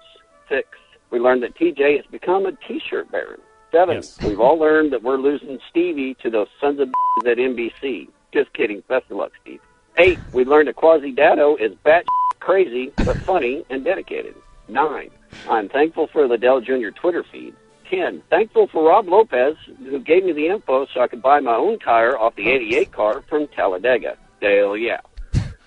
Six, 0.49 0.67
we 1.11 1.19
learned 1.19 1.43
that 1.43 1.55
TJ 1.55 1.97
has 1.97 2.05
become 2.11 2.45
a 2.45 2.53
T-shirt 2.67 3.11
baron. 3.11 3.41
Seven, 3.71 4.01
we've 4.23 4.39
all 4.39 4.57
learned 4.57 4.93
that 4.93 5.03
we're 5.03 5.17
losing 5.17 5.59
Stevie 5.69 6.15
to 6.23 6.29
those 6.29 6.47
sons 6.61 6.79
of 6.79 6.89
at 7.25 7.37
NBC. 7.37 8.07
Just 8.33 8.53
kidding. 8.53 8.81
Best 8.87 9.09
of 9.09 9.17
luck, 9.17 9.31
Steve. 9.41 9.59
Eight, 9.97 10.19
we 10.33 10.45
learned 10.45 10.67
that 10.67 10.75
Quasi 10.75 11.11
Dado 11.11 11.55
is 11.55 11.73
bat 11.83 12.05
crazy 12.39 12.91
but 12.97 13.17
funny 13.17 13.65
and 13.69 13.83
dedicated. 13.83 14.35
Nine, 14.67 15.09
I'm 15.49 15.69
thankful 15.69 16.07
for 16.07 16.27
the 16.27 16.37
Dale 16.37 16.61
Jr. 16.61 16.89
Twitter 16.89 17.23
feed. 17.31 17.55
Ten, 17.89 18.23
thankful 18.29 18.67
for 18.67 18.87
Rob 18.87 19.07
Lopez, 19.07 19.55
who 19.79 19.99
gave 19.99 20.25
me 20.25 20.31
the 20.31 20.47
info 20.47 20.87
so 20.91 21.01
I 21.01 21.07
could 21.07 21.21
buy 21.21 21.39
my 21.39 21.55
own 21.55 21.77
tire 21.77 22.17
off 22.17 22.35
the 22.35 22.49
88 22.49 22.91
car 22.91 23.21
from 23.29 23.47
Talladega. 23.49 24.17
Dale, 24.41 24.75
yeah. 24.75 25.01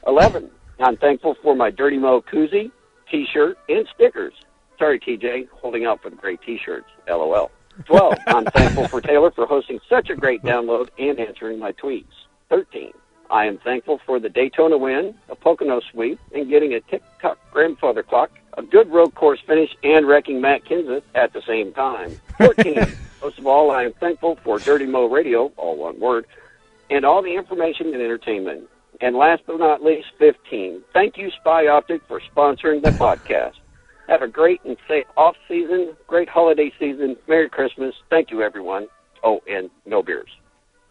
Eleven, 0.06 0.50
I'm 0.80 0.96
thankful 0.96 1.36
for 1.42 1.54
my 1.54 1.70
Dirty 1.70 1.98
Mo 1.98 2.20
koozie, 2.22 2.72
T-shirt, 3.10 3.56
and 3.68 3.86
stickers. 3.94 4.34
Sorry, 4.78 4.98
TJ, 4.98 5.48
holding 5.52 5.84
out 5.86 6.02
for 6.02 6.10
the 6.10 6.16
great 6.16 6.40
T-shirts. 6.42 6.88
LOL. 7.08 7.50
12. 7.84 8.14
I'm 8.26 8.44
thankful 8.46 8.88
for 8.88 9.00
Taylor 9.00 9.30
for 9.30 9.46
hosting 9.46 9.78
such 9.88 10.10
a 10.10 10.16
great 10.16 10.42
download 10.42 10.88
and 10.98 11.20
answering 11.20 11.58
my 11.58 11.72
tweets. 11.72 12.06
13. 12.48 12.92
I 13.30 13.44
am 13.44 13.58
thankful 13.58 14.00
for 14.06 14.18
the 14.18 14.28
Daytona 14.28 14.78
win, 14.78 15.14
a 15.28 15.36
Pocono 15.36 15.80
sweep, 15.92 16.18
and 16.34 16.48
getting 16.48 16.74
a 16.74 16.80
tick-tock 16.80 17.38
grandfather 17.52 18.02
clock, 18.02 18.30
a 18.58 18.62
good 18.62 18.90
road 18.90 19.14
course 19.14 19.40
finish, 19.46 19.70
and 19.84 20.06
wrecking 20.06 20.40
Matt 20.40 20.64
Kenseth 20.64 21.04
at 21.14 21.32
the 21.32 21.40
same 21.42 21.72
time. 21.72 22.20
14. 22.38 22.74
Most 23.22 23.38
of 23.38 23.46
all, 23.46 23.70
I 23.70 23.84
am 23.84 23.92
thankful 23.94 24.36
for 24.42 24.58
Dirty 24.58 24.86
Mo 24.86 25.06
Radio, 25.06 25.52
all 25.56 25.76
one 25.76 25.98
word, 25.98 26.26
and 26.90 27.04
all 27.04 27.22
the 27.22 27.34
information 27.34 27.86
and 27.86 28.02
entertainment. 28.02 28.68
And 29.00 29.16
last 29.16 29.42
but 29.46 29.58
not 29.58 29.82
least, 29.82 30.08
15. 30.18 30.82
Thank 30.92 31.16
you, 31.16 31.30
Spy 31.30 31.68
Optic, 31.68 32.02
for 32.08 32.20
sponsoring 32.20 32.82
the 32.82 32.90
podcast. 32.90 33.54
Have 34.08 34.22
a 34.22 34.28
great 34.28 34.60
and 34.64 34.76
safe 34.88 35.06
off 35.16 35.36
season, 35.46 35.94
great 36.06 36.28
holiday 36.28 36.72
season. 36.78 37.16
Merry 37.28 37.48
Christmas. 37.48 37.94
Thank 38.10 38.30
you, 38.30 38.42
everyone. 38.42 38.88
Oh, 39.22 39.40
and 39.48 39.70
no 39.86 40.02
beers. 40.02 40.30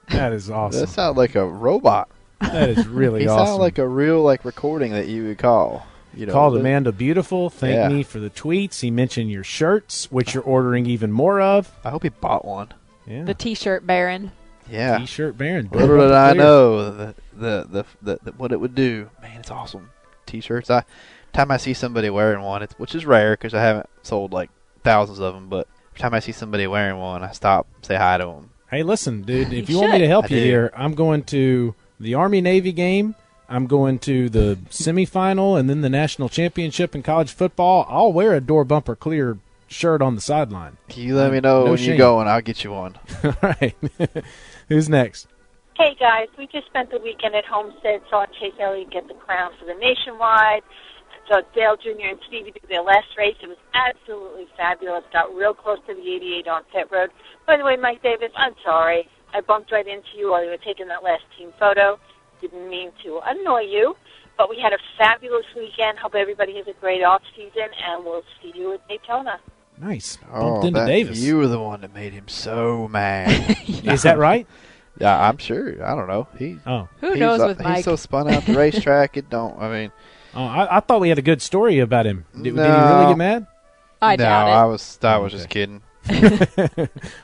That 0.10 0.32
is 0.32 0.50
awesome. 0.50 0.82
That 0.82 0.88
sounds 0.88 1.18
like 1.18 1.36
a 1.36 1.46
robot. 1.46 2.10
That 2.40 2.70
is 2.70 2.88
really 2.88 3.22
he 3.22 3.28
awesome. 3.28 3.48
sounded 3.48 3.62
like 3.62 3.78
a 3.78 3.88
real 3.88 4.22
like 4.22 4.46
recording 4.46 4.92
that 4.94 5.08
you 5.08 5.26
would 5.26 5.38
call. 5.38 5.86
You 6.18 6.26
know, 6.26 6.34
Called 6.34 6.56
the- 6.56 6.60
Amanda 6.60 6.92
beautiful. 6.92 7.50
Thank 7.50 7.76
Yeah. 7.76 7.90
me 7.90 8.04
for 8.04 8.20
the 8.20 8.30
tweets. 8.30 8.80
He 8.82 8.90
mentioned 8.92 9.30
your 9.32 9.44
shirts, 9.44 10.12
which 10.12 10.34
you're 10.34 10.44
ordering 10.44 10.86
even 10.86 11.12
more 11.12 11.40
of. 11.42 11.72
I 11.84 11.90
hope 11.92 12.04
he 12.04 12.10
bought 12.10 12.44
one. 12.46 12.70
Yeah. 13.06 13.24
the 13.24 13.34
T-shirt 13.34 13.88
Baron. 13.88 14.32
Yeah. 14.70 14.98
T-shirt 14.98 15.38
Baron. 15.38 15.70
Little 15.72 15.98
did 16.00 16.12
I 16.12 16.34
know 16.34 16.92
the 16.92 17.16
the, 17.34 17.68
the 17.72 17.86
the 18.02 18.20
the 18.24 18.32
what 18.34 18.52
it 18.52 18.60
would 18.60 18.76
do. 18.76 19.10
Man, 19.22 19.40
it's 19.40 19.52
awesome. 19.52 19.92
T-shirts. 20.26 20.70
I 20.70 20.84
time 21.34 21.52
I 21.52 21.58
see 21.58 21.74
somebody 21.74 22.10
wearing 22.10 22.42
one, 22.44 22.64
it's 22.64 22.74
which 22.80 22.94
is 22.96 23.06
rare 23.06 23.32
because 23.32 23.54
I 23.54 23.62
haven't 23.62 23.88
sold 24.02 24.34
like 24.34 24.50
thousands 24.84 25.20
of 25.20 25.34
them. 25.36 25.48
But 25.48 25.68
every 25.92 26.00
time 26.00 26.14
I 26.14 26.20
see 26.20 26.32
somebody 26.34 26.68
wearing 26.68 26.98
one, 26.98 27.24
I 27.24 27.32
stop, 27.32 27.68
say 27.82 27.96
hi 27.96 28.18
to 28.18 28.26
them. 28.26 28.50
Hey, 28.70 28.84
listen, 28.84 29.22
dude. 29.22 29.54
If 29.54 29.70
you, 29.70 29.76
You 29.76 29.82
want 29.82 29.94
me 29.94 30.00
to 30.00 30.08
help 30.08 30.26
I 30.26 30.30
you 30.36 30.40
do. 30.42 30.46
here, 30.46 30.72
I'm 30.76 30.94
going 30.96 31.24
to 31.26 31.74
the 32.02 32.16
Army 32.16 32.42
Navy 32.42 32.74
game. 32.74 33.16
I'm 33.50 33.66
going 33.68 34.00
to 34.00 34.30
the 34.30 34.58
semifinal 34.70 35.60
and 35.60 35.70
then 35.70 35.82
the 35.82 35.90
national 35.90 36.30
championship 36.30 36.96
in 36.96 37.04
college 37.04 37.32
football. 37.32 37.86
I'll 37.90 38.12
wear 38.14 38.34
a 38.34 38.42
door 38.42 38.64
bumper 38.66 38.96
clear 38.96 39.38
shirt 39.68 40.02
on 40.02 40.16
the 40.16 40.22
sideline. 40.22 40.78
Can 40.90 41.04
you 41.04 41.16
let 41.16 41.32
me 41.32 41.40
know 41.40 41.64
No 41.66 41.70
when 41.72 41.78
shame. 41.78 41.92
you 41.92 41.98
go, 41.98 42.20
and 42.20 42.30
I'll 42.30 42.42
get 42.42 42.64
you 42.64 42.72
one. 42.72 42.96
All 43.24 43.34
right. 43.42 43.76
Who's 44.70 44.90
next? 44.90 45.28
Hey 45.78 45.96
guys, 46.00 46.28
we 46.38 46.48
just 46.48 46.66
spent 46.68 46.90
the 46.90 47.00
weekend 47.00 47.36
at 47.36 47.46
Homestead, 47.46 48.02
saw 48.10 48.26
Chase 48.40 48.54
Elliott 48.60 48.90
get 48.92 49.08
the 49.08 49.14
crown 49.14 49.52
for 49.60 49.66
the 49.66 49.76
nationwide. 49.76 50.64
Saw 51.30 51.42
Dale 51.54 51.76
Jr. 51.78 52.08
and 52.08 52.20
Stevie 52.28 52.52
do 52.52 52.68
their 52.70 52.82
last 52.82 53.08
race. 53.18 53.36
It 53.44 53.48
was 53.48 53.58
absolutely 53.76 54.48
fabulous. 54.58 55.04
Got 55.14 55.36
real 55.36 55.54
close 55.54 55.78
to 55.88 55.94
the 55.94 56.02
88 56.02 56.48
on 56.48 56.64
pit 56.74 56.88
road. 56.90 57.10
By 57.46 57.58
the 57.58 57.64
way, 57.66 57.76
Mike 57.76 58.02
Davis, 58.02 58.32
I'm 58.36 58.54
sorry. 58.64 59.08
I 59.34 59.42
bumped 59.42 59.72
right 59.72 59.86
into 59.86 60.08
you 60.18 60.32
while 60.32 60.44
you 60.44 60.50
were 60.50 60.58
taking 60.58 60.88
that 60.88 61.04
last 61.04 61.24
team 61.38 61.52
photo. 61.60 62.00
Didn't 62.42 62.70
mean 62.70 62.92
to 63.04 63.20
annoy 63.26 63.62
you, 63.62 63.96
but 64.38 64.50
we 64.50 64.60
had 64.62 64.74
a 64.74 64.78
fabulous 64.98 65.46
weekend. 65.56 65.98
Hope 66.00 66.16
everybody 66.16 66.56
has 66.58 66.68
a 66.68 66.74
great 66.80 67.04
off 67.04 67.22
season, 67.36 67.70
and 67.88 68.06
we'll 68.06 68.24
see 68.42 68.52
you 68.56 68.74
at 68.74 68.88
Daytona. 68.88 69.40
Nice. 69.80 70.18
Oh, 70.32 70.52
Bumped 70.54 70.66
into 70.68 70.80
that- 70.80 70.88
Davis. 70.88 71.20
You 71.20 71.38
were 71.38 71.48
the 71.48 71.60
one 71.60 71.82
that 71.82 71.94
made 71.94 72.14
him 72.14 72.28
so 72.28 72.88
mad. 72.88 73.58
Is 73.68 74.04
that 74.04 74.18
right? 74.18 74.48
Yeah, 75.00 75.30
I'm 75.30 75.38
sure. 75.38 75.86
I 75.86 75.94
don't 75.94 76.08
know. 76.08 76.28
He. 76.40 76.58
Oh. 76.66 76.90
Who 77.02 77.12
he's, 77.12 77.20
knows 77.20 77.40
uh, 77.40 77.54
with 77.56 77.64
He's 77.64 77.86
so 77.86 77.96
spun 77.96 78.34
out 78.34 78.48
the 78.48 78.56
racetrack. 78.56 79.16
It 79.16 79.30
don't. 79.30 79.56
I 79.62 79.72
mean, 79.72 79.92
Oh, 80.34 80.44
I, 80.44 80.78
I 80.78 80.80
thought 80.82 81.02
we 81.02 81.10
had 81.10 81.18
a 81.18 81.24
good 81.24 81.42
story 81.42 81.80
about 81.80 82.06
him. 82.06 82.26
Did, 82.34 82.44
did 82.44 82.54
he 82.56 82.62
really 82.62 83.06
get 83.08 83.18
mad? 83.18 83.48
I 84.02 84.16
no, 84.16 84.24
doubt 84.24 84.48
it. 84.48 84.52
I 84.52 84.66
was. 84.66 85.00
I 85.02 85.18
was 85.18 85.32
just 85.32 85.50
kidding. 85.50 85.82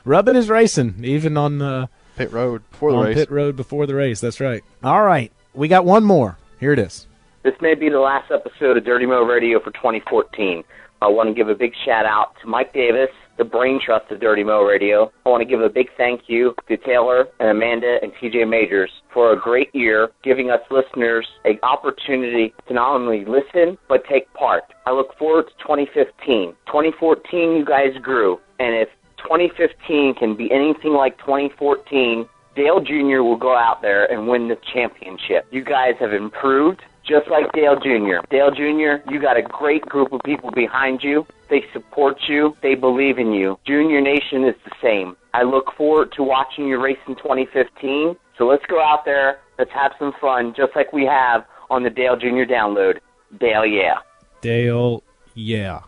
Rubbing 0.04 0.34
his 0.34 0.48
racing, 0.48 1.00
even 1.04 1.36
on 1.36 1.62
uh, 1.62 1.86
Pit 2.16 2.32
road 2.32 2.62
before 2.70 2.92
the 2.92 2.98
on 2.98 3.04
race. 3.06 3.14
pit 3.16 3.30
road 3.30 3.56
before 3.56 3.86
the 3.86 3.94
race. 3.94 4.20
That's 4.20 4.40
right. 4.40 4.62
All 4.82 5.02
right, 5.02 5.32
we 5.52 5.68
got 5.68 5.84
one 5.84 6.04
more. 6.04 6.38
Here 6.60 6.72
it 6.72 6.78
is. 6.78 7.06
This 7.42 7.54
may 7.60 7.74
be 7.74 7.88
the 7.88 7.98
last 7.98 8.30
episode 8.30 8.76
of 8.76 8.84
Dirty 8.84 9.04
Mo 9.06 9.22
Radio 9.22 9.60
for 9.60 9.70
2014. 9.72 10.64
I 11.02 11.08
want 11.08 11.28
to 11.28 11.34
give 11.34 11.48
a 11.50 11.54
big 11.54 11.72
shout 11.84 12.06
out 12.06 12.32
to 12.40 12.48
Mike 12.48 12.72
Davis, 12.72 13.10
the 13.36 13.44
brain 13.44 13.78
trust 13.84 14.10
of 14.10 14.20
Dirty 14.20 14.42
Mo 14.44 14.62
Radio. 14.62 15.12
I 15.26 15.28
want 15.28 15.42
to 15.42 15.44
give 15.44 15.60
a 15.60 15.68
big 15.68 15.88
thank 15.98 16.22
you 16.28 16.54
to 16.68 16.76
Taylor 16.78 17.26
and 17.40 17.50
Amanda 17.50 17.98
and 18.00 18.12
TJ 18.14 18.48
Majors 18.48 18.90
for 19.12 19.32
a 19.32 19.38
great 19.38 19.74
year, 19.74 20.08
giving 20.22 20.50
us 20.50 20.60
listeners 20.70 21.26
an 21.44 21.58
opportunity 21.62 22.54
to 22.68 22.74
not 22.74 22.94
only 22.94 23.26
listen, 23.26 23.76
but 23.88 24.04
take 24.08 24.32
part. 24.32 24.62
I 24.86 24.92
look 24.92 25.18
forward 25.18 25.46
to 25.48 25.52
2015. 25.64 26.54
2014, 26.66 27.56
you 27.56 27.64
guys 27.66 27.92
grew. 28.00 28.40
And 28.58 28.74
if 28.74 28.88
2015 29.24 30.14
can 30.14 30.36
be 30.36 30.50
anything 30.52 30.92
like 30.92 31.18
2014, 31.18 32.28
Dale 32.54 32.80
Jr. 32.80 33.22
will 33.22 33.36
go 33.36 33.56
out 33.56 33.82
there 33.82 34.10
and 34.10 34.28
win 34.28 34.48
the 34.48 34.56
championship. 34.72 35.46
You 35.50 35.64
guys 35.64 35.94
have 35.98 36.12
improved 36.12 36.82
just 37.06 37.28
like 37.28 37.52
Dale 37.52 37.76
Jr. 37.76 38.26
Dale 38.30 38.50
Jr., 38.50 39.10
you 39.10 39.20
got 39.20 39.36
a 39.36 39.42
great 39.42 39.82
group 39.82 40.12
of 40.12 40.20
people 40.24 40.50
behind 40.50 41.02
you. 41.02 41.26
They 41.50 41.64
support 41.72 42.16
you. 42.28 42.56
They 42.62 42.74
believe 42.74 43.18
in 43.18 43.32
you. 43.32 43.58
Junior 43.66 44.00
Nation 44.00 44.44
is 44.44 44.54
the 44.64 44.72
same. 44.82 45.16
I 45.34 45.42
look 45.42 45.72
forward 45.76 46.12
to 46.12 46.22
watching 46.22 46.66
you 46.66 46.82
race 46.82 46.98
in 47.06 47.16
2015. 47.16 48.16
So 48.38 48.46
let's 48.46 48.64
go 48.66 48.80
out 48.80 49.04
there. 49.04 49.40
Let's 49.58 49.70
have 49.72 49.92
some 49.98 50.12
fun, 50.20 50.54
just 50.56 50.74
like 50.74 50.92
we 50.92 51.04
have 51.04 51.44
on 51.70 51.82
the 51.82 51.90
Dale 51.90 52.16
Jr. 52.16 52.50
download. 52.50 53.00
Dale, 53.38 53.66
yeah. 53.66 53.98
Dale, 54.40 55.02
yeah. 55.34 55.80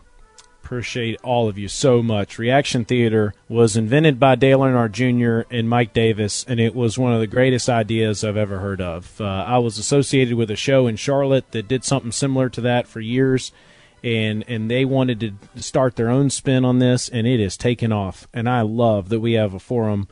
Appreciate 0.66 1.20
all 1.22 1.48
of 1.48 1.58
you 1.58 1.68
so 1.68 2.02
much. 2.02 2.40
Reaction 2.40 2.84
Theater 2.84 3.32
was 3.48 3.76
invented 3.76 4.18
by 4.18 4.34
Dale 4.34 4.58
Earnhardt 4.58 4.90
Jr. 4.90 5.48
and 5.48 5.68
Mike 5.68 5.92
Davis, 5.92 6.44
and 6.48 6.58
it 6.58 6.74
was 6.74 6.98
one 6.98 7.12
of 7.12 7.20
the 7.20 7.28
greatest 7.28 7.68
ideas 7.68 8.24
I've 8.24 8.36
ever 8.36 8.58
heard 8.58 8.80
of. 8.80 9.20
Uh, 9.20 9.44
I 9.46 9.58
was 9.58 9.78
associated 9.78 10.34
with 10.34 10.50
a 10.50 10.56
show 10.56 10.88
in 10.88 10.96
Charlotte 10.96 11.52
that 11.52 11.68
did 11.68 11.84
something 11.84 12.10
similar 12.10 12.48
to 12.48 12.60
that 12.62 12.88
for 12.88 12.98
years, 12.98 13.52
and 14.02 14.44
and 14.48 14.68
they 14.68 14.84
wanted 14.84 15.20
to 15.20 15.62
start 15.62 15.94
their 15.94 16.10
own 16.10 16.30
spin 16.30 16.64
on 16.64 16.80
this, 16.80 17.08
and 17.08 17.28
it 17.28 17.38
has 17.38 17.56
taken 17.56 17.92
off. 17.92 18.26
And 18.34 18.48
I 18.48 18.62
love 18.62 19.08
that 19.10 19.20
we 19.20 19.34
have 19.34 19.54
a 19.54 19.60
forum 19.60 20.08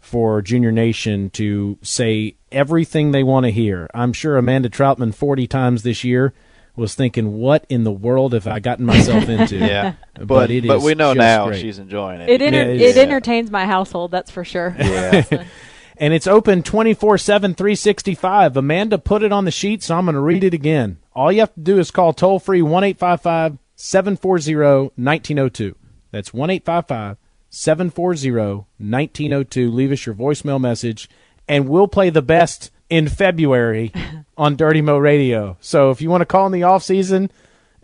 for 0.00 0.40
Junior 0.40 0.72
Nation 0.72 1.28
to 1.32 1.76
say 1.82 2.36
everything 2.50 3.10
they 3.10 3.22
want 3.22 3.44
to 3.44 3.52
hear. 3.52 3.86
I'm 3.92 4.14
sure 4.14 4.38
Amanda 4.38 4.70
Troutman 4.70 5.14
40 5.14 5.46
times 5.46 5.82
this 5.82 6.04
year 6.04 6.32
was 6.80 6.94
thinking, 6.94 7.38
"What 7.38 7.64
in 7.68 7.84
the 7.84 7.92
world 7.92 8.32
have 8.32 8.46
I 8.46 8.58
gotten 8.58 8.84
myself 8.86 9.28
into?" 9.28 9.56
Yeah, 9.58 9.94
but, 10.14 10.26
but 10.26 10.50
it 10.50 10.66
but 10.66 10.78
is 10.78 10.84
we 10.84 10.94
know 10.94 11.12
now 11.12 11.46
great. 11.48 11.60
she's 11.60 11.78
enjoying 11.78 12.20
it. 12.22 12.28
It 12.30 12.42
enter- 12.42 12.58
Yeah, 12.58 12.64
it's- 12.64 12.96
it 12.96 13.00
entertains 13.00 13.50
my 13.50 13.66
household, 13.66 14.10
that's 14.10 14.30
for 14.30 14.44
sure. 14.44 14.74
Yeah. 14.78 15.44
and 15.96 16.14
it's 16.14 16.26
open 16.26 16.62
24 16.62 17.18
7 17.18 17.54
365 17.54 18.56
amanda 18.56 18.96
put 18.96 19.22
it 19.22 19.32
on 19.32 19.44
the 19.44 19.50
sheet 19.50 19.82
so 19.82 19.94
i'm 19.98 20.06
going 20.06 20.14
to 20.14 20.20
read 20.20 20.42
it 20.42 20.54
again 20.54 20.96
all 21.12 21.30
you 21.30 21.40
have 21.40 21.52
to 21.52 21.60
do 21.60 21.78
is 21.78 21.90
call 21.90 22.14
toll 22.14 22.38
free 22.38 22.62
1-855 22.62 23.58
740 23.76 24.54
1902 24.96 25.76
that's 26.10 26.30
1-855 26.30 27.18
740 27.50 28.30
1902 28.78 29.70
leave 29.70 29.92
us 29.92 30.06
your 30.06 30.14
voicemail 30.14 30.58
message 30.60 31.08
and 31.46 31.68
we'll 31.68 31.88
play 31.88 32.08
the 32.08 32.22
best 32.22 32.70
in 32.90 33.08
february 33.08 33.92
on 34.36 34.56
dirty 34.56 34.82
mo 34.82 34.98
radio 34.98 35.56
so 35.60 35.90
if 35.90 36.02
you 36.02 36.10
want 36.10 36.20
to 36.20 36.26
call 36.26 36.46
in 36.46 36.52
the 36.52 36.62
off 36.64 36.82
season 36.82 37.30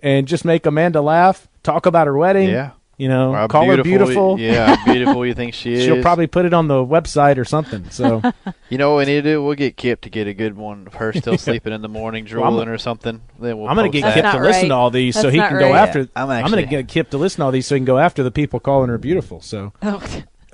and 0.01 0.29
just 0.29 0.45
make 0.45 0.66
amanda 0.66 1.01
laugh 1.01 1.49
talk 1.62 1.87
about 1.87 2.07
her 2.07 2.16
wedding 2.16 2.49
Yeah. 2.51 2.73
you 2.99 3.09
know 3.09 3.31
Or 3.33 3.37
how 3.37 3.47
call 3.49 3.64
her 3.71 3.83
beautiful 3.83 4.38
Yeah, 4.38 4.77
beautiful 4.85 5.25
you 5.25 5.33
think 5.35 5.55
she 5.55 5.73
is. 5.75 5.85
she'll 5.85 6.03
probably 6.03 6.27
put 6.27 6.45
it 6.45 6.53
on 6.53 6.69
the 6.69 6.75
website 6.85 7.38
or 7.38 7.45
something 7.45 7.88
so 7.90 8.21
You 8.69 8.79
know 8.79 8.90
what 8.95 9.07
we 9.07 9.12
need 9.12 9.23
to 9.23 9.31
do? 9.31 9.45
We'll 9.45 9.55
get 9.55 9.77
Kip 9.77 10.01
to 10.01 10.11
get 10.11 10.27
a 10.27 10.35
good 10.35 10.57
one 10.57 10.88
of 10.88 10.95
her 10.95 11.12
still 11.12 11.38
sleeping 11.38 11.73
in 11.73 11.83
the 11.83 11.88
morning, 11.88 12.25
Well, 12.25 12.51
drooling 12.51 12.66
or 12.69 12.79
something. 12.79 13.21
Then 13.38 13.59
we'll 13.59 13.69
I'm 13.69 13.77
going 13.77 13.92
to 13.92 14.01
get. 14.01 14.12
Kip 14.12 14.25
to 14.25 14.40
listen 14.40 14.71
to 14.71 14.75
all 14.75 14.90
these 14.90 15.14
so 15.14 15.29
he 15.31 15.38
can 15.38 15.57
go 15.61 15.73
after. 15.73 16.09
I'm 16.16 16.29
I'm, 16.29 16.51
going 16.51 16.64
to 16.64 16.69
get 16.69 16.88
Kip 16.88 17.11
to 17.11 17.16
listen 17.16 17.38
to 17.38 17.45
all 17.45 17.53
these 17.53 17.64
so 17.64 17.77
he 17.77 17.79
can 17.79 17.85
go 17.85 17.99
after 17.99 18.25
the 18.25 18.33
people 18.33 18.59
calling 18.59 18.88
her 18.88 18.99
beautiful. 18.99 19.40
So, 19.40 19.73
Oh. 19.85 20.03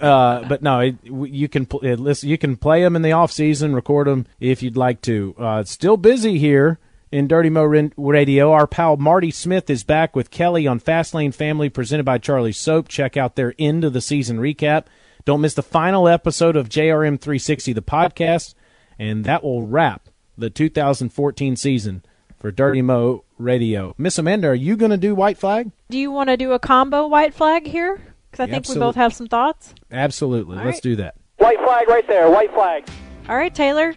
Uh, 0.03 0.45
but 0.49 0.63
no, 0.63 0.81
it, 0.81 0.97
you 1.05 1.49
can 1.49 1.67
uh, 1.73 1.95
listen. 1.95 2.29
You 2.29 2.37
can 2.37 2.57
play 2.57 2.83
them 2.83 2.97
in 2.97 3.03
the 3.03 3.13
off 3.13 3.31
season, 3.31 3.75
record 3.75 4.09
them 4.09 4.27
if 4.41 4.63
you'd 4.63 4.77
like 4.77 5.01
to. 5.03 5.35
Uh, 5.39 5.63
still 5.63 5.97
busy 5.97 6.39
here 6.39 6.81
in 7.13 7.29
Dirty 7.29 7.51
Mo 7.51 7.65
Radio. 7.97 8.51
Our 8.51 8.67
pal 8.67 8.97
Marty 8.97 9.31
Smith 9.31 9.71
is 9.71 9.85
back 9.85 10.17
with 10.17 10.33
Kelly 10.33 10.67
on 10.67 10.81
Fastlane 10.81 11.33
Family, 11.33 11.69
presented 11.69 12.05
by 12.05 12.19
Charlie 12.19 12.53
Soap. 12.53 12.89
Check 12.89 13.17
out 13.17 13.37
their 13.37 13.55
end 13.61 13.85
of 13.85 13.93
the 13.93 14.01
season 14.01 14.39
recap. 14.39 14.87
Don't 15.25 15.41
miss 15.41 15.55
the 15.55 15.63
final 15.63 16.09
episode 16.09 16.57
of 16.57 16.69
JRM 16.69 17.21
360, 17.21 17.73
the 17.73 17.81
podcast, 17.81 18.55
and 18.99 19.25
that 19.25 19.45
will 19.45 19.65
wrap 19.65 20.09
the 20.37 20.51
2014 20.51 21.55
season 21.55 22.03
for 22.41 22.51
Dirty 22.51 22.83
Mo 22.83 23.23
Radio. 23.39 23.95
Miss 23.97 24.19
Amanda, 24.19 24.49
are 24.49 24.55
you 24.55 24.77
going 24.77 24.91
to 24.91 24.97
do 24.97 25.15
White 25.15 25.39
Flag? 25.39 25.71
Do 25.91 25.99
you 25.99 26.11
want 26.11 26.29
to 26.29 26.37
do 26.37 26.51
a 26.51 26.59
combo 26.59 27.07
white 27.07 27.35
flag 27.35 27.69
here? 27.69 28.01
Because 28.33 28.49
I 28.49 28.51
think 28.51 28.67
we 28.67 28.77
both 28.77 28.97
have 28.97 29.15
some 29.15 29.27
thoughts. 29.27 29.75
Absolutely. 29.91 30.59
All 30.59 30.65
Let's 30.65 30.77
right. 30.77 30.83
do 30.83 30.97
that. 30.97 31.17
White 31.37 31.59
flag 31.59 31.87
right 31.87 32.09
there. 32.09 32.31
White 32.31 32.53
flag. 32.55 32.89
All 33.29 33.37
right, 33.37 33.55
Taylor. 33.55 33.95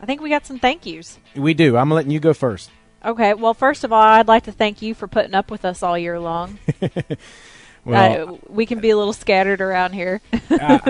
I 0.00 0.06
think 0.06 0.20
we 0.20 0.28
got 0.28 0.46
some 0.46 0.58
thank 0.58 0.84
yous. 0.84 1.18
We 1.34 1.54
do. 1.54 1.76
I'm 1.76 1.90
letting 1.90 2.10
you 2.10 2.20
go 2.20 2.34
first. 2.34 2.70
Okay, 3.04 3.32
well, 3.32 3.54
first 3.54 3.84
of 3.84 3.92
all, 3.92 4.02
I'd 4.02 4.28
like 4.28 4.44
to 4.44 4.52
thank 4.52 4.82
you 4.82 4.94
for 4.94 5.08
putting 5.08 5.34
up 5.34 5.50
with 5.50 5.64
us 5.64 5.82
all 5.82 5.96
year 5.98 6.20
long. 6.20 6.58
Well, 7.84 8.34
uh, 8.34 8.36
we 8.48 8.66
can 8.66 8.80
be 8.80 8.90
a 8.90 8.96
little 8.98 9.14
scattered 9.14 9.62
around 9.62 9.94
here. 9.94 10.20
I, 10.50 10.80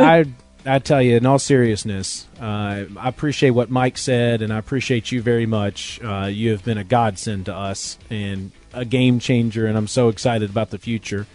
I 0.66 0.74
I 0.74 0.78
tell 0.80 1.00
you, 1.00 1.16
in 1.16 1.26
all 1.26 1.38
seriousness, 1.38 2.26
uh, 2.40 2.84
I 2.98 3.08
appreciate 3.08 3.50
what 3.50 3.70
Mike 3.70 3.96
said, 3.96 4.42
and 4.42 4.52
I 4.52 4.58
appreciate 4.58 5.12
you 5.12 5.22
very 5.22 5.46
much. 5.46 6.00
Uh, 6.02 6.24
you 6.24 6.50
have 6.50 6.64
been 6.64 6.76
a 6.76 6.84
godsend 6.84 7.46
to 7.46 7.54
us 7.54 7.98
and 8.10 8.50
a 8.72 8.84
game 8.84 9.20
changer, 9.20 9.66
and 9.66 9.78
I'm 9.78 9.86
so 9.86 10.08
excited 10.08 10.50
about 10.50 10.70
the 10.70 10.78
future. 10.78 11.26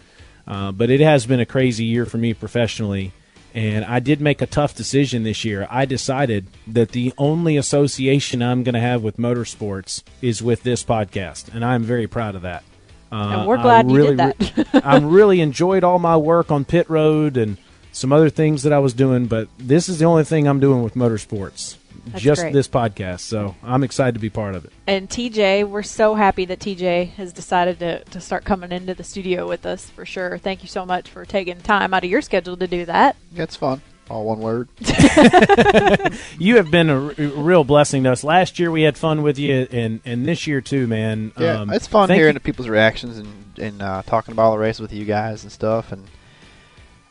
Uh, 0.48 0.72
but 0.72 0.90
it 0.90 1.00
has 1.00 1.26
been 1.26 1.40
a 1.40 1.46
crazy 1.46 1.86
year 1.86 2.06
for 2.06 2.18
me 2.18 2.34
professionally, 2.34 3.14
and 3.54 3.86
I 3.86 4.00
did 4.00 4.20
make 4.20 4.42
a 4.42 4.46
tough 4.46 4.76
decision 4.76 5.24
this 5.24 5.46
year. 5.46 5.68
I 5.70 5.86
decided 5.86 6.48
that 6.68 6.90
the 6.92 7.14
only 7.18 7.56
association 7.58 8.42
I'm 8.42 8.64
going 8.64 8.74
to 8.74 8.82
have 8.82 9.04
with 9.04 9.18
motorsports 9.18 10.04
is 10.22 10.42
with 10.44 10.64
this 10.64 10.84
podcast, 10.84 11.54
and 11.54 11.64
I'm 11.64 11.84
very 11.84 12.08
proud 12.08 12.36
of 12.36 12.42
that. 12.42 12.64
Uh, 13.12 13.16
And 13.16 13.48
we're 13.48 13.58
I 13.58 13.62
glad 13.62 13.92
you 13.92 14.16
did 14.16 14.18
that. 14.18 14.82
I 14.84 14.98
really 14.98 15.40
enjoyed 15.40 15.84
all 15.84 16.00
my 16.00 16.18
work 16.18 16.52
on 16.52 16.66
pit 16.66 16.90
road 16.90 17.38
and 17.38 17.58
some 17.92 18.12
other 18.12 18.30
things 18.30 18.64
that 18.64 18.74
I 18.74 18.80
was 18.80 18.94
doing, 18.94 19.28
but 19.28 19.48
this 19.60 19.88
is 19.88 20.00
the 20.00 20.06
only 20.06 20.24
thing 20.24 20.48
I'm 20.48 20.60
doing 20.60 20.82
with 20.82 20.96
motorsports. 20.96 21.78
That's 22.06 22.22
just 22.24 22.42
great. 22.42 22.54
this 22.54 22.68
podcast, 22.68 23.22
so 23.22 23.56
I'm 23.64 23.84
excited 23.84 24.14
to 24.16 24.20
be 24.20 24.30
part 24.30 24.56
of 24.56 24.66
it. 24.66 24.74
And 24.88 25.10
TJ, 25.10 25.68
we're 25.68 25.84
so 25.84 26.16
happy 26.16 26.44
that 26.46 26.60
TJ 26.60 27.12
has 27.14 27.32
decided 27.32 27.80
to, 27.80 28.04
to 28.04 28.20
start 28.20 28.44
coming 28.44 28.72
into 28.72 28.94
the 28.94 29.04
studio 29.04 29.48
with 29.48 29.66
us 29.66 29.90
for 29.90 30.06
sure. 30.06 30.38
Thank 30.38 30.64
you 30.64 30.68
so 30.70 30.86
much 30.86 31.10
for 31.10 31.24
taking 31.26 31.62
time 31.62 31.94
out 31.94 32.04
of 32.04 32.10
your 32.10 32.22
schedule 32.22 32.58
to 32.58 32.68
do 32.68 32.86
that. 32.86 33.16
That's 33.32 33.56
fun. 33.56 33.82
All 34.10 34.26
one 34.26 34.40
word. 34.40 34.68
You 36.38 36.58
have 36.58 36.70
been 36.70 36.90
a 36.90 37.06
r- 37.06 37.14
real 37.18 37.64
blessing 37.64 38.04
to 38.04 38.12
us. 38.12 38.24
Last 38.24 38.60
year 38.60 38.70
we 38.70 38.82
had 38.82 38.98
fun 38.98 39.22
with 39.22 39.40
you, 39.40 39.68
and 39.72 40.02
and 40.04 40.26
this 40.26 40.46
year 40.46 40.60
too, 40.62 40.88
man. 40.88 41.32
Yeah, 41.40 41.62
Um, 41.62 41.70
it's 41.72 41.88
fun 41.88 42.10
hearing 42.10 42.28
you- 42.28 42.34
the 42.34 42.40
people's 42.42 42.68
reactions 42.68 43.18
and 43.18 43.28
and 43.58 43.82
uh, 43.82 44.02
talking 44.06 44.34
about 44.34 44.44
all 44.48 44.52
the 44.54 44.58
races 44.58 44.82
with 44.82 44.92
you 44.94 45.06
guys 45.06 45.44
and 45.44 45.52
stuff, 45.52 45.92
and 45.92 46.06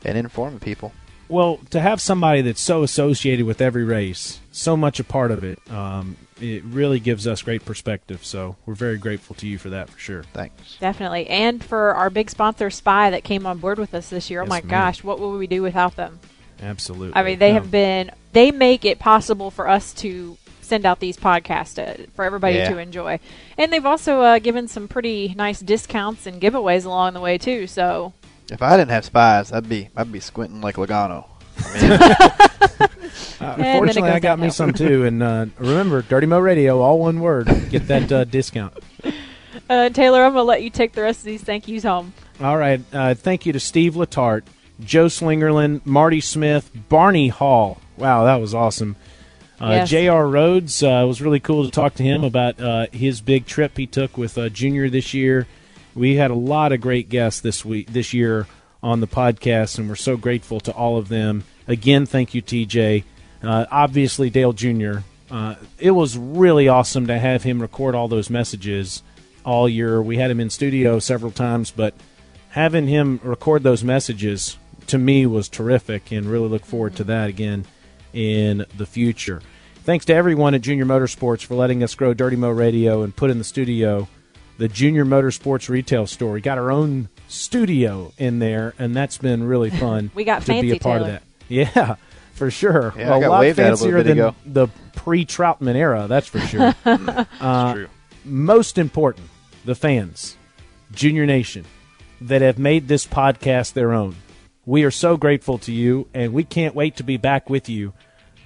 and 0.05 0.19
informing 0.19 0.61
people. 0.61 0.93
Well, 1.33 1.59
to 1.71 1.81
have 1.81 2.01
somebody 2.01 2.43
that's 2.43 2.61
so 2.61 2.83
associated 2.83 3.47
with 3.47 3.61
every 3.63 3.85
race, 3.85 4.39
so 4.53 4.77
much 4.77 5.01
a 5.01 5.05
part 5.05 5.31
of 5.31 5.43
it, 5.45 5.59
um, 5.71 6.17
it 6.41 6.63
really 6.65 7.01
gives 7.01 7.27
us 7.27 7.41
great 7.41 7.65
perspective. 7.65 8.23
So 8.25 8.57
we're 8.67 8.75
very 8.75 8.99
grateful 8.99 9.35
to 9.37 9.47
you 9.47 9.57
for 9.57 9.71
that, 9.71 9.89
for 9.89 9.99
sure. 9.99 10.25
Thanks. 10.35 10.77
Definitely. 10.79 11.27
And 11.29 11.65
for 11.65 11.95
our 11.95 12.11
big 12.11 12.29
sponsor, 12.29 12.69
Spy, 12.69 13.09
that 13.11 13.25
came 13.25 13.47
on 13.47 13.59
board 13.59 13.79
with 13.79 13.95
us 13.95 14.11
this 14.11 14.29
year. 14.29 14.41
oh 14.41 14.45
Yes, 14.45 14.51
my 14.51 14.61
ma'am. 14.61 14.69
gosh, 14.69 15.03
what 15.03 15.21
would 15.21 15.39
we 15.39 15.47
do 15.47 15.63
without 15.63 15.97
them? 15.97 16.19
Absolutely. 16.61 17.17
I 17.17 17.23
mean, 17.23 17.39
they 17.39 17.49
No. 17.53 17.55
have 17.61 17.71
been, 17.71 18.11
they 18.33 18.51
make 18.51 18.85
it 18.85 18.99
possible 18.99 19.51
for 19.51 19.69
us 19.69 19.95
to 19.95 20.37
send 20.61 20.85
out 20.85 21.01
these 21.01 21.17
podcasts 21.17 21.79
uh, 21.79 22.07
for 22.15 22.25
everybody 22.27 22.57
Yeah. 22.57 22.71
to 22.71 22.79
enjoy. 22.79 23.21
And 23.57 23.73
they've 23.73 23.87
also 23.87 24.21
uh, 24.21 24.39
given 24.39 24.69
some 24.69 24.87
pretty 24.87 25.35
nice 25.37 25.61
discounts 25.61 26.27
and 26.27 26.41
giveaways 26.43 26.85
along 26.85 27.15
the 27.15 27.21
way, 27.21 27.39
too. 27.39 27.67
So, 27.67 28.13
If 28.51 28.63
I 28.63 28.77
didn't 28.77 28.91
have 28.91 29.05
spies, 29.05 29.53
I'd 29.53 29.69
be 29.69 29.89
I'd 29.97 30.13
be 30.13 30.21
squinting 30.21 30.61
like 30.61 30.77
Logano. 30.77 31.27
Uh, 31.59 32.87
then 33.57 33.61
it 33.61 33.79
fortunately, 33.79 34.03
goes 34.03 34.11
I 34.17 34.21
got 34.21 34.39
me 34.39 34.49
downhill. 34.49 34.51
some 34.53 34.73
too. 34.73 35.05
And 35.05 35.23
uh, 35.23 35.47
remember, 35.59 36.03
Dirty 36.03 36.27
Mo 36.27 36.39
Radio, 36.39 36.81
all 36.81 36.99
one 36.99 37.21
word. 37.21 37.47
Get 37.71 37.87
that 37.89 38.11
uh, 38.13 38.25
discount. 38.25 38.75
uh, 39.71 39.89
Taylor, 39.91 40.23
I'm 40.25 40.33
going 40.33 40.43
to 40.43 40.49
let 40.49 40.63
you 40.63 40.71
take 40.71 40.93
the 40.93 41.03
rest 41.03 41.21
of 41.21 41.25
these 41.27 41.43
thank 41.43 41.69
yous 41.69 41.83
home. 41.85 42.13
All 42.41 42.57
right. 42.57 42.81
Uh, 42.93 43.15
thank 43.15 43.47
you 43.47 43.53
to 43.53 43.61
Steve 43.61 43.95
Letarte, 43.95 44.45
Joe 44.81 45.07
Slingerland, 45.07 45.85
Marty 45.87 46.21
Smith, 46.21 46.71
Barney 46.89 47.29
Hall. 47.29 47.81
Wow, 47.97 48.25
that 48.25 48.37
was 48.37 48.55
awesome. 48.55 48.97
Uh, 49.61 49.69
Yes. 49.71 49.91
J.R. 49.91 50.27
Rhodes 50.27 50.83
uh, 50.83 51.05
was 51.07 51.23
really 51.23 51.39
cool 51.39 51.65
to 51.65 51.71
talk 51.71 51.95
to 51.95 52.03
him 52.03 52.25
about 52.25 52.61
uh, 52.61 52.87
his 52.93 53.21
big 53.21 53.47
trip 53.47 53.77
he 53.77 53.87
took 53.87 54.19
with 54.19 54.37
uh, 54.37 54.49
Junior 54.49 54.91
this 54.91 55.15
year. 55.15 55.47
We 55.95 56.17
had 56.17 56.31
a 56.31 56.35
lot 56.35 56.73
of 56.73 56.81
great 56.81 57.09
guests 57.09 57.41
this 57.41 57.65
week, 57.65 57.93
this 57.93 58.15
year 58.15 58.47
on 58.83 59.01
the 59.01 59.07
podcast, 59.07 59.79
and 59.79 59.89
we're 59.89 59.95
so 59.97 60.17
grateful 60.17 60.61
to 60.61 60.73
all 60.73 60.97
of 60.97 61.09
them. 61.09 61.45
Again, 61.69 62.07
thank 62.07 62.35
you, 62.35 62.43
TJ. 62.43 63.05
Uh, 63.43 63.67
obviously, 63.71 64.31
Dale 64.31 64.53
Jr. 64.53 64.99
Uh, 65.31 65.55
it 65.79 65.93
was 65.93 66.17
really 66.17 66.69
awesome 66.69 67.07
to 67.07 67.19
have 67.19 67.43
him 67.43 67.61
record 67.61 67.95
all 67.95 68.09
those 68.09 68.31
messages 68.31 69.03
all 69.45 69.69
year. 69.69 70.01
We 70.03 70.17
had 70.17 70.31
him 70.31 70.41
in 70.41 70.51
studio 70.51 70.99
several 70.99 71.33
times, 71.33 71.71
but 71.71 71.95
having 72.51 72.87
him 72.87 73.21
record 73.23 73.63
those 73.63 73.85
messages 73.85 74.59
to 74.89 74.99
me 74.99 75.27
was 75.27 75.49
terrific 75.49 76.11
and 76.13 76.27
really 76.27 76.49
look 76.49 76.65
forward 76.65 76.97
to 76.97 77.05
that 77.05 77.29
again 77.29 77.65
in 78.13 78.67
the 78.77 78.87
future. 78.87 79.41
Thanks 79.85 80.05
to 80.07 80.15
everyone 80.15 80.55
at 80.55 80.61
Junior 80.61 80.85
Motorsports 80.85 81.45
for 81.45 81.55
letting 81.55 81.83
us 81.83 81.95
grow 81.95 82.15
Dirty 82.15 82.37
Mo 82.37 82.51
Radio 82.51 83.03
and 83.03 83.15
put 83.15 83.31
in 83.31 83.39
the 83.39 83.45
studio 83.45 84.09
the 84.63 84.69
Junior 84.69 85.05
Motorsports 85.05 85.69
retail 85.69 86.07
store. 86.07 86.35
We 86.35 86.41
got 86.41 86.57
our 86.57 86.71
own 86.71 87.09
studio 87.27 88.13
in 88.17 88.39
there, 88.39 88.75
and 88.79 88.95
that's 88.95 89.19
been 89.19 89.43
really 89.43 89.71
fun. 89.87 90.13
We 90.15 90.23
got 90.23 90.43
to 90.43 90.47
fancy, 90.47 90.71
be 90.71 90.77
a 90.77 90.79
part 90.79 91.01
Taylor. 91.03 91.15
of 91.15 91.15
that. 91.15 91.23
Yeah, 91.49 91.97
for 92.35 92.49
sure. 92.49 92.95
Yeah, 92.97 93.13
I 93.13 93.17
a 93.17 93.21
got 93.23 93.31
lot 93.31 93.41
waved 93.41 93.59
at 93.59 93.65
a 93.65 93.69
fancier 93.77 93.87
little 93.99 94.03
bit 94.05 94.09
than 94.09 94.19
ago. 94.21 94.37
the 94.47 94.69
pre-Troutman 94.95 95.75
era, 95.75 96.07
that's 96.09 96.29
for 96.29 96.39
sure. 96.39 96.73
Uh, 97.41 97.75
true. 97.75 97.89
Most 98.25 98.79
important, 98.79 99.29
the 99.65 99.75
fans, 99.75 100.37
Junior 100.93 101.27
Nation, 101.27 101.65
that 102.21 102.41
have 102.41 102.57
made 102.61 102.87
this 102.87 103.05
podcast 103.05 103.73
their 103.73 103.93
own. 103.93 104.15
We 104.65 104.85
are 104.85 104.93
so 104.93 105.17
grateful 105.17 105.59
to 105.59 105.73
you, 105.73 106.07
and 106.15 106.33
we 106.33 106.45
can't 106.45 106.77
wait 106.77 106.95
to 106.99 107.03
be 107.03 107.17
back 107.17 107.51
with 107.51 107.69
you 107.69 107.95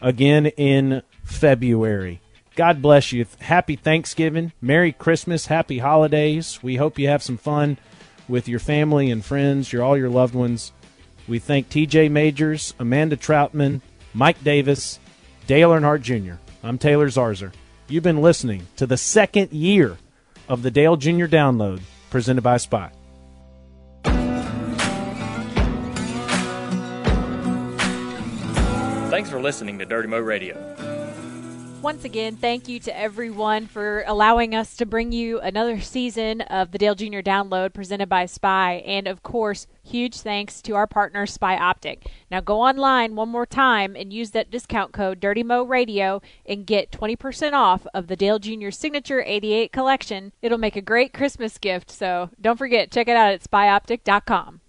again 0.00 0.46
in 0.46 1.02
February. 1.24 2.22
God 2.56 2.80
bless 2.80 3.12
you. 3.12 3.26
Happy 3.40 3.76
Thanksgiving. 3.76 4.52
Merry 4.62 4.90
Christmas. 4.90 5.46
Happy 5.46 5.78
holidays. 5.78 6.58
We 6.62 6.76
hope 6.76 6.98
you 6.98 7.06
have 7.08 7.22
some 7.22 7.36
fun 7.36 7.76
with 8.28 8.48
your 8.48 8.58
family 8.58 9.10
and 9.10 9.22
friends, 9.22 9.72
your 9.72 9.84
all 9.84 9.96
your 9.96 10.08
loved 10.08 10.34
ones. 10.34 10.72
We 11.28 11.38
thank 11.38 11.68
TJ 11.68 12.10
Majors, 12.10 12.72
Amanda 12.78 13.16
Troutman, 13.16 13.82
Mike 14.14 14.42
Davis, 14.42 14.98
Dale 15.46 15.70
Earnhardt 15.70 16.00
Jr. 16.00 16.36
I'm 16.62 16.78
Taylor 16.78 17.08
Zarzour. 17.08 17.52
You've 17.88 18.02
been 18.02 18.22
listening 18.22 18.66
to 18.76 18.86
the 18.86 18.96
second 18.96 19.52
year 19.52 19.98
of 20.48 20.62
the 20.62 20.70
Dale 20.70 20.96
Jr. 20.96 21.26
Download 21.26 21.82
presented 22.08 22.42
by 22.42 22.56
Spot. 22.56 22.92
Thanks 29.10 29.28
for 29.30 29.40
listening 29.40 29.78
to 29.78 29.84
Dirty 29.84 30.08
Mo 30.08 30.18
Radio. 30.18 30.85
Once 31.82 32.04
again, 32.04 32.34
thank 32.34 32.68
you 32.68 32.80
to 32.80 32.98
everyone 32.98 33.66
for 33.66 34.02
allowing 34.08 34.54
us 34.56 34.76
to 34.76 34.84
bring 34.84 35.12
you 35.12 35.38
another 35.38 35.80
season 35.80 36.40
of 36.40 36.72
the 36.72 36.78
Dale 36.78 36.96
Jr. 36.96 37.20
Download 37.20 37.72
presented 37.72 38.08
by 38.08 38.26
Spy. 38.26 38.82
And 38.84 39.06
of 39.06 39.22
course, 39.22 39.68
huge 39.84 40.16
thanks 40.16 40.60
to 40.62 40.74
our 40.74 40.88
partner, 40.88 41.26
Spy 41.26 41.56
Optic. 41.56 42.06
Now 42.28 42.40
go 42.40 42.60
online 42.60 43.14
one 43.14 43.28
more 43.28 43.46
time 43.46 43.94
and 43.94 44.12
use 44.12 44.32
that 44.32 44.50
discount 44.50 44.92
code 44.92 45.20
Dirty 45.20 45.44
Mo 45.44 45.62
Radio 45.62 46.20
and 46.44 46.66
get 46.66 46.90
20% 46.90 47.52
off 47.52 47.86
of 47.94 48.08
the 48.08 48.16
Dale 48.16 48.40
Jr. 48.40 48.70
Signature 48.70 49.22
88 49.24 49.70
collection. 49.70 50.32
It'll 50.42 50.58
make 50.58 50.76
a 50.76 50.82
great 50.82 51.12
Christmas 51.12 51.56
gift, 51.56 51.92
so 51.92 52.30
don't 52.40 52.58
forget, 52.58 52.90
check 52.90 53.06
it 53.06 53.16
out 53.16 53.32
at 53.32 53.44
spyoptic.com. 53.48 54.60